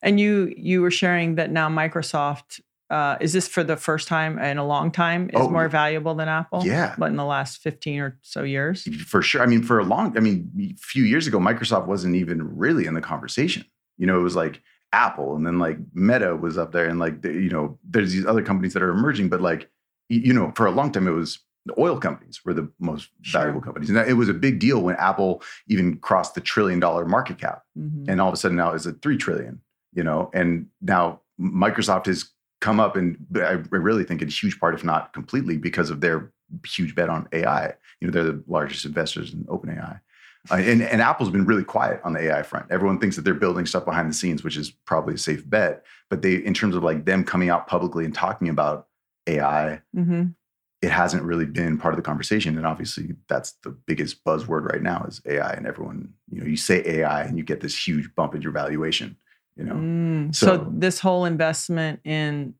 And 0.02 0.20
you 0.20 0.52
you 0.56 0.82
were 0.82 0.90
sharing 0.90 1.36
that 1.36 1.50
now 1.50 1.68
Microsoft 1.68 2.60
uh, 2.90 3.16
is 3.20 3.32
this 3.32 3.48
for 3.48 3.64
the 3.64 3.76
first 3.76 4.06
time 4.06 4.38
in 4.38 4.58
a 4.58 4.64
long 4.66 4.92
time 4.92 5.24
is 5.30 5.40
Oh, 5.40 5.48
more 5.48 5.68
valuable 5.68 6.14
than 6.14 6.28
Apple. 6.28 6.62
Yeah. 6.64 6.94
but 6.98 7.06
in 7.06 7.16
the 7.16 7.24
last 7.24 7.62
fifteen 7.62 7.98
or 8.00 8.18
so 8.22 8.42
years. 8.44 8.86
For 9.06 9.22
sure. 9.22 9.42
I 9.42 9.46
mean, 9.46 9.62
for 9.62 9.78
a 9.80 9.84
long, 9.84 10.16
I 10.16 10.20
mean, 10.20 10.50
a 10.60 10.76
few 10.78 11.02
years 11.04 11.26
ago, 11.26 11.38
Microsoft 11.38 11.86
wasn't 11.86 12.14
even 12.14 12.56
really 12.56 12.86
in 12.86 12.94
the 12.94 13.00
conversation. 13.00 13.64
You 13.96 14.06
know, 14.06 14.18
it 14.20 14.22
was 14.22 14.36
like 14.36 14.60
Apple, 14.92 15.36
and 15.36 15.46
then 15.46 15.58
like 15.58 15.78
Meta 15.94 16.36
was 16.36 16.56
up 16.58 16.72
there, 16.72 16.86
and 16.86 16.98
like 16.98 17.22
the, 17.22 17.32
you 17.32 17.50
know, 17.50 17.78
there's 17.88 18.12
these 18.12 18.26
other 18.26 18.42
companies 18.42 18.72
that 18.74 18.82
are 18.82 18.90
emerging, 18.90 19.28
but 19.28 19.40
like 19.40 19.70
you 20.08 20.32
know, 20.32 20.52
for 20.54 20.66
a 20.66 20.70
long 20.70 20.92
time, 20.92 21.08
it 21.08 21.12
was 21.12 21.40
the 21.64 21.74
oil 21.80 21.98
companies 21.98 22.40
were 22.44 22.54
the 22.54 22.70
most 22.78 23.10
Sure. 23.22 23.40
valuable 23.40 23.60
companies, 23.60 23.90
and 23.90 23.98
it 23.98 24.12
was 24.14 24.28
a 24.28 24.34
big 24.34 24.60
deal 24.60 24.80
when 24.82 24.94
Apple 24.96 25.42
even 25.68 25.96
crossed 25.98 26.34
the 26.36 26.40
trillion 26.40 26.78
dollar 26.80 27.04
market 27.06 27.38
cap. 27.38 27.62
Mhm. 27.76 28.08
and 28.08 28.20
all 28.20 28.28
of 28.28 28.34
a 28.34 28.36
sudden 28.36 28.56
now 28.56 28.72
it's 28.72 28.86
at 28.86 29.02
three 29.02 29.16
trillion. 29.16 29.60
You 29.92 30.04
know, 30.04 30.30
and 30.34 30.66
now 30.80 31.20
Microsoft 31.40 32.06
has 32.06 32.30
come 32.60 32.78
up, 32.80 32.96
and 32.96 33.16
I 33.34 33.52
really 33.70 34.04
think 34.04 34.22
a 34.22 34.26
huge 34.26 34.58
part, 34.60 34.74
if 34.74 34.84
not 34.84 35.12
completely, 35.12 35.56
because 35.58 35.90
of 35.90 36.00
their 36.00 36.30
huge 36.64 36.94
bet 36.94 37.08
on 37.08 37.26
AI. 37.32 37.74
You 38.00 38.06
know, 38.08 38.12
they're 38.12 38.32
the 38.32 38.42
largest 38.46 38.84
investors 38.84 39.32
in 39.34 39.44
OpenAI. 39.44 40.00
Uh, 40.50 40.54
and, 40.56 40.82
and 40.82 41.00
Apple's 41.02 41.30
been 41.30 41.44
really 41.46 41.64
quiet 41.64 42.00
on 42.04 42.12
the 42.12 42.20
AI 42.20 42.42
front. 42.42 42.66
Everyone 42.70 42.98
thinks 42.98 43.16
that 43.16 43.22
they're 43.22 43.34
building 43.34 43.66
stuff 43.66 43.84
behind 43.84 44.08
the 44.10 44.14
scenes, 44.14 44.44
which 44.44 44.56
is 44.56 44.70
probably 44.70 45.14
a 45.14 45.18
safe 45.18 45.48
bet. 45.48 45.84
But 46.10 46.22
they, 46.22 46.34
in 46.36 46.54
terms 46.54 46.74
of 46.76 46.82
like 46.82 47.04
them 47.04 47.24
coming 47.24 47.50
out 47.50 47.66
publicly 47.66 48.04
and 48.04 48.14
talking 48.14 48.48
about 48.48 48.88
AI, 49.26 49.80
Mhm. 49.96 50.34
it 50.82 50.90
hasn't 50.90 51.22
really 51.24 51.46
been 51.46 51.78
part 51.78 51.94
of 51.94 51.96
the 51.96 52.02
conversation. 52.02 52.56
And 52.56 52.66
obviously, 52.66 53.16
that's 53.28 53.52
the 53.62 53.70
biggest 53.70 54.24
buzzword 54.24 54.70
right 54.70 54.82
now 54.82 55.04
is 55.08 55.20
AI. 55.26 55.52
And 55.52 55.66
everyone, 55.66 56.12
you 56.30 56.40
know, 56.40 56.46
you 56.46 56.56
say 56.56 56.82
AI 56.86 57.22
and 57.22 57.36
you 57.38 57.44
get 57.44 57.60
this 57.60 57.86
huge 57.86 58.14
bump 58.14 58.34
in 58.34 58.42
your 58.42 58.52
valuation. 58.52 59.16
You 59.56 59.64
know, 59.64 59.74
Mm. 59.74 60.34
So, 60.34 60.46
So- 60.46 60.72
this 60.72 61.00
whole 61.00 61.24
investment 61.24 62.00
in 62.04 62.54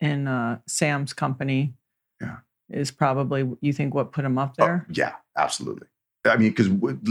in 0.00 0.26
uh, 0.26 0.58
Sam's 0.66 1.12
company, 1.12 1.74
Yeah. 2.20 2.38
is 2.68 2.90
probably 2.90 3.48
you 3.60 3.72
think 3.72 3.94
what 3.94 4.10
put 4.10 4.24
him 4.24 4.36
up 4.36 4.56
Oh, 4.58 4.66
there. 4.66 4.86
yeah, 4.90 5.12
absolutely. 5.36 5.86
I 6.24 6.36
mean, 6.36 6.50
because 6.50 6.68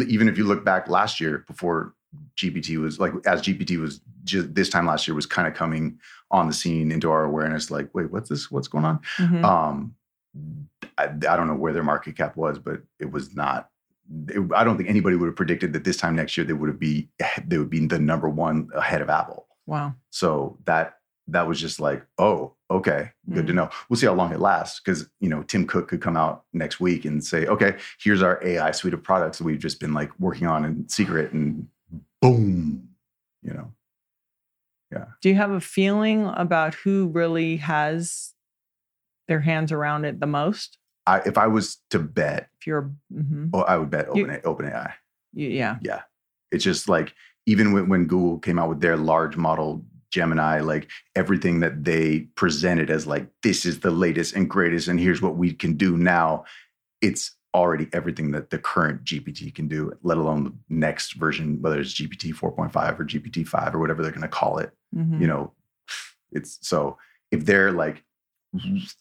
even 0.08 0.28
if 0.28 0.38
you 0.38 0.46
look 0.46 0.64
back 0.64 0.88
last 0.88 1.20
year 1.20 1.44
before 1.48 1.94
GPT 2.38 2.78
was 2.78 3.00
like, 3.00 3.14
as 3.26 3.42
GPT 3.42 3.80
was 3.80 4.02
just 4.24 4.54
this 4.56 4.70
time 4.70 4.86
last 4.86 5.08
year 5.08 5.16
was 5.16 5.26
kind 5.26 5.48
of 5.48 5.54
coming 5.54 6.00
on 6.30 6.48
the 6.48 6.54
scene 6.54 6.92
into 6.92 7.12
our 7.12 7.24
awareness, 7.24 7.72
like, 7.72 7.90
wait, 7.94 8.12
what's 8.12 8.30
this? 8.30 8.52
What's 8.52 8.68
going 8.68 8.86
on? 8.86 9.00
Mhm. 9.18 9.44
Um, 9.44 9.96
I, 10.98 11.06
I 11.06 11.36
don't 11.36 11.48
know 11.48 11.56
where 11.56 11.74
their 11.74 11.84
market 11.84 12.16
cap 12.16 12.38
was, 12.38 12.60
but 12.60 12.82
it 13.00 13.12
was 13.12 13.36
not. 13.36 13.70
It, 14.28 14.42
I 14.54 14.64
don't 14.64 14.78
think 14.78 14.90
anybody 14.90 15.16
would 15.16 15.28
have 15.28 15.36
predicted 15.36 15.74
that 15.74 15.84
this 15.84 15.98
time 15.98 16.16
next 16.16 16.36
year 16.38 16.46
they 16.46 16.54
would 16.54 16.70
have 16.70 16.80
be 16.80 17.10
they 17.46 17.58
would 17.58 17.70
be 17.70 17.86
the 17.86 18.00
number 18.00 18.30
one 18.30 18.70
ahead 18.76 19.02
of 19.02 19.10
Apple. 19.10 19.48
Wow. 19.66 19.96
So 20.10 20.58
that 20.66 20.98
that 21.28 21.48
was 21.48 21.60
just 21.60 21.80
like, 21.80 22.06
oh, 22.18 22.54
okay, 22.72 23.12
good 23.34 23.48
to 23.48 23.54
Mm. 23.54 23.56
know. 23.58 23.70
We'll 23.90 23.98
see 23.98 24.06
how 24.08 24.14
long 24.14 24.32
it 24.34 24.40
lasts 24.40 24.80
because 24.80 25.10
you 25.20 25.30
know 25.30 25.44
Tim 25.44 25.68
Cook 25.68 25.88
could 25.88 26.02
come 26.02 26.18
out 26.18 26.46
next 26.54 26.80
week 26.80 27.06
and 27.06 27.24
say, 27.24 27.46
okay, 27.48 27.78
here's 28.00 28.22
our 28.24 28.40
AI 28.44 28.72
suite 28.72 28.94
of 28.94 29.04
products 29.04 29.38
that 29.38 29.44
we've 29.44 29.60
just 29.60 29.80
been 29.80 29.94
like 29.94 30.12
working 30.20 30.48
on 30.48 30.66
in 30.66 30.88
secret, 30.90 31.32
and 31.34 31.68
boom, 32.22 32.90
you 33.44 33.54
know. 33.54 33.72
yeah. 34.92 35.06
Do 35.22 35.30
you 35.30 35.36
have 35.36 35.52
a 35.52 35.62
feeling 35.62 36.26
about 36.36 36.74
who 36.76 37.08
really 37.14 37.58
has 37.58 38.34
their 39.28 39.40
hands 39.42 39.72
around 39.72 40.06
it 40.06 40.20
the 40.20 40.28
most? 40.28 40.78
I, 41.08 41.20
if 41.26 41.38
I 41.38 41.48
was 41.48 41.78
to 41.90 42.00
bet, 42.00 42.50
If 42.60 42.68
you're, 42.68 42.92
mhm. 43.12 43.50
oh, 43.54 43.62
I 43.62 43.78
would 43.78 43.90
bet 43.90 44.16
You- 44.16 44.30
Open 44.44 44.68
OpenAI. 44.70 44.94
Y- 45.34 45.44
yeah. 45.46 45.78
Yeah, 45.82 46.02
it's 46.52 46.64
just 46.64 46.88
like 46.90 47.14
even 47.48 47.72
when, 47.74 47.90
when 47.90 48.06
Google 48.06 48.38
came 48.38 48.60
out 48.60 48.70
with 48.70 48.82
their 48.82 48.98
large 48.98 49.36
model 49.36 49.84
Gemini, 50.16 50.60
like 50.60 50.90
everything 51.16 51.62
that 51.62 51.84
they 51.84 52.28
presented 52.36 52.90
as 52.90 53.08
like 53.08 53.28
this 53.44 53.66
is 53.66 53.80
the 53.80 53.92
latest 53.92 54.36
and 54.36 54.50
greatest, 54.50 54.88
and 54.88 55.00
here's 55.00 55.22
what 55.22 55.36
we 55.38 55.54
can 55.54 55.74
do 55.78 55.98
now. 55.98 56.44
It's 57.02 57.32
already 57.54 57.88
everything 57.92 58.32
that 58.32 58.50
the 58.50 58.58
current 58.60 59.04
GPT 59.04 59.54
can 59.54 59.68
do, 59.68 59.92
let 60.04 60.18
alone 60.18 60.44
the 60.46 60.54
next 60.70 61.14
version, 61.14 61.62
whether 61.62 61.80
it's 61.80 61.94
GPT 61.94 62.34
4.5 62.34 63.00
or 63.00 63.04
GPT 63.06 63.46
5 63.48 63.76
or 63.76 63.80
whatever 63.80 64.02
they're 64.04 64.12
going 64.12 64.22
to 64.22 64.28
call 64.28 64.58
it. 64.60 64.72
Mhm. 64.96 65.20
You 65.20 65.28
know, 65.28 65.52
it's 66.32 66.60
so 66.62 66.98
if 67.32 67.46
they're 67.46 67.72
like 67.72 68.04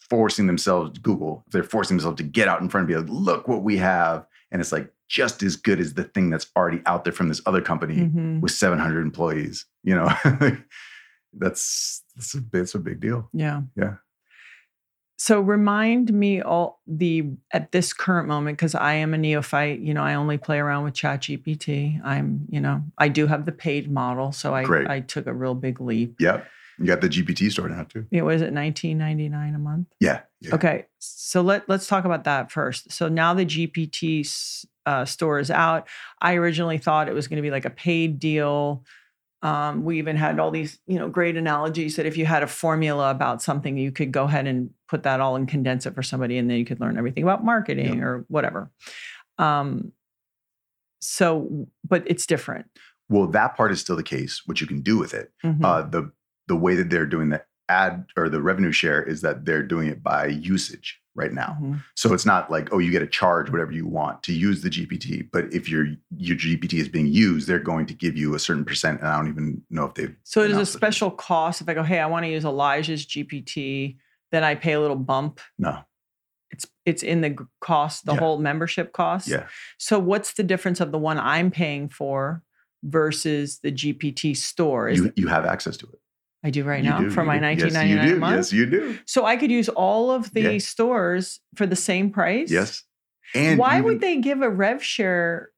forcing 0.08 0.46
themselves, 0.46 0.98
Google, 1.00 1.42
if 1.46 1.52
they're 1.52 1.62
forcing 1.64 1.96
themselves 1.96 2.16
to 2.18 2.22
get 2.22 2.46
out 2.48 2.60
in 2.60 2.68
front 2.68 2.88
and 2.88 2.88
be 2.88 2.96
like, 3.00 3.08
look 3.24 3.48
what 3.48 3.62
we 3.64 3.76
have. 3.78 4.26
And 4.52 4.60
it's 4.60 4.72
like 4.72 4.92
just 5.08 5.42
as 5.42 5.56
good 5.56 5.80
as 5.80 5.94
the 5.94 6.04
thing 6.04 6.30
that's 6.30 6.46
already 6.56 6.80
out 6.86 7.02
there 7.04 7.12
from 7.12 7.28
this 7.28 7.42
other 7.46 7.60
company 7.60 7.96
Mhm. 7.98 8.40
with 8.40 8.52
700 8.52 9.00
employees, 9.00 9.66
you 9.82 9.94
know, 9.94 10.08
that's, 11.32 12.02
that's 12.16 12.34
a, 12.34 12.42
it's 12.52 12.74
a 12.74 12.78
big 12.78 13.00
deal. 13.00 13.28
Yeah. 13.32 13.62
Yeah. 13.76 13.94
So 15.20 15.38
remind 15.38 16.10
me 16.14 16.40
all 16.40 16.80
the 16.86 17.32
at 17.52 17.72
this 17.72 17.92
current 17.92 18.26
moment 18.26 18.56
because 18.56 18.74
I 18.74 18.94
am 18.94 19.12
a 19.12 19.18
neophyte. 19.18 19.80
You 19.80 19.92
know, 19.92 20.02
I 20.02 20.14
only 20.14 20.38
play 20.38 20.58
around 20.58 20.84
with 20.84 20.94
ChatGPT. 20.94 22.02
I'm, 22.02 22.46
you 22.48 22.58
know, 22.58 22.82
I 22.96 23.08
do 23.08 23.26
have 23.26 23.44
the 23.44 23.52
paid 23.52 23.90
model, 23.90 24.32
so 24.32 24.54
I 24.54 24.64
Great. 24.64 24.88
I 24.88 25.00
took 25.00 25.26
a 25.26 25.34
real 25.34 25.54
big 25.54 25.78
leap. 25.78 26.16
Yep. 26.20 26.46
You 26.78 26.86
got 26.86 27.02
the 27.02 27.10
GPT 27.10 27.52
store 27.52 27.68
now 27.68 27.84
too. 27.84 28.06
It 28.10 28.22
was 28.22 28.40
at 28.40 28.54
19.99 28.54 29.54
a 29.54 29.58
month. 29.58 29.88
Yeah. 30.00 30.22
yeah. 30.40 30.54
Okay, 30.54 30.86
so 30.98 31.42
let 31.42 31.68
let's 31.68 31.86
talk 31.86 32.06
about 32.06 32.24
that 32.24 32.50
first. 32.50 32.90
So 32.90 33.08
now 33.08 33.34
the 33.34 33.44
GPT 33.44 34.64
uh, 34.86 35.04
store 35.04 35.38
is 35.38 35.50
out. 35.50 35.86
I 36.22 36.36
originally 36.36 36.78
thought 36.78 37.08
it 37.10 37.14
was 37.14 37.28
going 37.28 37.36
to 37.36 37.42
be 37.42 37.50
like 37.50 37.66
a 37.66 37.70
paid 37.70 38.18
deal. 38.18 38.84
Um, 39.42 39.84
we 39.84 39.98
even 39.98 40.16
had 40.16 40.38
all 40.38 40.50
these, 40.50 40.78
you 40.86 40.98
know, 40.98 41.08
great 41.08 41.36
analogies 41.36 41.96
that 41.96 42.04
if 42.04 42.16
you 42.18 42.26
had 42.26 42.42
a 42.42 42.46
formula 42.46 43.10
about 43.10 43.40
something, 43.40 43.78
you 43.78 43.90
could 43.90 44.12
go 44.12 44.24
ahead 44.24 44.46
and 44.46 44.70
put 44.86 45.02
that 45.04 45.20
all 45.20 45.34
and 45.36 45.48
condense 45.48 45.86
it 45.86 45.94
for 45.94 46.02
somebody, 46.02 46.36
and 46.36 46.50
then 46.50 46.58
you 46.58 46.64
could 46.66 46.80
learn 46.80 46.98
everything 46.98 47.22
about 47.22 47.42
marketing 47.44 48.02
or 48.02 48.26
whatever. 48.28 48.70
Um, 49.38 49.92
so, 51.00 51.66
but 51.88 52.02
it's 52.06 52.26
different. 52.26 52.66
Well, 53.08 53.26
that 53.28 53.56
part 53.56 53.72
is 53.72 53.80
still 53.80 53.96
the 53.96 54.02
case, 54.02 54.42
what 54.44 54.60
you 54.60 54.66
can 54.66 54.82
do 54.82 54.98
with 54.98 55.14
it. 55.14 55.32
Mhm. 55.42 55.64
Uh, 55.64 55.82
the 55.82 56.12
the 56.46 56.56
way 56.56 56.74
that 56.74 56.90
they're 56.90 57.06
doing 57.06 57.30
the 57.30 57.42
ad 57.70 58.06
or 58.16 58.28
the 58.28 58.42
revenue 58.42 58.72
share 58.72 59.02
is 59.02 59.20
that 59.22 59.44
they're 59.44 59.62
doing 59.62 59.88
it 59.88 60.02
by 60.02 60.26
usage 60.26 61.00
right 61.14 61.32
now. 61.32 61.56
Mhm. 61.60 61.82
So 61.94 62.12
it's 62.14 62.24
not 62.26 62.50
like, 62.50 62.72
oh, 62.72 62.78
you 62.78 62.90
get 62.90 63.00
to 63.00 63.06
charge 63.06 63.50
whatever 63.50 63.72
you 63.72 63.86
want 63.86 64.22
to 64.24 64.32
use 64.32 64.62
the 64.62 64.70
GPT. 64.70 65.28
But 65.32 65.52
if 65.52 65.68
your 65.68 65.86
your 66.16 66.36
GPT 66.36 66.74
is 66.80 66.88
being 66.88 67.06
used, 67.06 67.46
they're 67.48 67.58
going 67.72 67.86
to 67.86 67.94
give 67.94 68.16
you 68.16 68.34
a 68.34 68.38
certain 68.38 68.64
percent. 68.64 69.00
And 69.00 69.08
I 69.08 69.16
don't 69.16 69.28
even 69.28 69.62
know 69.70 69.84
if 69.84 69.94
they've 69.94 70.14
So 70.24 70.40
it 70.42 70.46
is 70.46 70.50
a 70.50 70.54
announced 70.56 70.74
it. 70.74 70.78
special 70.78 71.10
cost. 71.10 71.60
If 71.60 71.68
I 71.68 71.74
go, 71.74 71.82
hey, 71.82 72.00
I 72.00 72.06
want 72.06 72.24
to 72.24 72.30
use 72.30 72.44
Elijah's 72.44 73.04
GPT, 73.06 73.96
then 74.32 74.42
I 74.44 74.54
pay 74.54 74.72
a 74.74 74.80
little 74.80 74.96
bump. 75.12 75.40
No. 75.58 75.78
It's 76.50 76.66
it's 76.84 77.02
in 77.02 77.20
the 77.20 77.36
cost, 77.60 78.06
the 78.06 78.14
Yeah. 78.14 78.18
whole 78.20 78.38
membership 78.38 78.92
cost. 78.92 79.28
Yeah. 79.28 79.46
So 79.78 79.98
what's 79.98 80.32
the 80.34 80.42
difference 80.42 80.80
of 80.80 80.90
the 80.92 80.98
one 80.98 81.18
I'm 81.18 81.50
paying 81.50 81.88
for 81.88 82.42
versus 82.82 83.58
the 83.62 83.70
GPT 83.72 84.34
store? 84.36 84.88
Is 84.88 84.98
You 84.98 85.04
it- 85.06 85.18
you 85.18 85.28
have 85.28 85.44
access 85.44 85.76
to 85.78 85.86
it. 85.86 86.00
I 86.42 86.50
do 86.50 86.64
right 86.64 86.82
You 86.82 86.90
now 86.90 87.00
do, 87.00 87.10
for 87.10 87.22
my 87.24 87.36
do. 87.36 87.40
nineteen 87.42 87.72
Yes, 87.74 87.86
you 87.88 88.00
do. 88.14 88.18
month. 88.18 88.36
Yes, 88.36 88.52
you 88.52 88.66
do. 88.66 88.98
So 89.04 89.26
I 89.26 89.36
could 89.36 89.50
use 89.50 89.68
all 89.68 90.10
of 90.10 90.32
the 90.32 90.54
Yeah. 90.54 90.58
stores 90.58 91.40
for 91.54 91.66
the 91.66 91.76
same 91.76 92.10
price. 92.10 92.50
Yes. 92.50 92.82
And 93.34 93.58
Why 93.58 93.74
even- 93.74 93.84
would 93.84 94.00
they 94.00 94.16
give 94.18 94.40
a 94.42 94.48
rev 94.50 94.82
share? 94.82 95.50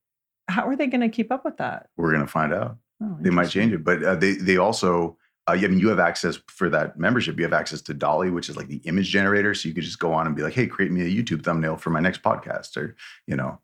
How 0.49 0.67
are 0.69 0.77
they 0.77 0.89
going 0.89 1.01
to 1.03 1.09
keep 1.09 1.31
up 1.31 1.45
with 1.45 1.57
that? 1.59 1.89
We're 1.97 2.13
gonna 2.13 2.27
find 2.27 2.53
out. 2.53 2.79
Oh, 3.03 3.17
They 3.21 3.31
might 3.31 3.49
change 3.51 3.73
it, 3.73 3.85
but 3.85 4.03
uh, 4.03 4.15
they 4.17 4.33
they 4.35 4.57
also. 4.57 5.17
Uh, 5.49 5.53
I 5.53 5.67
mean, 5.67 5.81
you 5.81 5.89
have 5.89 5.99
access 5.99 6.39
for 6.49 6.69
that 6.71 6.99
membership. 6.99 7.37
You 7.37 7.43
have 7.45 7.53
access 7.53 7.81
to 7.83 7.95
DALL-E, 7.95 8.31
which 8.31 8.49
is 8.49 8.57
like 8.57 8.69
the 8.69 8.77
image 8.85 9.09
generator. 9.09 9.55
So 9.55 9.69
you 9.69 9.75
could 9.75 9.83
just 9.83 9.99
go 9.99 10.13
on 10.13 10.27
and 10.27 10.37
be 10.37 10.43
like, 10.43 10.53
"Hey, 10.53 10.67
create 10.69 10.93
me 10.93 11.03
a 11.03 11.09
YouTube 11.11 11.43
thumbnail 11.43 11.77
for 11.79 11.91
my 11.91 11.99
next 12.01 12.23
podcast," 12.23 12.77
or 12.77 12.95
you 13.27 13.35
know, 13.37 13.61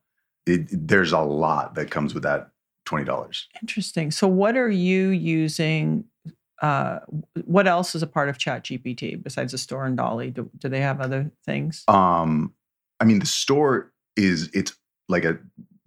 it, 0.47 0.67
there's 0.73 1.13
a 1.13 1.21
lot 1.21 1.75
that 1.77 1.89
comes 1.91 2.15
with 2.15 2.23
that 2.25 2.51
twenty 2.85 3.05
dollars. 3.05 3.47
Interesting. 3.63 4.11
So, 4.11 4.27
what 4.27 4.57
are 4.57 4.71
you 4.71 5.09
using? 5.11 6.05
Uh, 6.61 6.99
what 7.45 7.67
else 7.67 7.95
is 7.95 8.03
a 8.03 8.07
part 8.07 8.29
of 8.29 8.39
Chat 8.39 8.65
GPT 8.65 9.23
besides 9.23 9.53
the 9.53 9.59
store 9.59 9.87
and 9.87 9.97
DALL-E? 9.97 10.31
Do, 10.31 10.51
do 10.59 10.69
they 10.69 10.81
have 10.81 11.01
other 11.01 11.31
things? 11.45 11.85
Um, 11.89 12.53
I 13.01 13.05
mean, 13.05 13.21
the 13.21 13.27
store 13.27 13.93
is 14.17 14.51
it's 14.53 14.77
like 15.09 15.25
a 15.25 15.39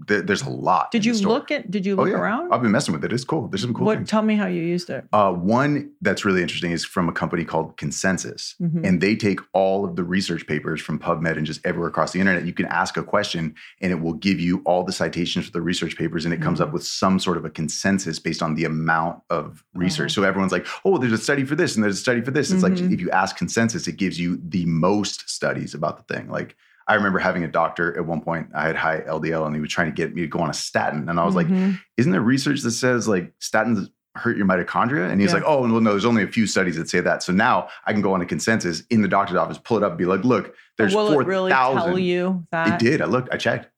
there, 0.08 0.22
there's 0.22 0.42
a 0.42 0.50
lot. 0.50 0.90
Did 0.92 1.06
you 1.06 1.14
look 1.14 1.52
at? 1.52 1.70
Did 1.70 1.86
you 1.86 1.94
Oh 1.94 2.04
look 2.04 2.10
yeah, 2.12 2.20
around? 2.20 2.52
I've 2.54 2.62
been 2.62 2.72
messing 2.72 2.94
with 2.94 3.04
it. 3.04 3.14
It's 3.14 3.24
cool. 3.24 3.48
There's 3.48 3.62
some 3.62 3.74
cool 3.74 3.86
what? 3.86 3.98
things. 3.98 4.10
Tell 4.10 4.22
me 4.22 4.36
how 4.36 4.48
you 4.48 4.62
used 4.62 4.90
it. 4.90 5.06
Uh, 5.14 5.32
one 5.32 5.92
that's 6.02 6.26
really 6.26 6.42
interesting 6.42 6.72
is 6.72 6.84
from 6.86 7.08
a 7.10 7.12
company 7.12 7.44
called 7.46 7.78
Consensus. 7.78 8.56
Mhm. 8.62 8.86
and 8.86 9.02
they 9.02 9.16
take 9.16 9.40
all 9.54 9.86
of 9.86 9.96
the 9.96 10.04
research 10.04 10.48
papers 10.48 10.82
from 10.82 10.98
PubMed 11.00 11.38
and 11.38 11.46
just 11.46 11.62
everywhere 11.66 11.90
across 11.90 12.12
the 12.14 12.20
internet. 12.20 12.46
You 12.46 12.54
can 12.54 12.66
ask 12.68 12.98
a 12.98 13.04
question 13.04 13.54
and 13.82 13.92
it 13.92 14.02
will 14.02 14.14
give 14.14 14.40
you 14.40 14.62
all 14.66 14.84
the 14.84 14.92
citations 14.92 15.46
for 15.46 15.52
the 15.52 15.62
research 15.62 15.98
papers 15.98 16.26
and 16.26 16.34
it 16.34 16.42
comes 16.42 16.60
Mhm. 16.60 16.64
up 16.64 16.74
with 16.74 16.84
some 16.84 17.20
sort 17.20 17.38
of 17.38 17.46
a 17.46 17.50
consensus 17.50 18.18
based 18.20 18.42
on 18.42 18.56
the 18.56 18.66
amount 18.66 19.20
of 19.30 19.64
research. 19.76 20.12
Uh-huh. 20.18 20.24
So 20.24 20.28
everyone's 20.30 20.52
like, 20.52 20.66
oh, 20.86 20.98
there's 20.98 21.12
a 21.14 21.18
study 21.18 21.44
for 21.44 21.56
this 21.56 21.76
and 21.76 21.84
there's 21.84 21.98
a 21.98 22.02
study 22.02 22.22
for 22.22 22.32
this. 22.32 22.52
It's 22.52 22.64
like 22.64 22.74
Mhm. 22.74 22.92
if 22.94 23.00
you 23.02 23.10
ask 23.12 23.36
consensus, 23.38 23.88
it 23.88 23.98
gives 23.98 24.20
you 24.20 24.40
the 24.48 24.66
most 24.66 25.30
studies 25.30 25.74
about 25.74 25.96
the 26.06 26.14
thing. 26.14 26.30
Like 26.30 26.56
I 26.92 26.96
remember 26.96 27.20
having 27.20 27.46
a 27.46 27.48
doctor 27.48 27.98
at 27.98 28.06
one 28.06 28.20
point, 28.20 28.50
I 28.54 28.66
had 28.68 28.76
high 28.76 29.00
LDL 29.00 29.46
and 29.46 29.56
he 29.56 29.62
was 29.62 29.70
trying 29.72 29.88
to 29.88 29.94
get 29.94 30.14
me 30.14 30.22
to 30.24 30.28
go 30.28 30.40
on 30.40 30.50
a 30.50 30.54
statin. 30.54 31.08
And 31.08 31.18
I 31.22 31.26
was 31.26 31.36
like, 31.36 31.48
Mhm. 31.48 31.80
isn't 31.96 32.12
there 32.12 32.20
research 32.20 32.62
that 32.64 32.72
says 32.72 33.08
like 33.08 33.32
statins 33.40 33.88
hurt 34.16 34.36
your 34.36 34.46
mitochondria? 34.46 35.10
And 35.10 35.22
he's 35.22 35.30
Yeah. 35.30 35.36
like, 35.38 35.44
oh, 35.48 35.62
well, 35.62 35.80
no, 35.80 35.92
there's 35.92 36.04
only 36.04 36.24
a 36.24 36.28
few 36.28 36.46
studies 36.46 36.76
that 36.76 36.90
say 36.90 37.00
that. 37.00 37.24
So 37.24 37.32
now 37.32 37.70
I 37.86 37.94
can 37.94 38.02
go 38.02 38.14
on 38.14 38.22
a 38.22 38.26
consensus 38.26 38.84
in 38.90 39.02
the 39.02 39.08
doctor's 39.08 39.38
office, 39.38 39.58
pull 39.58 39.78
it 39.78 39.84
up, 39.84 39.98
be 39.98 40.04
like, 40.04 40.26
look, 40.26 40.54
there's 40.78 40.94
Will 40.94 41.08
four 41.14 41.22
it 41.22 41.28
really 41.28 41.50
tell 41.50 41.76
thousand. 41.76 42.00
you 42.04 42.46
It 42.54 42.78
did. 42.80 43.02
I 43.02 43.06
looked. 43.06 43.34
I 43.34 43.38
checked. 43.38 43.70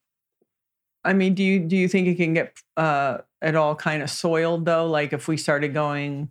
I 1.03 1.13
mean, 1.13 1.35
do 1.35 1.43
you 1.43 1.59
do 1.59 1.75
you 1.77 1.87
think 1.87 2.07
it 2.07 2.15
can 2.15 2.33
get 2.33 2.57
uh, 2.77 3.19
at 3.43 3.55
all 3.55 3.75
kind 3.75 4.01
of 4.01 4.09
soiled 4.09 4.65
though? 4.65 4.87
Like 4.87 5.13
if 5.13 5.27
we 5.27 5.37
started 5.37 5.71
going, 5.73 6.29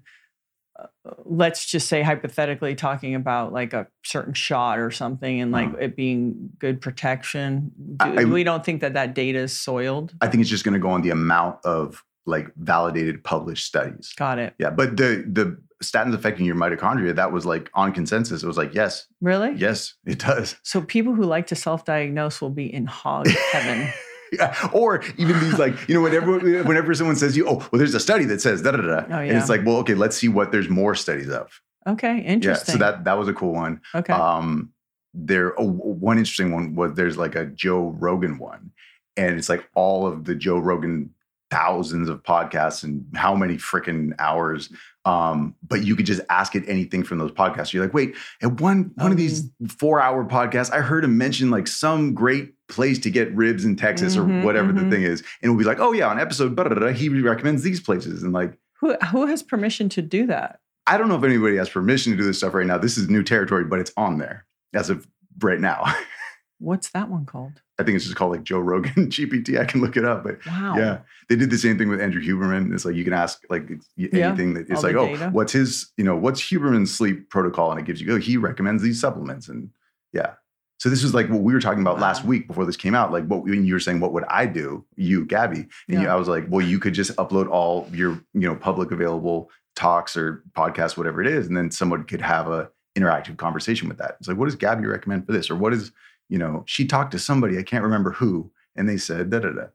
let's 1.24 1.66
just 1.66 1.88
say 1.88 2.02
hypothetically 2.02 2.74
talking 2.74 3.14
about 3.14 3.52
like 3.52 3.72
a 3.72 3.86
certain 4.04 4.34
shot 4.34 4.78
or 4.78 4.90
something, 4.90 5.40
and 5.40 5.50
like 5.52 5.68
Uh-huh. 5.68 5.76
it 5.80 5.96
being 5.96 6.50
good 6.58 6.80
protection. 6.80 7.72
Do, 7.96 8.04
I- 8.06 8.20
I- 8.22 8.24
we 8.24 8.44
don't 8.44 8.64
think 8.64 8.80
that 8.82 8.94
that 8.94 9.14
data 9.14 9.40
is 9.40 9.58
soiled. 9.58 10.14
I 10.20 10.28
think 10.28 10.40
it's 10.42 10.50
just 10.50 10.64
going 10.64 10.74
to 10.74 10.80
go 10.80 10.90
on 10.90 11.02
the 11.02 11.10
amount 11.10 11.56
of 11.64 12.04
like 12.24 12.52
validated 12.56 13.24
published 13.24 13.66
studies. 13.66 14.12
Got 14.16 14.38
it. 14.38 14.54
Yeah, 14.58 14.70
but 14.70 14.96
the 14.96 15.24
the 15.30 15.58
statins 15.82 16.14
affecting 16.14 16.46
your 16.46 16.54
mitochondria 16.54 17.12
that 17.16 17.32
was 17.32 17.44
like 17.44 17.68
on 17.74 17.90
consensus. 17.92 18.44
It 18.44 18.46
was 18.46 18.56
like 18.56 18.72
yes, 18.72 19.08
Really? 19.20 19.52
yes, 19.56 19.94
it 20.06 20.20
does. 20.20 20.54
So 20.62 20.80
people 20.80 21.14
who 21.14 21.24
like 21.24 21.48
to 21.48 21.56
self-diagnose 21.56 22.40
will 22.40 22.50
be 22.50 22.72
in 22.72 22.86
hog 22.86 23.26
heaven. 23.26 23.88
Yeah. 24.32 24.56
Or 24.72 25.02
even 25.18 25.38
these 25.40 25.58
like, 25.58 25.88
you 25.88 25.94
know, 25.94 26.00
whenever 26.00 26.38
whenever 26.64 26.94
someone 26.94 27.16
says 27.16 27.36
you, 27.36 27.46
oh, 27.46 27.56
well, 27.56 27.78
there's 27.78 27.94
a 27.94 28.00
study 28.00 28.24
that 28.26 28.40
says 28.40 28.62
da 28.62 28.72
da 28.72 28.78
da. 28.78 29.04
Oh, 29.08 29.18
And 29.18 29.36
it's 29.36 29.48
like, 29.48 29.64
well, 29.64 29.76
okay, 29.78 29.94
let's 29.94 30.16
see 30.16 30.28
what 30.28 30.52
there's 30.52 30.68
more 30.68 30.94
studies 30.94 31.28
of. 31.28 31.60
Okay, 31.86 32.20
interesting. 32.20 32.72
Yeah. 32.72 32.72
So 32.72 32.78
that 32.78 33.04
that 33.04 33.18
was 33.18 33.28
a 33.28 33.34
cool 33.34 33.52
one. 33.52 33.80
okay. 33.94 34.12
Um, 34.12 34.72
there 35.14 35.58
oh, 35.60 35.68
one 35.68 36.16
interesting 36.18 36.52
one 36.52 36.74
was 36.74 36.94
there's 36.94 37.18
like 37.18 37.34
a 37.34 37.46
Joe 37.46 37.94
Rogan 37.98 38.38
one, 38.38 38.70
and 39.16 39.36
it's 39.38 39.48
like 39.48 39.68
all 39.74 40.06
of 40.06 40.24
the 40.24 40.34
Joe 40.34 40.58
Rogan 40.58 41.10
thousands 41.52 42.08
of 42.08 42.22
podcasts 42.22 42.82
and 42.82 43.04
how 43.14 43.34
many 43.36 43.56
freaking 43.56 44.12
hours. 44.18 44.70
Um, 45.04 45.54
but 45.62 45.84
you 45.84 45.94
could 45.94 46.06
just 46.06 46.22
ask 46.30 46.54
it 46.54 46.64
anything 46.66 47.02
from 47.02 47.18
those 47.18 47.30
podcasts. 47.32 47.72
You're 47.74 47.84
like, 47.84 47.92
wait, 47.92 48.14
at 48.40 48.60
one 48.60 48.92
one 48.94 49.10
of 49.10 49.18
these 49.18 49.50
four 49.68 50.00
hour 50.00 50.24
podcasts, 50.24 50.72
I 50.72 50.80
heard 50.80 51.04
him 51.04 51.18
mention 51.18 51.50
like 51.50 51.66
some 51.66 52.14
great 52.14 52.54
place 52.68 52.98
to 53.00 53.10
get 53.10 53.30
ribs 53.34 53.64
in 53.66 53.76
Texas 53.76 54.16
Mhm, 54.16 54.40
or 54.40 54.44
whatever 54.46 54.72
mhm. 54.72 54.84
the 54.84 54.90
thing 54.90 55.02
is, 55.02 55.22
and 55.42 55.52
we'll 55.52 55.58
be 55.58 55.64
like, 55.64 55.78
oh 55.80 55.92
yeah, 55.92 56.08
on 56.08 56.18
episode, 56.18 56.56
blah, 56.56 56.66
blah, 56.68 56.78
blah, 56.78 56.88
he 56.88 57.08
recommends 57.10 57.62
these 57.62 57.80
places, 57.80 58.22
and 58.22 58.32
like. 58.32 58.58
who 58.80 58.94
who 59.10 59.26
has 59.26 59.42
permission 59.42 59.88
to 59.90 60.00
do 60.02 60.26
that? 60.26 60.60
I 60.86 60.96
don't 60.96 61.08
know 61.08 61.16
if 61.16 61.24
anybody 61.24 61.56
has 61.56 61.68
permission 61.68 62.12
to 62.12 62.18
do 62.18 62.24
this 62.24 62.38
stuff 62.38 62.54
right 62.54 62.66
now. 62.66 62.78
This 62.78 62.96
is 62.96 63.08
new 63.10 63.22
territory, 63.22 63.64
but 63.64 63.78
it's 63.78 63.92
on 63.96 64.18
there 64.18 64.46
as 64.74 64.88
of 64.90 65.06
right 65.40 65.60
now. 65.60 65.84
What's 66.58 66.90
that 66.90 67.08
one 67.08 67.26
called? 67.26 67.60
I 67.82 67.84
think 67.84 67.96
it's 67.96 68.04
just 68.04 68.16
called 68.16 68.32
like 68.32 68.44
Joe 68.44 68.58
Rogan 68.60 68.92
GPT. 69.10 69.58
I 69.60 69.64
can 69.64 69.80
look 69.80 69.96
it 69.96 70.04
up, 70.04 70.24
but 70.24 70.38
Wow. 70.46 70.74
yeah, 70.76 70.98
they 71.28 71.36
did 71.36 71.50
the 71.50 71.58
same 71.58 71.76
thing 71.78 71.88
with 71.88 72.00
Andrew 72.00 72.22
Huberman. 72.22 72.72
It's 72.72 72.84
like 72.84 72.94
you 72.94 73.04
can 73.04 73.12
ask 73.12 73.42
like 73.50 73.68
y- 73.68 73.76
Yeah, 73.96 74.28
anything 74.28 74.54
that 74.54 74.62
it's 74.70 74.82
like, 74.82 74.94
oh, 74.96 75.06
what's 75.32 75.52
his, 75.52 75.90
you 75.96 76.04
know, 76.04 76.16
what's 76.16 76.40
Huberman's 76.40 76.94
sleep 76.94 77.28
protocol, 77.30 77.70
and 77.70 77.80
it 77.80 77.86
gives 77.86 78.00
you, 78.00 78.12
oh, 78.14 78.18
he 78.18 78.36
recommends 78.36 78.82
these 78.82 79.00
supplements, 79.00 79.48
and 79.48 79.70
yeah. 80.12 80.34
So 80.78 80.88
this 80.88 81.04
is 81.04 81.14
like 81.14 81.28
what 81.28 81.42
we 81.42 81.52
were 81.52 81.60
talking 81.60 81.80
about 81.80 82.00
last 82.00 82.24
week 82.24 82.48
before 82.48 82.64
this 82.66 82.76
came 82.76 82.94
out. 82.94 83.12
Like 83.12 83.24
what 83.26 83.44
when 83.44 83.64
you 83.64 83.74
were 83.74 83.78
saying, 83.80 84.00
what 84.00 84.12
would 84.14 84.24
I 84.24 84.46
do, 84.46 84.84
you, 84.96 85.24
Gabby, 85.24 85.66
and 85.88 86.02
you, 86.02 86.08
I 86.08 86.16
was 86.16 86.26
like, 86.26 86.44
well, 86.48 86.66
you 86.66 86.80
could 86.80 86.92
just 86.94 87.14
upload 87.18 87.48
all 87.48 87.88
your, 87.92 88.12
you 88.34 88.48
know, 88.48 88.56
public 88.56 88.90
available 88.90 89.48
talks 89.76 90.16
or 90.16 90.42
podcasts, 90.56 90.96
whatever 90.96 91.20
it 91.22 91.28
is, 91.28 91.46
and 91.46 91.56
then 91.56 91.70
someone 91.70 92.02
could 92.02 92.20
have 92.20 92.48
a 92.48 92.68
interactive 92.98 93.36
conversation 93.38 93.88
with 93.88 93.96
that. 93.98 94.16
It's 94.18 94.26
like, 94.28 94.36
what 94.36 94.46
does 94.46 94.56
Gabby 94.56 94.86
recommend 94.86 95.24
for 95.24 95.30
this, 95.32 95.50
or 95.50 95.54
what 95.56 95.72
is, 95.72 95.92
you 96.32 96.38
know, 96.38 96.62
she 96.66 96.86
talked 96.86 97.10
to 97.12 97.18
somebody 97.18 97.58
I 97.58 97.62
can't 97.62 97.84
remember 97.84 98.12
who, 98.12 98.50
and 98.74 98.88
they 98.88 98.96
said 98.96 99.28
da 99.28 99.38
da 99.40 99.50
da. 99.50 99.66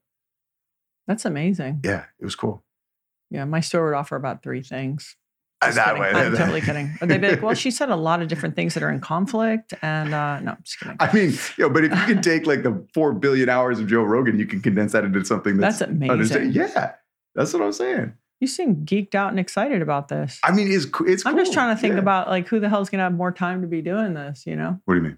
That's 1.07 1.23
amazing. 1.23 1.81
Yeah, 1.83 2.05
it 2.19 2.25
was 2.25 2.35
cool. 2.35 2.63
Yeah, 3.29 3.45
my 3.45 3.59
store 3.59 3.85
would 3.85 3.93
offer 3.95 4.15
about 4.15 4.41
three 4.41 4.63
things. 4.63 5.15
Uh, 5.61 5.71
that 5.71 5.85
kidding. 5.95 6.01
way- 6.01 6.09
I'm 6.11 6.35
totally 6.35 6.61
kidding. 6.61 6.95
But 6.99 7.09
they'd 7.09 7.21
be 7.21 7.29
like, 7.29 7.41
well, 7.43 7.53
she 7.65 7.69
said 7.71 7.89
a 7.89 7.95
lot 7.95 8.21
of 8.23 8.27
different 8.27 8.55
things 8.55 8.73
that 8.73 8.81
are 8.83 8.89
in 8.91 8.99
conflict. 8.99 9.73
And 9.83 10.13
uh, 10.13 10.39
no, 10.39 10.51
I'm 10.51 10.57
just 10.63 10.79
kidding. 10.79 10.97
I 10.99 11.13
mean, 11.13 11.31
you 11.57 11.63
know, 11.65 11.69
but 11.69 11.83
if 11.83 11.91
you 11.91 12.05
can 12.05 12.21
take 12.23 12.45
like 12.47 12.63
the 12.63 12.85
four 12.93 13.13
billion 13.13 13.49
hours 13.49 13.79
of 13.79 13.87
Joe 13.87 14.01
Rogan, 14.03 14.39
you 14.39 14.45
can 14.47 14.61
condense 14.61 14.93
that 14.93 15.03
into 15.03 15.23
something 15.25 15.57
that's, 15.57 15.79
That's 15.79 15.91
amazing. 15.91 16.11
understand- 16.11 16.55
Yeah, 16.55 16.93
that's 17.35 17.53
what 17.53 17.61
I'm 17.61 17.71
saying. 17.73 18.13
You 18.39 18.47
seem 18.47 18.77
geeked 18.85 19.15
out 19.15 19.29
and 19.31 19.39
excited 19.39 19.81
about 19.81 20.09
this. 20.09 20.39
I 20.43 20.51
mean, 20.51 20.71
it's 20.71 20.85
it's. 21.07 21.25
I'm 21.25 21.35
just 21.37 21.53
trying 21.53 21.75
to 21.75 21.79
think 21.81 21.93
Yeah. 21.93 21.99
about 22.01 22.27
like 22.29 22.47
who 22.47 22.59
the 22.59 22.69
hell's 22.69 22.89
going 22.89 22.99
to 22.99 23.03
have 23.03 23.13
more 23.13 23.31
time 23.31 23.61
to 23.61 23.67
be 23.67 23.81
doing 23.81 24.13
this, 24.13 24.45
you 24.45 24.55
know? 24.55 24.79
What 24.85 24.93
do 24.93 24.99
you 24.99 25.05
mean? 25.07 25.17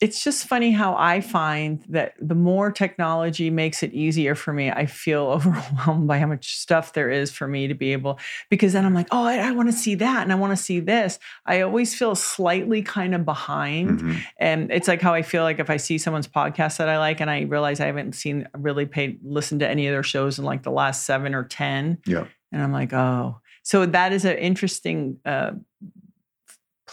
It's 0.00 0.24
just 0.24 0.46
funny 0.46 0.70
how 0.70 0.96
I 0.96 1.20
find 1.20 1.84
that 1.90 2.14
the 2.18 2.34
more 2.34 2.72
technology 2.72 3.50
makes 3.50 3.82
it 3.82 3.92
easier 3.92 4.34
for 4.34 4.52
me, 4.52 4.70
I 4.70 4.86
feel 4.86 5.22
overwhelmed 5.28 6.08
by 6.08 6.18
how 6.18 6.26
much 6.26 6.56
stuff 6.56 6.94
there 6.94 7.10
is 7.10 7.30
for 7.30 7.46
me 7.46 7.68
to 7.68 7.74
be 7.74 7.92
able, 7.92 8.18
because 8.48 8.72
then 8.72 8.86
I'm 8.86 8.94
like, 8.94 9.08
oh, 9.10 9.24
I, 9.24 9.36
I 9.36 9.50
want 9.50 9.68
to 9.68 9.76
see 9.76 9.94
that 9.96 10.22
and 10.22 10.32
I 10.32 10.36
want 10.36 10.56
to 10.56 10.62
see 10.62 10.80
this. 10.80 11.18
I 11.44 11.60
always 11.60 11.94
feel 11.94 12.14
slightly 12.14 12.82
kind 12.82 13.14
of 13.14 13.26
behind. 13.26 14.00
Mhm. 14.00 14.22
And 14.38 14.72
it's 14.72 14.88
like 14.88 15.02
how 15.02 15.12
I 15.12 15.20
feel 15.20 15.42
like 15.42 15.58
if 15.58 15.68
I 15.68 15.76
see 15.76 15.98
someone's 15.98 16.28
podcast 16.28 16.78
that 16.78 16.88
I 16.88 16.98
like 16.98 17.20
and 17.20 17.30
I 17.30 17.42
realize 17.42 17.78
I 17.78 17.86
haven't 17.86 18.14
seen, 18.14 18.48
really 18.56 18.86
paid, 18.86 19.20
listened 19.22 19.60
to 19.60 19.68
any 19.68 19.86
of 19.86 19.92
their 19.92 20.02
shows 20.02 20.38
in 20.38 20.46
like 20.46 20.62
the 20.62 20.70
last 20.70 21.04
seven 21.04 21.34
or 21.34 21.44
10. 21.44 21.98
Yeah. 22.06 22.24
And 22.52 22.62
I'm 22.62 22.72
like, 22.72 22.92
oh. 22.94 23.40
So 23.62 23.84
that 23.84 24.12
is 24.12 24.24
an 24.24 24.38
interesting 24.38 25.18
uh, 25.26 25.52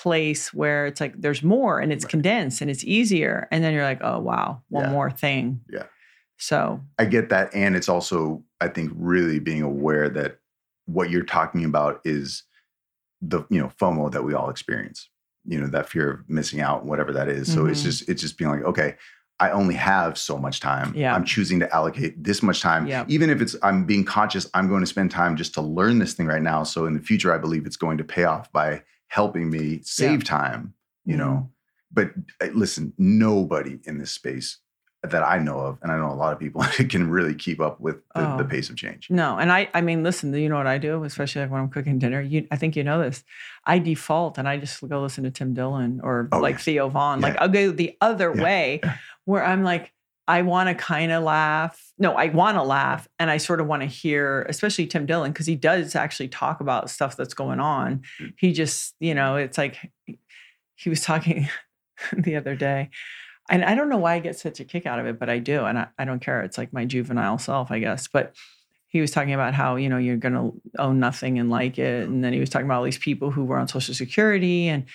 place 0.08 0.54
where 0.54 0.86
it's 0.86 1.02
like 1.02 1.14
there's 1.22 1.44
more 1.44 1.80
and 1.80 1.92
it's 1.92 2.06
Right. 2.06 2.12
condensed 2.12 2.62
and 2.62 2.70
it's 2.72 2.84
easier. 2.84 3.48
And 3.52 3.64
then 3.64 3.74
you're 3.74 3.84
like, 3.84 4.02
oh, 4.02 4.20
wow, 4.20 4.62
one 4.70 4.86
Yeah. 4.86 4.92
more 4.92 5.12
thing. 5.12 5.62
Yeah. 5.70 5.84
So, 6.38 6.82
I 7.00 7.06
get 7.06 7.30
that, 7.30 7.54
and 7.56 7.76
it's 7.76 7.90
also 7.90 8.44
I 8.62 8.68
think 8.68 8.92
really 8.96 9.40
being 9.40 9.64
aware 9.64 10.08
that 10.10 10.40
what 10.86 11.10
you're 11.10 11.24
talking 11.38 11.66
about 11.66 12.00
is 12.06 12.44
the 13.22 13.40
you 13.50 13.60
know 13.60 13.70
FOMO 13.80 14.12
that 14.12 14.24
we 14.24 14.34
all 14.36 14.50
experience. 14.50 15.10
You 15.46 15.60
know 15.62 15.68
that 15.68 15.90
fear 15.90 16.12
of 16.12 16.30
missing 16.30 16.62
out, 16.62 16.86
whatever 16.86 17.12
that 17.14 17.28
is. 17.28 17.52
So 17.52 17.66
it's 17.66 17.82
Mhm. 17.82 17.86
just 17.86 18.10
it's 18.10 18.22
just 18.22 18.38
being 18.38 18.52
like, 18.52 18.64
okay, 18.64 18.96
I 19.40 19.50
only 19.52 19.74
have 19.76 20.18
so 20.18 20.38
much 20.38 20.60
time. 20.60 20.94
Yeah. 20.96 21.16
I'm 21.16 21.24
choosing 21.26 21.60
to 21.62 21.68
allocate 21.76 22.24
this 22.24 22.42
much 22.44 22.60
time, 22.62 22.86
Yeah. 22.88 23.06
even 23.08 23.30
if 23.32 23.42
it's 23.42 23.56
I'm 23.64 23.86
being 23.86 24.06
conscious. 24.06 24.48
I'm 24.54 24.68
going 24.68 24.82
to 24.82 24.88
spend 24.96 25.10
time 25.12 25.36
just 25.38 25.54
to 25.56 25.62
learn 25.62 25.98
this 26.00 26.14
thing 26.14 26.28
right 26.28 26.42
now. 26.54 26.64
So 26.64 26.86
in 26.86 26.94
the 26.94 27.00
future, 27.10 27.34
I 27.34 27.38
believe 27.40 27.66
it's 27.66 27.78
going 27.78 27.98
to 27.98 28.04
pay 28.04 28.26
off 28.26 28.52
by 28.52 28.84
helping 29.08 29.50
me 29.50 29.82
save 29.84 30.24
time. 30.24 30.74
You 31.06 31.16
Mm-hmm. 31.16 31.26
know, 31.26 31.50
but 31.92 32.12
uh, 32.42 32.48
listen, 32.54 32.94
nobody 32.98 33.80
in 33.86 33.98
this 33.98 34.12
space 34.12 34.58
that 35.04 35.24
I 35.24 35.38
know 35.40 35.60
of, 35.60 35.78
and 35.82 35.90
I 35.92 35.98
know 35.98 36.12
a 36.12 36.16
lot 36.16 36.34
of 36.34 36.40
people 36.40 36.62
can 36.90 37.10
really 37.10 37.34
keep 37.36 37.62
up 37.62 37.80
with 37.80 37.98
the, 38.14 38.22
the 38.22 38.44
Oh. 38.44 38.48
pace 38.48 38.70
of 38.70 38.76
change. 38.76 39.08
no. 39.10 39.38
And 39.38 39.52
I, 39.52 39.70
I 39.74 39.80
mean, 39.80 40.04
listen, 40.04 40.34
you 40.34 40.50
know 40.50 40.58
what 40.58 40.68
I 40.68 40.80
do, 40.80 41.04
especially 41.06 41.44
like 41.44 41.52
when 41.52 41.62
I'm 41.62 41.70
cooking 41.70 41.98
dinner. 41.98 42.20
You, 42.20 42.46
I 42.52 42.58
think 42.58 42.76
you 42.76 42.84
know 42.84 43.00
this. 43.02 43.24
I 43.64 43.80
default 43.80 44.38
and 44.38 44.50
I 44.50 44.58
just 44.58 44.86
go 44.86 45.02
listen 45.02 45.24
to 45.24 45.32
Tim 45.32 45.54
Dillon 45.54 46.02
or 46.04 46.28
Oh, 46.34 46.40
like 46.40 46.56
yeah. 46.56 46.60
Theo 46.60 46.90
Von. 46.90 47.22
Like 47.22 47.38
I'll 47.40 47.48
go 47.48 47.72
the 47.72 47.96
other 48.02 48.34
Yeah. 48.36 48.44
way 48.44 48.80
Yeah. 48.84 48.98
where 49.24 49.46
I'm 49.46 49.64
like, 49.64 49.94
I 50.28 50.42
want 50.42 50.68
to 50.70 50.76
kind 50.76 51.12
of 51.12 51.24
laugh. 51.24 51.82
No, 51.98 52.14
I 52.14 52.28
want 52.28 52.58
to 52.58 52.64
laugh. 52.64 53.08
And 53.18 53.32
I 53.32 53.38
sort 53.38 53.62
of 53.62 53.68
want 53.68 53.82
to 53.82 53.88
hear, 53.88 54.42
especially 54.50 54.86
Tim 54.88 55.06
Dillon, 55.06 55.32
because 55.32 55.46
he 55.46 55.56
does 55.56 55.96
actually 55.96 56.28
talk 56.28 56.60
about 56.60 56.90
stuff 56.90 57.16
that's 57.16 57.34
going 57.34 57.60
on. 57.60 58.02
Mm. 58.22 58.34
He 58.38 58.52
just, 58.52 58.96
you 59.00 59.16
know, 59.16 59.38
it's 59.38 59.58
like 59.58 59.78
he 60.76 60.90
was 60.90 61.02
talking 61.02 61.48
the 62.18 62.36
other 62.36 62.56
day. 62.56 62.90
And 63.50 63.64
I 63.64 63.76
don't 63.76 63.90
know 63.90 63.98
why 63.98 64.16
I 64.16 64.20
get 64.20 64.38
such 64.38 64.60
a 64.60 64.66
kick 64.66 64.86
out 64.86 65.00
of 65.00 65.06
it, 65.06 65.18
but 65.18 65.30
I 65.30 65.40
do. 65.40 65.64
And 65.64 65.80
I, 65.80 65.88
I 65.98 66.04
don't 66.04 66.20
care. 66.20 66.42
It's 66.42 66.58
like 66.58 66.74
my 66.74 66.84
juvenile 66.84 67.38
self, 67.38 67.72
I 67.72 67.80
guess. 67.80 68.08
But 68.08 68.36
he 68.88 69.00
was 69.00 69.12
talking 69.12 69.34
about 69.34 69.54
how, 69.54 69.78
you 69.78 69.88
know, 69.88 69.98
you're 69.98 70.18
going 70.18 70.34
to 70.34 70.62
own 70.80 71.00
nothing 71.00 71.40
and 71.40 71.50
like 71.50 71.78
it. 71.78 72.08
And 72.08 72.24
then 72.24 72.34
he 72.34 72.40
was 72.40 72.50
talking 72.50 72.66
about 72.66 72.80
all 72.80 72.84
these 72.84 72.98
people 72.98 73.32
who 73.32 73.46
were 73.46 73.58
on 73.58 73.70
Social 73.70 73.94
Security 73.94 74.68
and 74.68 74.86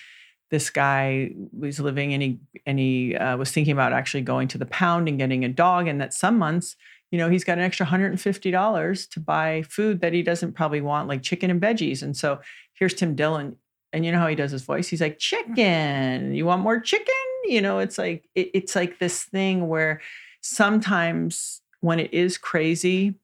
this 0.51 0.69
guy 0.69 1.31
was 1.51 1.79
living 1.79 2.13
and 2.13 2.21
he 2.21 2.39
and 2.65 2.77
he 2.79 3.15
uh, 3.15 3.35
was 3.37 3.51
thinking 3.51 3.73
about 3.73 3.93
actually 3.93 4.21
going 4.21 4.47
to 4.49 4.57
the 4.57 4.65
pound 4.65 5.07
and 5.07 5.17
getting 5.17 5.43
a 5.43 5.49
dog 5.49 5.87
and 5.87 5.99
that 5.99 6.13
some 6.13 6.37
months 6.37 6.75
you 7.11 7.17
know 7.17 7.29
he's 7.29 7.43
got 7.43 7.57
an 7.57 7.63
extra 7.63 7.85
$150 7.85 9.09
to 9.09 9.19
buy 9.19 9.61
food 9.63 10.01
that 10.01 10.13
he 10.13 10.23
doesn't 10.23 10.53
probably 10.53 10.81
want 10.81 11.07
like 11.07 11.21
chicken 11.21 11.51
and 11.51 11.61
veggies. 11.61 12.01
And 12.01 12.15
so 12.15 12.39
here's 12.73 12.93
tim 12.93 13.15
dillon 13.15 13.55
and 13.91 14.05
you 14.05 14.11
know 14.11 14.19
how 14.19 14.27
he 14.27 14.35
does 14.35 14.51
his 14.51 14.63
voice? 14.63 14.87
He's 14.87 15.01
like 15.01 15.19
chicken! 15.19 16.33
You 16.33 16.45
want 16.45 16.63
more 16.63 16.79
chicken? 16.79 17.13
You 17.45 17.61
know 17.61 17.79
it's 17.79 17.97
like 17.97 18.27
it, 18.35 18.49
it's 18.53 18.75
like 18.75 18.99
this 18.99 19.23
thing 19.23 19.67
where 19.67 20.01
sometimes 20.41 21.61
when 21.81 21.99
it 21.99 22.13
is 22.13 22.37
crazy 22.37 23.15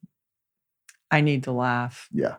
i 1.11 1.21
need 1.21 1.43
to 1.43 1.51
laugh. 1.51 2.09
Yeah, 2.11 2.35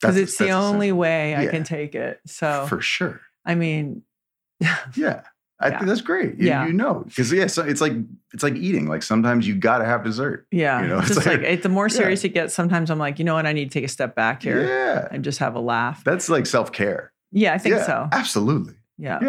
because 0.00 0.16
it's 0.16 0.38
the 0.38 0.50
only 0.50 0.92
way 0.92 1.36
i 1.36 1.46
can 1.46 1.64
take 1.64 1.94
it. 1.94 2.20
So 2.26 2.66
for 2.66 2.80
sure. 2.80 3.20
I 3.48 3.54
mean 3.56 4.02
Yeah. 4.94 5.22
I 5.60 5.68
Yeah. 5.70 5.78
think 5.78 5.88
that's 5.88 6.00
great. 6.02 6.36
You, 6.38 6.46
Yeah. 6.46 6.66
you 6.68 6.72
know, 6.72 7.02
because 7.04 7.32
yeah, 7.32 7.48
so 7.48 7.64
it's 7.64 7.80
like 7.80 7.92
it's 8.32 8.44
like 8.44 8.54
eating. 8.54 8.86
Like 8.86 9.02
sometimes 9.02 9.44
you 9.48 9.56
got 9.56 9.78
to 9.78 9.84
have 9.84 10.04
dessert. 10.04 10.46
Yeah, 10.52 10.80
You 10.82 10.86
know, 10.88 10.98
it's 11.02 11.08
just 11.08 11.26
like, 11.26 11.42
like- 11.42 11.62
the 11.62 11.68
more 11.68 11.88
yeah. 11.88 11.94
serious 11.96 12.22
it 12.22 12.28
gets, 12.28 12.54
sometimes 12.54 12.90
I'm 12.92 12.98
like, 13.00 13.18
you 13.18 13.24
know 13.24 13.34
what, 13.34 13.44
I 13.44 13.52
need 13.52 13.64
to 13.64 13.70
take 13.76 13.84
a 13.84 13.88
step 13.88 14.14
back 14.14 14.42
here 14.44 14.64
Yeah, 14.64 15.08
and 15.10 15.24
just 15.24 15.40
have 15.40 15.56
a 15.56 15.60
laugh. 15.60 16.04
that's 16.04 16.28
like 16.28 16.46
self 16.46 16.70
care. 16.70 17.12
Yeah, 17.32 17.54
I 17.54 17.58
think 17.58 17.74
yeah, 17.74 17.86
so. 17.86 18.08
Absolutely. 18.12 18.74
Yeah, 18.98 19.18
Yeah. 19.20 19.28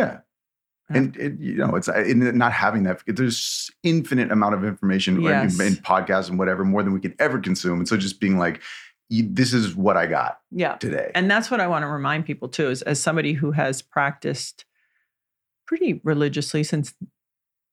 Yeah. 0.92 0.98
And 0.98 1.16
it, 1.18 1.40
you 1.40 1.56
know, 1.56 1.76
it's 1.76 1.88
not 1.88 2.52
having 2.52 2.84
that. 2.84 3.02
There's 3.08 3.70
infinite 3.84 4.32
amount 4.32 4.54
of 4.56 4.64
information 4.64 5.18
in- 5.18 5.24
Yes. 5.24 5.60
in, 5.60 5.74
podcasts 5.76 6.30
and 6.30 6.38
whatever, 6.40 6.64
more 6.66 6.82
than 6.84 6.94
we 6.94 7.00
could 7.00 7.16
ever 7.20 7.38
consume. 7.40 7.78
And 7.80 7.88
so, 7.88 7.96
just 7.98 8.20
being 8.20 8.38
like, 8.40 8.62
"This 9.10 9.54
is 9.54 9.76
what 9.76 9.98
I 9.98 10.06
got 10.06 10.40
yeah, 10.52 10.76
today." 10.76 11.12
and 11.16 11.30
that's 11.30 11.50
what 11.50 11.60
I 11.60 11.68
want 11.68 11.84
to 11.84 11.88
remind 11.88 12.26
people 12.26 12.48
too. 12.48 12.70
Is 12.70 12.82
as 12.84 13.02
somebody 13.02 13.34
who 13.34 13.52
has 13.52 13.82
practiced 13.82 14.66
pretty 15.66 16.02
religiously 16.04 16.64
since 16.64 16.94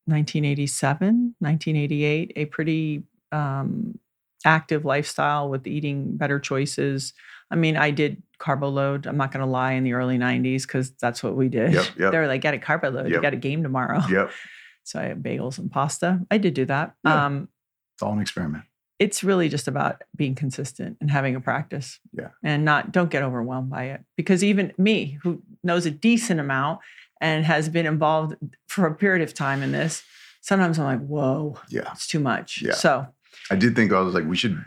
1987, 0.06 1.34
1988, 1.38 2.32
a 2.36 2.44
pretty 2.44 3.02
um, 3.32 3.98
active 4.44 4.84
lifestyle 4.84 5.48
with 5.48 5.66
eating 5.66 6.16
better 6.16 6.38
choices. 6.38 7.12
I 7.50 7.56
mean, 7.56 7.76
I 7.76 7.90
did 7.90 8.22
carbo 8.38 8.68
load. 8.68 9.06
I'm 9.06 9.16
not 9.16 9.32
going 9.32 9.44
to 9.44 9.50
lie 9.50 9.72
in 9.72 9.84
the 9.84 9.94
early 9.94 10.18
90s 10.18 10.62
because 10.62 10.92
that's 10.92 11.22
what 11.22 11.36
we 11.36 11.48
did. 11.48 11.72
Yep, 11.72 11.86
yep. 11.98 12.12
They 12.12 12.18
were 12.18 12.26
like, 12.26 12.40
get 12.40 12.54
a 12.54 12.58
carbo 12.58 12.90
load. 12.90 13.10
You 13.10 13.20
got 13.20 13.32
a 13.32 13.38
game 13.38 13.62
tomorrow. 13.62 14.02
yep, 14.08 14.30
So 14.84 15.00
I 15.00 15.04
had 15.04 15.22
bagels 15.22 15.58
and 15.58 15.70
pasta. 15.70 16.20
I 16.30 16.38
did 16.38 16.54
do 16.54 16.64
that. 16.66 16.94
Yeah. 17.04 17.26
Um, 17.26 17.48
it's 17.94 18.02
all 18.02 18.12
an 18.12 18.20
experiment. 18.20 18.64
It's 18.98 19.22
really 19.22 19.48
just 19.48 19.68
about 19.68 20.02
being 20.14 20.34
consistent 20.34 20.96
and 21.00 21.10
having 21.10 21.36
a 21.36 21.40
practice. 21.40 22.00
Yeah. 22.12 22.28
And 22.42 22.64
not 22.64 22.92
don't 22.92 23.10
get 23.10 23.22
overwhelmed 23.22 23.70
by 23.70 23.84
it. 23.84 24.00
Because 24.16 24.42
even 24.42 24.72
me, 24.78 25.18
who 25.22 25.42
knows 25.62 25.86
a 25.86 25.90
decent 25.90 26.40
amount 26.40 26.80
and 27.20 27.44
has 27.44 27.68
been 27.68 27.86
involved 27.86 28.36
for 28.66 28.86
a 28.86 28.94
period 28.94 29.22
of 29.22 29.34
time 29.34 29.62
in 29.62 29.72
this, 29.72 30.02
sometimes 30.40 30.78
I'm 30.78 30.84
like, 30.84 31.06
whoa, 31.06 31.58
Yeah, 31.68 31.90
it's 31.92 32.06
too 32.06 32.20
much. 32.20 32.62
Yeah. 32.62 32.72
So 32.74 33.06
I 33.50 33.54
did 33.54 33.76
think 33.76 33.92
I 33.92 34.00
was 34.00 34.14
like, 34.14 34.24
we 34.26 34.36
should 34.36 34.60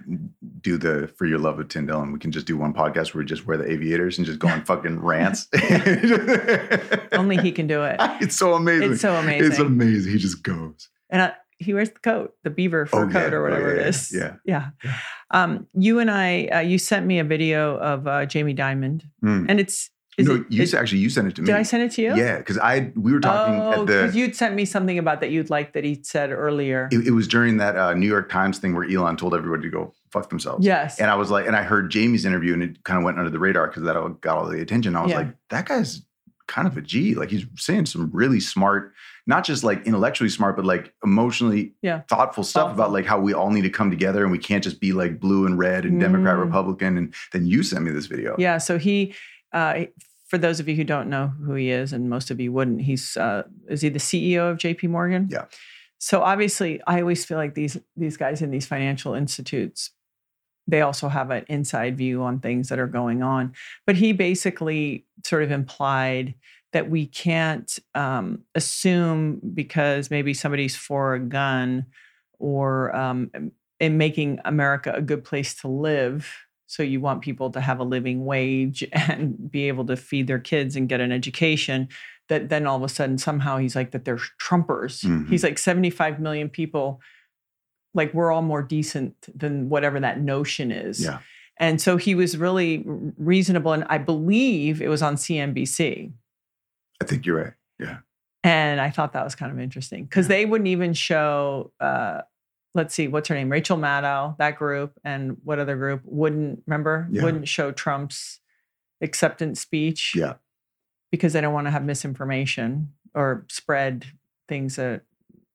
do 0.62 0.78
the 0.78 1.12
for 1.18 1.26
your 1.26 1.38
love 1.40 1.60
of 1.60 1.68
Tyndall, 1.68 2.02
and 2.02 2.14
we 2.14 2.20
can 2.20 2.32
just 2.32 2.46
do 2.48 2.56
one 2.56 2.74
podcast 2.74 3.14
where 3.14 3.22
we 3.24 3.26
just 3.26 3.46
wear 3.46 3.58
the 3.58 3.70
aviators 3.70 4.18
and 4.18 4.26
just 4.26 4.40
go 4.40 4.48
on 4.48 4.64
fucking 4.64 5.00
rants. 5.04 5.48
only 7.12 7.38
he 7.38 7.52
can 7.52 7.68
do 7.68 7.84
it. 7.84 8.00
It's 8.22 8.36
so 8.36 8.54
amazing. 8.54 8.94
It's 8.94 9.02
so 9.02 9.16
amazing. 9.16 9.48
It's 9.52 9.60
amazing. 9.60 10.12
He 10.12 10.18
just 10.18 10.44
goes. 10.44 10.90
and 11.10 11.22
I, 11.24 11.34
he 11.60 11.74
wears 11.74 11.90
the 11.92 12.00
coat, 12.00 12.34
the 12.44 12.50
beaver 12.50 12.86
fur 12.86 13.04
Oh, 13.04 13.08
yeah. 13.08 13.14
coat 13.14 13.34
or 13.34 13.40
Oh, 13.40 13.44
whatever 13.44 13.76
yeah, 13.76 13.82
it 13.82 13.84
yeah, 13.84 13.88
is. 13.90 14.12
yeah. 14.14 14.36
Yeah. 14.46 14.70
Yeah. 14.84 14.96
Um, 15.32 15.68
you 15.74 16.00
and 16.00 16.10
I, 16.10 16.46
uh, 16.48 16.60
you 16.60 16.78
sent 16.78 17.06
me 17.06 17.20
a 17.20 17.24
video 17.24 17.78
of 17.78 18.08
uh, 18.08 18.26
Jamie 18.26 18.56
Dimon, 18.56 19.02
Mm. 19.24 19.46
and 19.50 19.60
it's. 19.60 19.90
Is 20.18 20.28
no, 20.28 20.36
it, 20.36 20.48
you 20.50 20.64
is- 20.64 20.74
actually 20.74 20.98
you 21.00 21.10
sent 21.10 21.30
it 21.30 21.36
to 21.36 21.42
me. 21.42 21.46
did 21.46 21.56
I 21.56 21.64
send 21.64 21.84
it 21.84 21.92
to 21.94 22.02
you? 22.02 22.14
Yeah, 22.16 22.40
because 22.40 22.58
I 22.58 22.92
we 22.98 23.14
were 23.14 23.22
talking 23.22 23.56
oh, 23.56 23.72
at 23.72 23.78
the. 23.80 23.86
because 23.86 24.16
you'd 24.18 24.36
sent 24.36 24.54
me 24.54 24.66
something 24.66 24.98
about 24.98 25.22
that 25.22 25.32
you'd 25.32 25.50
like 25.50 25.72
that 25.74 25.86
he 25.86 26.02
said 26.04 26.32
earlier. 26.32 26.90
it, 26.92 27.08
it 27.08 27.12
was 27.12 27.26
during 27.26 27.56
that 27.58 27.78
uh, 27.78 27.94
New 27.94 28.08
York 28.08 28.30
Times 28.30 28.58
thing 28.58 28.76
where 28.76 28.84
Elon 28.90 29.16
told 29.16 29.34
everybody 29.34 29.62
to 29.64 29.70
go 29.70 29.94
fuck 30.12 30.30
themselves. 30.30 30.66
yes. 30.66 31.00
And 31.00 31.10
I 31.10 31.16
was 31.16 31.30
like, 31.32 31.46
and 31.48 31.56
I 31.56 31.64
heard 31.64 31.90
Jamie's 31.90 32.26
interview, 32.26 32.52
and 32.54 32.64
it 32.64 32.84
kind 32.84 32.98
of 32.98 33.06
went 33.06 33.18
under 33.18 33.30
the 33.30 33.40
radar 33.40 33.68
because 33.68 33.84
that 33.84 33.96
all 33.96 34.10
got 34.10 34.38
all 34.38 34.46
the 34.50 34.60
attention. 34.60 34.96
I 34.98 35.04
was 35.04 35.12
Yeah. 35.12 35.18
like, 35.20 35.36
that 35.52 35.68
guy's 35.68 36.02
kind 36.48 36.68
of 36.68 36.76
a 36.76 36.82
G. 36.82 37.16
Like 37.16 37.30
he's 37.30 37.46
saying 37.56 37.86
some 37.86 38.10
really 38.12 38.40
smart, 38.42 38.92
not 39.30 39.44
just 39.46 39.64
like 39.64 39.86
intellectually 39.86 40.30
smart, 40.30 40.56
but 40.56 40.66
like 40.66 40.92
emotionally 41.04 41.74
Yeah. 41.84 42.02
thoughtful 42.10 42.44
stuff 42.44 42.70
Thoughtful. 42.70 42.84
about 42.86 42.92
like 42.92 43.06
how 43.06 43.20
we 43.20 43.32
all 43.34 43.52
need 43.52 43.62
to 43.62 43.70
come 43.70 43.90
together 43.92 44.24
and 44.24 44.32
we 44.32 44.40
can't 44.40 44.64
just 44.64 44.82
be 44.82 44.92
like 44.92 45.20
blue 45.20 45.46
and 45.46 45.58
red 45.58 45.86
and 45.86 46.00
Democrat, 46.02 46.36
Mm. 46.38 46.46
Republican. 46.46 46.98
And 46.98 47.14
then 47.32 47.46
you 47.46 47.62
sent 47.62 47.84
me 47.86 47.92
this 47.92 48.08
video. 48.08 48.36
Yeah. 48.40 48.58
So 48.58 48.80
he, 48.80 49.14
uh, 49.54 49.86
for 50.28 50.40
those 50.40 50.60
of 50.60 50.68
you 50.68 50.76
who 50.76 50.84
don't 50.84 51.10
know 51.10 51.28
who 51.46 51.54
he 51.54 51.70
is, 51.70 51.94
and 51.94 52.10
most 52.10 52.32
of 52.32 52.40
you 52.40 52.52
wouldn't, 52.52 52.82
he's 52.82 53.16
uh, 53.18 53.44
is 53.70 53.82
he 53.82 53.90
the 53.90 54.00
CEO 54.00 54.50
of 54.52 54.58
J.P. 54.58 54.88
Morgan? 54.88 55.28
Yeah. 55.32 55.46
So 56.00 56.22
obviously, 56.22 56.82
I 56.88 57.00
always 57.02 57.24
feel 57.26 57.38
like 57.38 57.54
these 57.56 57.78
these 57.96 58.18
guys 58.18 58.42
in 58.42 58.50
these 58.52 58.66
financial 58.66 59.14
institutes, 59.14 59.92
they 60.68 60.82
also 60.82 61.08
have 61.08 61.30
an 61.30 61.46
inside 61.50 61.98
view 61.98 62.24
on 62.24 62.40
things 62.40 62.70
that 62.70 62.80
are 62.80 62.88
going 62.88 63.22
on. 63.24 63.54
But 63.86 63.96
he 63.98 64.12
basically 64.14 65.06
sort 65.26 65.44
of 65.44 65.52
implied 65.52 66.36
that 66.72 66.90
we 66.90 67.08
can't 67.08 67.80
um, 67.96 68.44
assume 68.56 69.42
because 69.54 70.12
maybe 70.12 70.34
somebody's 70.34 70.76
for 70.76 71.16
a 71.16 71.20
gun 71.20 71.86
or 72.38 72.96
um, 72.96 73.32
in 73.80 73.98
making 73.98 74.40
America 74.46 74.92
a 74.96 75.02
good 75.02 75.24
place 75.24 75.56
to 75.62 75.68
live. 75.68 76.32
So 76.68 76.84
you 76.84 77.02
want 77.02 77.22
people 77.22 77.50
to 77.52 77.62
have 77.62 77.80
a 77.80 77.84
living 77.84 78.26
wage 78.26 78.88
and 78.94 79.52
be 79.52 79.68
able 79.68 79.86
to 79.86 79.96
feed 79.96 80.28
their 80.28 80.40
kids 80.40 80.76
and 80.76 80.88
get 80.88 81.02
an 81.02 81.12
education. 81.12 81.90
That 82.28 82.50
then 82.50 82.68
all 82.68 82.78
of 82.78 82.84
a 82.84 82.90
sudden 82.90 83.18
somehow 83.18 83.58
he's 83.58 83.76
like 83.76 83.92
that 83.92 84.06
they're 84.06 84.18
Trumpers. 84.18 85.04
Mhm. 85.04 85.28
He's 85.30 85.44
like 85.44 85.58
75 85.58 86.20
million 86.20 86.50
people. 86.50 87.02
Like 87.96 88.14
we're 88.14 88.32
all 88.32 88.44
more 88.44 88.62
decent 88.62 89.16
than 89.36 89.70
whatever 89.70 90.00
that 90.00 90.22
notion 90.22 90.72
is. 90.72 91.04
Yeah. 91.04 91.20
And 91.58 91.82
so 91.82 91.98
he 91.98 92.14
was 92.14 92.38
really 92.38 92.84
reasonable. 92.86 93.74
And 93.74 93.84
I 93.90 93.98
believe 93.98 94.82
it 94.82 94.88
was 94.88 95.02
on 95.02 95.16
CNBC. 95.16 96.14
I 97.02 97.06
think 97.06 97.26
you're 97.26 97.42
right. 97.44 97.54
Yeah. 97.80 97.98
And 98.44 98.80
I 98.80 98.90
thought 98.90 99.14
that 99.14 99.24
was 99.24 99.36
kind 99.36 99.52
of 99.52 99.60
interesting 99.60 100.06
because 100.06 100.28
they 100.28 100.46
wouldn't 100.46 100.68
even 100.68 100.94
show, 100.94 101.72
uh, 101.80 102.22
let's 102.74 102.94
see, 102.96 103.08
what's 103.08 103.28
her 103.30 103.36
name? 103.36 103.50
Rachel 103.50 103.78
Maddow, 103.78 104.38
that 104.38 104.58
group, 104.58 104.94
and 105.04 105.38
what 105.44 105.60
other 105.60 105.76
group 105.76 106.02
wouldn't, 106.06 106.64
remember, 106.66 107.08
Yeah. 107.12 107.24
wouldn't 107.24 107.48
show 107.48 107.72
Trump's 107.72 108.40
acceptance 109.02 109.60
speech 109.62 110.14
Yeah. 110.16 110.36
because 111.12 111.34
they 111.34 111.42
don't 111.42 111.54
want 111.54 111.68
to 111.68 111.72
have 111.72 111.84
misinformation 111.84 112.94
or 113.14 113.46
spread 113.50 114.06
things 114.48 114.76
that, 114.78 115.02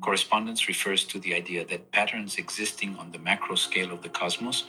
Correspondence 0.00 0.68
refers 0.68 1.04
to 1.06 1.18
the 1.20 1.34
idea 1.34 1.64
that 1.66 1.92
patterns 1.92 2.36
existing 2.36 2.96
on 2.96 3.12
the 3.12 3.18
macro 3.18 3.56
scale 3.56 3.92
of 3.92 4.02
the 4.02 4.08
cosmos 4.08 4.64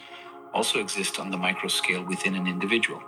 also 0.53 0.79
exist 0.79 1.19
on 1.19 1.31
the 1.31 1.37
micro 1.37 1.69
scale 1.69 2.03
within 2.03 2.35
an 2.35 2.47
individual. 2.47 3.01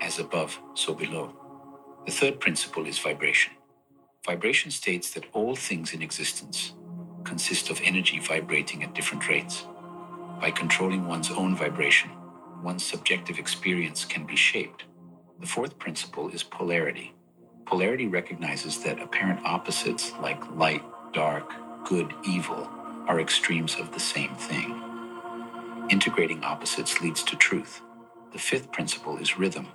As 0.00 0.18
above, 0.18 0.60
so 0.74 0.94
below. 0.94 1.34
The 2.06 2.12
third 2.12 2.40
principle 2.40 2.86
is 2.86 2.98
vibration. 2.98 3.54
Vibration 4.26 4.70
states 4.70 5.10
that 5.12 5.26
all 5.32 5.56
things 5.56 5.94
in 5.94 6.02
existence 6.02 6.74
consist 7.24 7.70
of 7.70 7.80
energy 7.84 8.20
vibrating 8.20 8.82
at 8.84 8.94
different 8.94 9.28
rates. 9.28 9.66
By 10.40 10.50
controlling 10.52 11.06
one's 11.08 11.30
own 11.30 11.56
vibration, 11.56 12.10
one's 12.62 12.84
subjective 12.84 13.38
experience 13.38 14.04
can 14.04 14.26
be 14.26 14.36
shaped. 14.36 14.84
The 15.40 15.46
fourth 15.46 15.78
principle 15.78 16.28
is 16.30 16.42
polarity. 16.42 17.14
Polarity 17.66 18.08
recognizes 18.08 18.82
that 18.84 19.00
apparent 19.02 19.40
opposites 19.46 20.12
like 20.20 20.42
light, 20.56 20.82
dark, 21.14 21.52
good, 21.86 22.14
evil 22.28 22.68
are 23.08 23.20
extremes 23.20 23.76
of 23.76 23.92
the 23.92 24.00
same 24.00 24.34
thing. 24.36 24.94
Integrating 25.90 26.44
opposites 26.44 27.00
leads 27.02 27.22
to 27.24 27.36
truth. 27.36 27.82
The 28.32 28.38
fifth 28.38 28.72
principle 28.72 29.18
is 29.18 29.38
rhythm. 29.38 29.68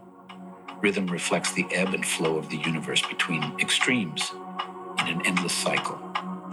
Rhythm 0.82 1.08
reflects 1.08 1.54
the 1.54 1.68
ebb 1.74 1.94
and 1.94 2.06
flow 2.06 2.38
of 2.38 2.50
the 2.50 2.58
universe 2.58 3.02
between 3.04 3.44
extremes 3.60 4.32
in 5.02 5.08
an 5.10 5.26
endless 5.26 5.54
cycle. 5.54 6.00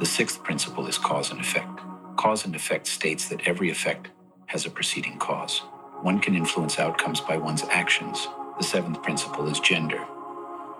The 0.00 0.06
sixth 0.06 0.42
principle 0.44 0.86
is 0.88 0.98
cause 0.98 1.30
and 1.30 1.40
effect. 1.40 1.80
Cause 2.16 2.44
and 2.46 2.56
effect 2.56 2.88
states 2.88 3.28
that 3.28 3.46
every 3.46 3.70
effect 3.70 4.10
has 4.46 4.66
a 4.66 4.70
preceding 4.70 5.18
cause. 5.18 5.60
One 6.02 6.20
can 6.20 6.34
influence 6.34 6.78
outcomes 6.78 7.20
by 7.20 7.36
one's 7.38 7.64
actions. 7.70 8.28
The 8.58 8.64
seventh 8.64 9.02
principle 9.02 9.48
is 9.48 9.60
gender. 9.60 10.04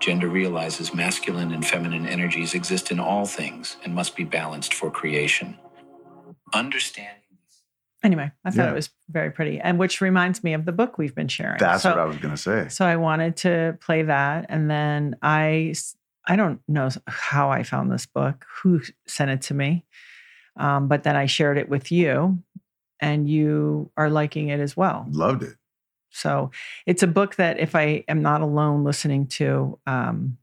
Gender 0.01 0.29
realizes 0.29 0.95
masculine 0.95 1.53
and 1.53 1.67
feminine 1.67 2.07
energies 2.07 2.55
exist 2.55 2.91
in 2.93 3.01
all 3.01 3.27
things 3.27 3.77
and 3.85 3.95
must 3.95 4.17
be 4.17 4.25
balanced 4.25 4.75
for 4.75 4.91
creation. 4.91 5.59
Understanding 6.55 7.23
anyway, 8.07 8.31
I 8.45 8.51
thought 8.51 8.65
Yeah. 8.65 8.71
it 8.71 8.75
was 8.75 8.91
very 9.11 9.31
pretty, 9.31 9.61
and 9.61 9.79
which 9.79 10.01
reminds 10.01 10.43
me 10.43 10.55
of 10.55 10.65
the 10.65 10.73
book 10.73 10.97
we've 10.97 11.15
been 11.15 11.29
sharing. 11.29 11.59
That's 11.59 11.83
so, 11.83 11.91
what 11.91 11.99
I 11.99 12.05
was 12.05 12.17
gonna 12.17 12.37
say. 12.37 12.69
So 12.69 12.87
I 12.87 12.97
wanted 12.97 13.37
to 13.39 13.77
play 13.81 14.03
that, 14.03 14.47
and 14.49 14.71
then 14.71 15.17
I 15.23 15.75
I 16.27 16.37
don't 16.37 16.61
know 16.67 16.89
how 17.07 17.51
I 17.51 17.63
found 17.63 17.93
this 17.93 18.07
book, 18.07 18.47
who 18.63 18.81
sent 19.07 19.31
it 19.31 19.43
to 19.43 19.55
me, 19.55 19.85
um, 20.57 20.89
but 20.89 21.03
then 21.03 21.17
I 21.17 21.27
shared 21.27 21.59
it 21.59 21.69
with 21.69 21.93
you, 21.93 22.43
and 23.01 23.29
you 23.29 23.91
are 23.97 24.09
liking 24.09 24.49
it 24.49 24.61
as 24.61 24.77
well. 24.77 25.07
Loved 25.11 25.43
it. 25.43 25.57
So 26.11 26.51
it's 26.87 27.03
a 27.03 27.07
book 27.07 27.37
that 27.37 27.59
if 27.59 27.75
I 27.75 28.05
am 28.09 28.23
not 28.23 28.41
alone 28.41 28.85
listening 28.85 29.27
to, 29.39 29.79
um, 29.87 30.39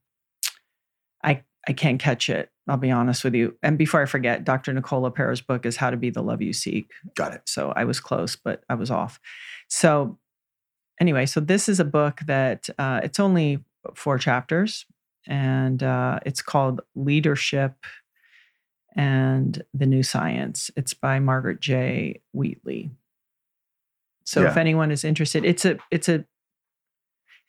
I 1.68 1.74
can't 1.74 2.00
catch 2.00 2.30
it. 2.30 2.50
I'll 2.68 2.78
be 2.78 2.92
honest 2.92 3.24
with 3.24 3.36
you. 3.36 3.58
And 3.62 3.78
before 3.78 4.02
I 4.02 4.06
forget, 4.06 4.44
Dr. 4.44 4.74
Nicole 4.74 5.02
LePera's 5.02 5.42
book 5.42 5.66
is 5.66 5.78
How 5.78 5.90
to 5.90 5.98
Be 5.98 6.10
the 6.10 6.22
Love 6.22 6.42
You 6.42 6.54
Seek. 6.54 6.92
Got 7.16 7.34
it. 7.34 7.42
So 7.46 7.74
I 7.76 7.86
was 7.86 8.00
close, 8.00 8.36
but 8.36 8.64
I 8.70 8.76
was 8.76 8.92
off. 8.92 9.20
So 9.68 10.18
anyway, 11.00 11.26
so 11.26 11.40
this 11.40 11.68
is 11.68 11.80
a 11.80 11.86
book 11.86 12.22
that 12.26 12.70
uh, 12.78 13.02
it's 13.04 13.20
only 13.20 13.64
four 13.96 14.18
chapters, 14.18 14.86
and 15.28 15.82
uh, 15.84 16.20
it's 16.26 16.42
called 16.42 16.82
Leadership 16.96 17.74
and 18.96 19.64
the 19.74 19.86
New 19.86 20.04
Science. 20.04 20.70
It's 20.76 20.94
by 20.94 21.20
Margaret 21.20 21.60
J. 21.60 22.22
Wheatley. 22.34 22.92
So 24.26 24.46
if 24.46 24.58
anyone 24.58 24.92
is 24.92 25.04
interested, 25.04 25.44
it's 25.44 25.66
a 25.66 25.78
it's 25.92 26.08
a 26.08 26.26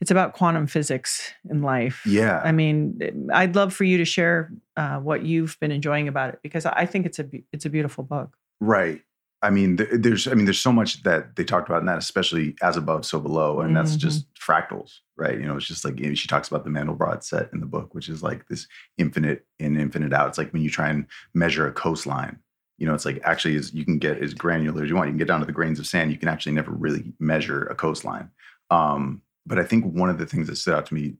it's 0.00 0.10
about 0.10 0.34
quantum 0.34 0.66
physics 0.66 1.32
in 1.48 1.62
life. 1.62 2.02
Yeah. 2.04 2.40
I 2.44 2.52
mean, 2.52 3.28
I'd 3.32 3.54
love 3.56 3.72
for 3.72 3.84
you 3.84 3.98
to 3.98 4.04
share 4.04 4.52
uh, 4.76 4.98
what 4.98 5.24
you've 5.24 5.56
been 5.60 5.70
enjoying 5.70 6.08
about 6.08 6.34
it 6.34 6.40
because 6.42 6.66
I 6.66 6.84
think 6.86 7.06
it's 7.06 7.18
a 7.18 7.26
it's 7.52 7.64
a 7.64 7.70
beautiful 7.70 8.04
book. 8.04 8.36
Right. 8.60 9.00
I 9.42 9.50
mean, 9.50 9.76
th- 9.76 9.90
there's, 9.92 10.26
I 10.26 10.32
mean, 10.32 10.46
there's 10.46 10.60
so 10.60 10.72
much 10.72 11.02
that 11.02 11.36
they 11.36 11.44
talked 11.44 11.68
about 11.68 11.80
in 11.80 11.86
that, 11.86 11.98
especially 11.98 12.56
as 12.62 12.78
above, 12.78 13.04
so 13.04 13.20
below, 13.20 13.60
and 13.60 13.76
that's 13.76 13.94
Mhm. 13.94 13.98
just 13.98 14.26
fractals, 14.34 15.00
right? 15.18 15.38
You 15.38 15.44
know, 15.46 15.56
it's 15.56 15.66
just 15.66 15.84
like 15.84 16.00
you 16.00 16.08
know, 16.08 16.14
she 16.14 16.28
talks 16.28 16.48
about 16.48 16.64
the 16.64 16.70
Mandelbrot 16.70 17.22
set 17.22 17.50
in 17.52 17.60
the 17.60 17.66
book, 17.66 17.94
which 17.94 18.08
is 18.08 18.22
like 18.22 18.48
this 18.48 18.66
infinite 18.96 19.46
in, 19.58 19.78
infinite 19.78 20.14
out. 20.14 20.28
It's 20.28 20.38
like 20.38 20.52
when 20.54 20.62
you 20.62 20.70
try 20.70 20.88
and 20.88 21.06
measure 21.34 21.66
a 21.66 21.72
coastline. 21.72 22.38
You 22.78 22.86
know, 22.86 22.94
it's 22.94 23.04
like 23.04 23.20
actually, 23.22 23.56
as 23.56 23.72
you 23.74 23.84
can 23.84 23.98
get 23.98 24.18
as 24.18 24.32
granular 24.34 24.82
as 24.82 24.88
you 24.88 24.96
want. 24.96 25.08
You 25.08 25.12
can 25.12 25.18
get 25.18 25.28
down 25.28 25.40
to 25.40 25.46
the 25.46 25.52
grains 25.52 25.78
of 25.78 25.86
sand. 25.86 26.10
You 26.10 26.18
can 26.18 26.28
actually 26.28 26.52
never 26.52 26.72
really 26.72 27.12
measure 27.20 27.64
a 27.66 27.74
coastline. 27.74 28.30
Um, 28.70 29.20
but 29.46 29.58
I 29.58 29.64
think 29.64 29.84
one 29.84 30.10
of 30.10 30.18
the 30.18 30.26
things 30.26 30.48
that 30.48 30.56
stood 30.56 30.74
out 30.74 30.86
to 30.86 30.94
me, 30.94 31.14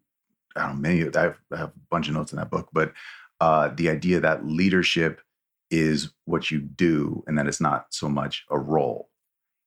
I 0.57 0.67
don't 0.67 0.77
know, 0.77 0.89
many. 0.89 1.03
I 1.03 1.23
have, 1.23 1.39
I 1.53 1.57
have 1.57 1.69
a 1.69 1.73
bunch 1.91 2.09
of 2.09 2.15
notes 2.15 2.33
in 2.33 2.39
that 2.39 2.51
book, 2.51 2.69
but 2.73 2.93
uh, 3.41 3.71
the 3.75 3.91
idea 3.91 4.21
that 4.21 4.47
leadership 4.47 5.21
is 5.71 6.11
what 6.25 6.51
you 6.51 6.61
do 6.61 7.25
and 7.27 7.37
that 7.39 7.47
it's 7.47 7.61
not 7.61 7.87
so 7.91 8.09
much 8.09 8.45
a 8.51 8.59
role 8.59 9.09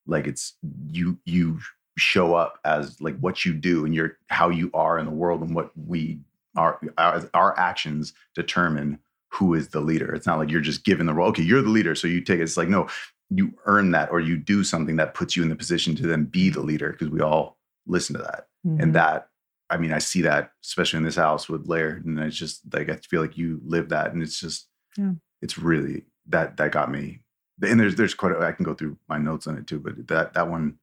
like 0.07 0.25
it's 0.25 0.53
you 0.87 1.17
you 1.25 1.59
show 1.97 2.33
up 2.33 2.59
as 2.63 2.99
like 3.01 3.17
what 3.19 3.43
you 3.43 3.53
do 3.53 3.85
and 3.85 3.93
your 3.93 4.17
how 4.27 4.49
you 4.49 4.71
are 4.73 4.97
in 4.97 5.05
the 5.05 5.11
world 5.11 5.41
and 5.41 5.53
what 5.53 5.71
we 5.75 6.19
are 6.55 6.79
our, 6.97 7.29
our 7.33 7.59
actions 7.59 8.13
determine 8.35 8.97
who 9.29 9.53
is 9.53 9.69
the 9.69 9.81
leader 9.81 10.13
it's 10.13 10.25
not 10.25 10.39
like 10.39 10.49
you're 10.49 10.61
just 10.61 10.85
given 10.85 11.05
the 11.05 11.13
role 11.13 11.29
okay 11.29 11.41
you're 11.43 11.61
the 11.61 11.69
leader 11.69 11.93
so 11.93 12.07
you 12.07 12.21
take 12.21 12.39
it 12.39 12.43
it's 12.43 12.57
like 12.57 12.69
no 12.69 12.87
you 13.29 13.51
earn 13.65 13.91
that 13.91 14.09
or 14.09 14.21
you 14.21 14.37
do 14.37 14.63
something 14.63 14.95
that 14.95 15.13
puts 15.13 15.35
you 15.35 15.43
in 15.43 15.49
the 15.49 15.55
position 15.55 15.95
to 15.95 16.07
then 16.07 16.23
be 16.23 16.49
the 16.49 16.61
leader 16.61 16.91
because 16.91 17.09
we 17.09 17.19
all 17.19 17.56
listen 17.87 18.15
to 18.15 18.21
that 18.21 18.47
Mhm. 18.65 18.81
and 18.81 18.95
that 18.95 19.29
i 19.69 19.77
mean 19.77 19.91
i 19.93 19.99
see 19.99 20.21
that 20.21 20.51
especially 20.63 20.97
in 20.97 21.03
this 21.03 21.15
house 21.15 21.47
with 21.49 21.67
laird 21.67 22.05
and 22.05 22.19
it's 22.19 22.35
just 22.37 22.61
like 22.73 22.89
i 22.89 22.95
feel 22.97 23.21
like 23.21 23.37
you 23.37 23.59
live 23.65 23.89
that 23.89 24.11
and 24.13 24.21
it's 24.21 24.39
just 24.39 24.67
Yeah. 24.97 25.13
it's 25.41 25.57
really 25.57 26.05
that 26.27 26.57
that 26.57 26.71
got 26.71 26.91
me 26.91 27.21
and 27.61 27.79
there's 27.79 27.95
there's 27.95 28.13
quite 28.13 28.33
a, 28.33 28.39
i 28.39 28.51
can 28.51 28.65
go 28.65 28.73
through 28.73 28.97
my 29.09 29.17
notes 29.17 29.47
on 29.47 29.57
it 29.57 29.67
too 29.67 29.79
but 29.79 30.07
that 30.07 30.33
that 30.33 30.49
one 30.49 30.77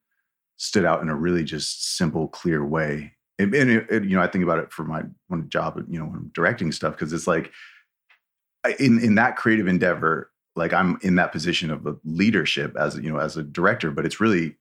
stood 0.56 0.84
out 0.84 1.02
in 1.02 1.08
a 1.08 1.14
really 1.16 1.44
just 1.44 1.96
simple 1.96 2.28
clear 2.28 2.64
way 2.64 3.12
and, 3.38 3.52
and 3.54 3.70
it, 3.70 3.86
it- 3.90 4.04
you 4.04 4.16
know 4.16 4.22
i 4.22 4.26
think 4.26 4.44
about 4.44 4.58
it 4.58 4.72
for 4.72 4.84
my 4.84 5.02
one 5.28 5.48
job 5.48 5.82
you 5.88 5.98
know 5.98 6.04
when 6.06 6.16
i'm 6.16 6.30
directing 6.34 6.70
stuff 6.72 6.92
because 6.94 7.12
it's 7.12 7.26
like 7.26 7.52
in 8.78 8.98
in 9.02 9.14
that 9.16 9.36
creative 9.36 9.66
endeavor 9.68 10.30
like 10.56 10.72
i'm 10.72 10.98
in 11.02 11.16
that 11.16 11.32
position 11.32 11.70
of 11.70 11.86
a 11.86 11.96
leadership 12.04 12.76
as 12.78 12.96
you 12.98 13.10
know 13.12 13.18
as 13.18 13.36
a 13.36 13.42
director 13.42 13.90
but 13.90 14.06
it's 14.06 14.20
really 14.20 14.56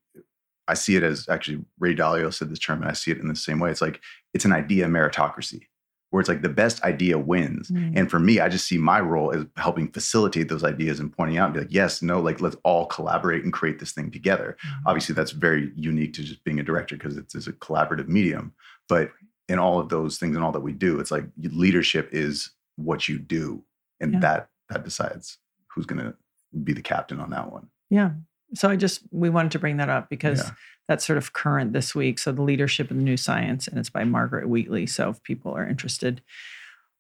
I 0.67 0.73
see 0.75 0.95
it 0.95 1.03
as 1.03 1.27
actually 1.29 1.63
Ray 1.79 1.95
Dalio 1.95 2.33
said 2.33 2.49
this 2.49 2.59
term, 2.59 2.81
and 2.81 2.89
I 2.89 2.93
see 2.93 3.11
it 3.11 3.17
in 3.19 3.27
the 3.27 3.35
same 3.35 3.59
way. 3.59 3.69
It's 3.71 3.81
like 3.81 4.01
it's 4.33 4.45
an 4.45 4.53
idea 4.53 4.85
meritocracy, 4.87 5.61
where 6.09 6.19
it's 6.21 6.29
like 6.29 6.41
the 6.41 6.49
best 6.49 6.81
idea 6.83 7.17
wins. 7.17 7.69
Mm. 7.69 7.93
And 7.97 8.09
for 8.11 8.19
me, 8.19 8.39
I 8.39 8.47
just 8.49 8.67
see 8.67 8.77
my 8.77 8.99
role 9.01 9.31
as 9.33 9.45
helping 9.57 9.89
facilitate 9.91 10.47
those 10.49 10.63
ideas 10.63 10.99
and 10.99 11.11
pointing 11.15 11.37
out 11.37 11.45
and 11.45 11.53
be 11.53 11.59
like, 11.61 11.73
yes, 11.73 12.01
no, 12.01 12.21
like 12.21 12.39
let's 12.39 12.55
all 12.63 12.85
collaborate 12.85 13.43
and 13.43 13.51
create 13.51 13.79
this 13.79 13.91
thing 13.91 14.09
together. 14.11 14.55
Mhm. 14.65 14.81
Obviously, 14.85 15.15
that's 15.15 15.31
very 15.31 15.71
unique 15.75 16.13
to 16.13 16.23
just 16.23 16.43
being 16.43 16.59
a 16.59 16.63
director 16.63 16.95
because 16.95 17.17
it's, 17.17 17.35
it's 17.35 17.47
a 17.47 17.53
collaborative 17.53 18.07
medium. 18.07 18.53
But 18.87 19.11
in 19.49 19.59
all 19.59 19.79
of 19.79 19.89
those 19.89 20.17
things 20.17 20.35
and 20.35 20.45
all 20.45 20.51
that 20.53 20.61
we 20.61 20.71
do, 20.71 20.99
it's 20.99 21.11
like 21.11 21.25
leadership 21.41 22.09
is 22.13 22.51
what 22.77 23.09
you 23.09 23.19
do, 23.19 23.63
and 23.99 24.13
Yeah. 24.13 24.19
that 24.19 24.49
that 24.69 24.85
decides 24.85 25.37
who's 25.67 25.85
going 25.85 25.99
to 26.03 26.15
be 26.63 26.71
the 26.73 26.81
captain 26.81 27.19
on 27.19 27.29
that 27.31 27.51
one. 27.51 27.67
Yeah. 27.89 28.11
So 28.55 28.69
I 28.69 28.75
just 28.75 29.01
we 29.11 29.29
wanted 29.29 29.51
to 29.53 29.59
bring 29.59 29.77
that 29.77 29.89
up 29.89 30.09
because 30.09 30.39
Yeah. 30.39 30.51
that's 30.87 31.05
sort 31.05 31.17
of 31.17 31.33
current 31.33 31.73
this 31.73 31.93
week. 31.95 32.19
So 32.19 32.31
the 32.31 32.41
leadership 32.43 32.91
of 32.91 32.97
the 32.97 33.03
new 33.03 33.17
science, 33.17 33.67
and 33.67 33.77
it's 33.79 33.89
by 33.89 34.03
Margaret 34.03 34.47
Wheatley. 34.49 34.85
So 34.87 35.09
if 35.09 35.23
people 35.23 35.53
are 35.53 35.67
interested, 35.67 36.21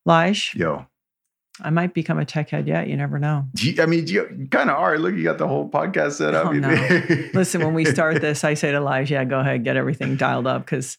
Lige, 0.05 0.53
Yo, 0.55 0.85
I 1.61 1.69
might 1.69 1.93
become 1.93 2.17
a 2.19 2.25
tech 2.25 2.49
head 2.49 2.67
yet. 2.67 2.87
You 2.87 2.97
never 2.97 3.19
know. 3.19 3.45
You- 3.59 3.81
I 3.81 3.85
mean, 3.85 4.07
you, 4.07 4.27
you 4.37 4.47
kind 4.49 4.69
of 4.69 4.77
are. 4.77 4.97
Look, 4.97 5.13
you 5.15 5.23
got 5.23 5.37
the 5.37 5.47
whole 5.47 5.69
podcast 5.69 6.13
set 6.13 6.33
up. 6.33 6.47
Oh, 6.47 6.51
no. 6.51 6.69
Listen, 7.33 7.61
when 7.63 7.73
we 7.73 7.85
start 7.85 8.19
this, 8.21 8.43
I 8.43 8.55
say 8.55 8.71
to 8.71 8.79
Lige, 8.81 9.11
yeah, 9.11 9.23
go 9.23 9.39
ahead, 9.39 9.63
get 9.63 9.77
everything 9.77 10.15
dialed 10.17 10.47
up. 10.47 10.65
Because 10.65 10.97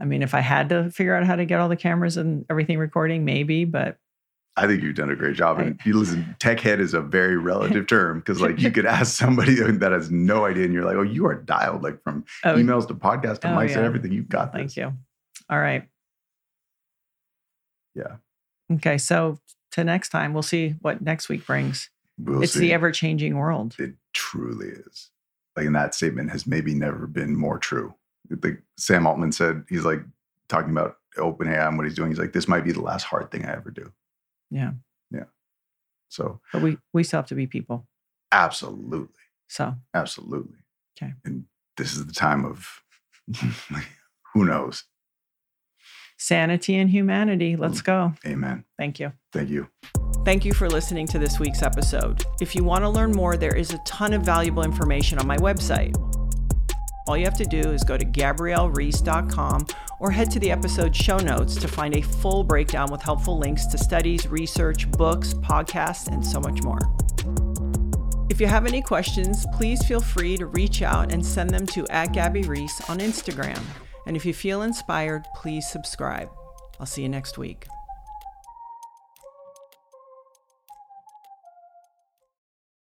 I 0.00 0.04
mean, 0.04 0.22
if 0.22 0.34
I 0.34 0.40
had 0.40 0.68
to 0.70 0.90
figure 0.90 1.14
out 1.14 1.24
how 1.24 1.36
to 1.36 1.44
get 1.46 1.60
all 1.60 1.68
the 1.68 1.76
cameras 1.76 2.16
and 2.16 2.44
everything 2.50 2.78
recording, 2.78 3.24
maybe, 3.24 3.64
but 3.64 3.96
I 4.56 4.66
think 4.68 4.82
you've 4.82 4.94
done 4.94 5.10
a 5.10 5.16
great 5.16 5.36
job. 5.36 5.58
And 5.58 5.80
you 5.84 5.94
listen, 5.98 6.36
tech 6.38 6.60
head 6.60 6.80
is 6.80 6.94
a 6.94 7.00
very 7.00 7.36
relative 7.36 7.88
term 7.88 8.20
because, 8.20 8.40
like, 8.40 8.60
you 8.60 8.70
could 8.70 8.86
ask 8.86 9.16
somebody 9.16 9.54
that 9.60 9.90
has 9.92 10.10
no 10.10 10.44
idea, 10.44 10.64
and 10.64 10.72
you're 10.72 10.84
like, 10.84 10.96
"Oh, 10.96 11.02
you 11.02 11.26
are 11.26 11.34
dialed 11.34 11.82
like 11.82 12.02
from 12.04 12.24
oh, 12.44 12.54
emails 12.54 12.86
to 12.88 12.94
podcast 12.94 13.40
to 13.40 13.52
Oh, 13.52 13.56
mics 13.56 13.70
yeah. 13.70 13.78
and 13.78 13.86
everything. 13.86 14.12
You've 14.12 14.28
got 14.28 14.52
this. 14.52 14.60
Thank 14.60 14.76
you. 14.76 14.92
All 15.50 15.58
right. 15.58 15.88
Yeah. 17.94 18.16
Okay. 18.72 18.98
So 18.98 19.38
to 19.72 19.84
next 19.84 20.10
time, 20.10 20.32
we'll 20.32 20.42
see 20.42 20.76
what 20.82 21.00
next 21.02 21.28
week 21.28 21.46
brings. 21.46 21.90
We'll 22.18 22.42
it's 22.42 22.52
see. 22.52 22.60
the 22.60 22.72
ever 22.72 22.92
changing 22.92 23.36
world. 23.36 23.74
it 23.78 23.94
truly 24.12 24.68
is. 24.68 25.10
Like, 25.56 25.66
and 25.66 25.74
that 25.74 25.94
statement 25.94 26.30
has 26.30 26.46
maybe 26.46 26.74
never 26.74 27.06
been 27.06 27.36
more 27.36 27.58
true. 27.58 27.94
Like 28.42 28.62
Sam 28.76 29.06
Altman 29.06 29.32
said, 29.32 29.64
he's 29.68 29.84
like 29.84 30.00
talking 30.48 30.70
about 30.70 30.96
OpenAI 31.16 31.68
and 31.68 31.76
what 31.76 31.86
he's 31.86 31.94
doing. 31.96 32.10
He's 32.10 32.18
like, 32.18 32.32
"This 32.32 32.48
might 32.48 32.64
be 32.64 32.72
the 32.72 32.80
last 32.80 33.02
hard 33.02 33.30
thing 33.30 33.44
I 33.44 33.52
ever 33.52 33.70
do." 33.70 33.92
Yeah. 34.54 34.72
Yeah. 35.10 35.24
So 36.08 36.40
But 36.52 36.62
we, 36.62 36.78
we 36.92 37.02
still 37.04 37.18
have 37.18 37.26
to 37.26 37.34
be 37.34 37.46
people. 37.46 37.86
absolutely. 38.32 39.08
So 39.48 39.74
Absolutely. 39.92 40.58
Okay. 40.96 41.12
And 41.24 41.44
this 41.76 41.94
is 41.96 42.06
the 42.06 42.12
time 42.12 42.44
of 42.44 42.66
who 44.32 44.44
knows. 44.44 44.84
sanity 46.18 46.76
and 46.76 46.88
humanity. 46.90 47.56
Let's 47.56 47.82
go. 47.82 48.14
Amen. 48.26 48.64
Thank 48.78 49.00
you. 49.00 49.12
Thank 49.32 49.50
you. 49.50 49.68
Thank 50.24 50.44
you 50.44 50.54
for 50.54 50.70
listening 50.70 51.06
to 51.08 51.18
this 51.18 51.38
week's 51.38 51.62
episode. 51.62 52.24
If 52.40 52.54
you 52.54 52.64
want 52.64 52.82
to 52.84 52.88
learn 52.88 53.12
more, 53.12 53.36
there 53.36 53.54
is 53.54 53.72
a 53.72 53.78
ton 53.84 54.12
of 54.14 54.22
valuable 54.22 54.62
information 54.62 55.18
on 55.18 55.26
my 55.26 55.36
website. 55.36 55.94
All 57.06 57.16
you 57.16 57.24
have 57.24 57.36
to 57.36 57.44
do 57.44 57.60
is 57.60 57.84
go 57.84 57.98
to 57.98 58.04
gabriellereece.com 58.04 59.66
or 60.00 60.10
head 60.10 60.30
to 60.30 60.40
the 60.40 60.50
episode 60.50 60.96
show 60.96 61.18
notes 61.18 61.54
to 61.56 61.68
find 61.68 61.94
a 61.94 62.02
full 62.02 62.42
breakdown 62.42 62.90
with 62.90 63.02
helpful 63.02 63.38
links 63.38 63.66
to 63.66 63.78
studies, 63.78 64.26
research, 64.26 64.90
books, 64.92 65.34
podcasts, 65.34 66.08
and 66.08 66.24
so 66.24 66.40
much 66.40 66.62
more. 66.62 66.80
If 68.30 68.40
you 68.40 68.46
have 68.46 68.66
any 68.66 68.80
questions, 68.80 69.46
please 69.54 69.84
feel 69.86 70.00
free 70.00 70.36
to 70.38 70.46
reach 70.46 70.82
out 70.82 71.12
and 71.12 71.24
send 71.24 71.50
them 71.50 71.66
to 71.68 71.86
at 71.88 72.12
Gabby 72.12 72.42
Reece 72.42 72.80
on 72.88 72.98
Instagram. 72.98 73.62
And 74.06 74.16
if 74.16 74.24
you 74.24 74.32
feel 74.32 74.62
inspired, 74.62 75.24
please 75.36 75.68
subscribe. 75.68 76.30
I'll 76.80 76.86
see 76.86 77.02
you 77.02 77.08
next 77.08 77.38
week. 77.38 77.66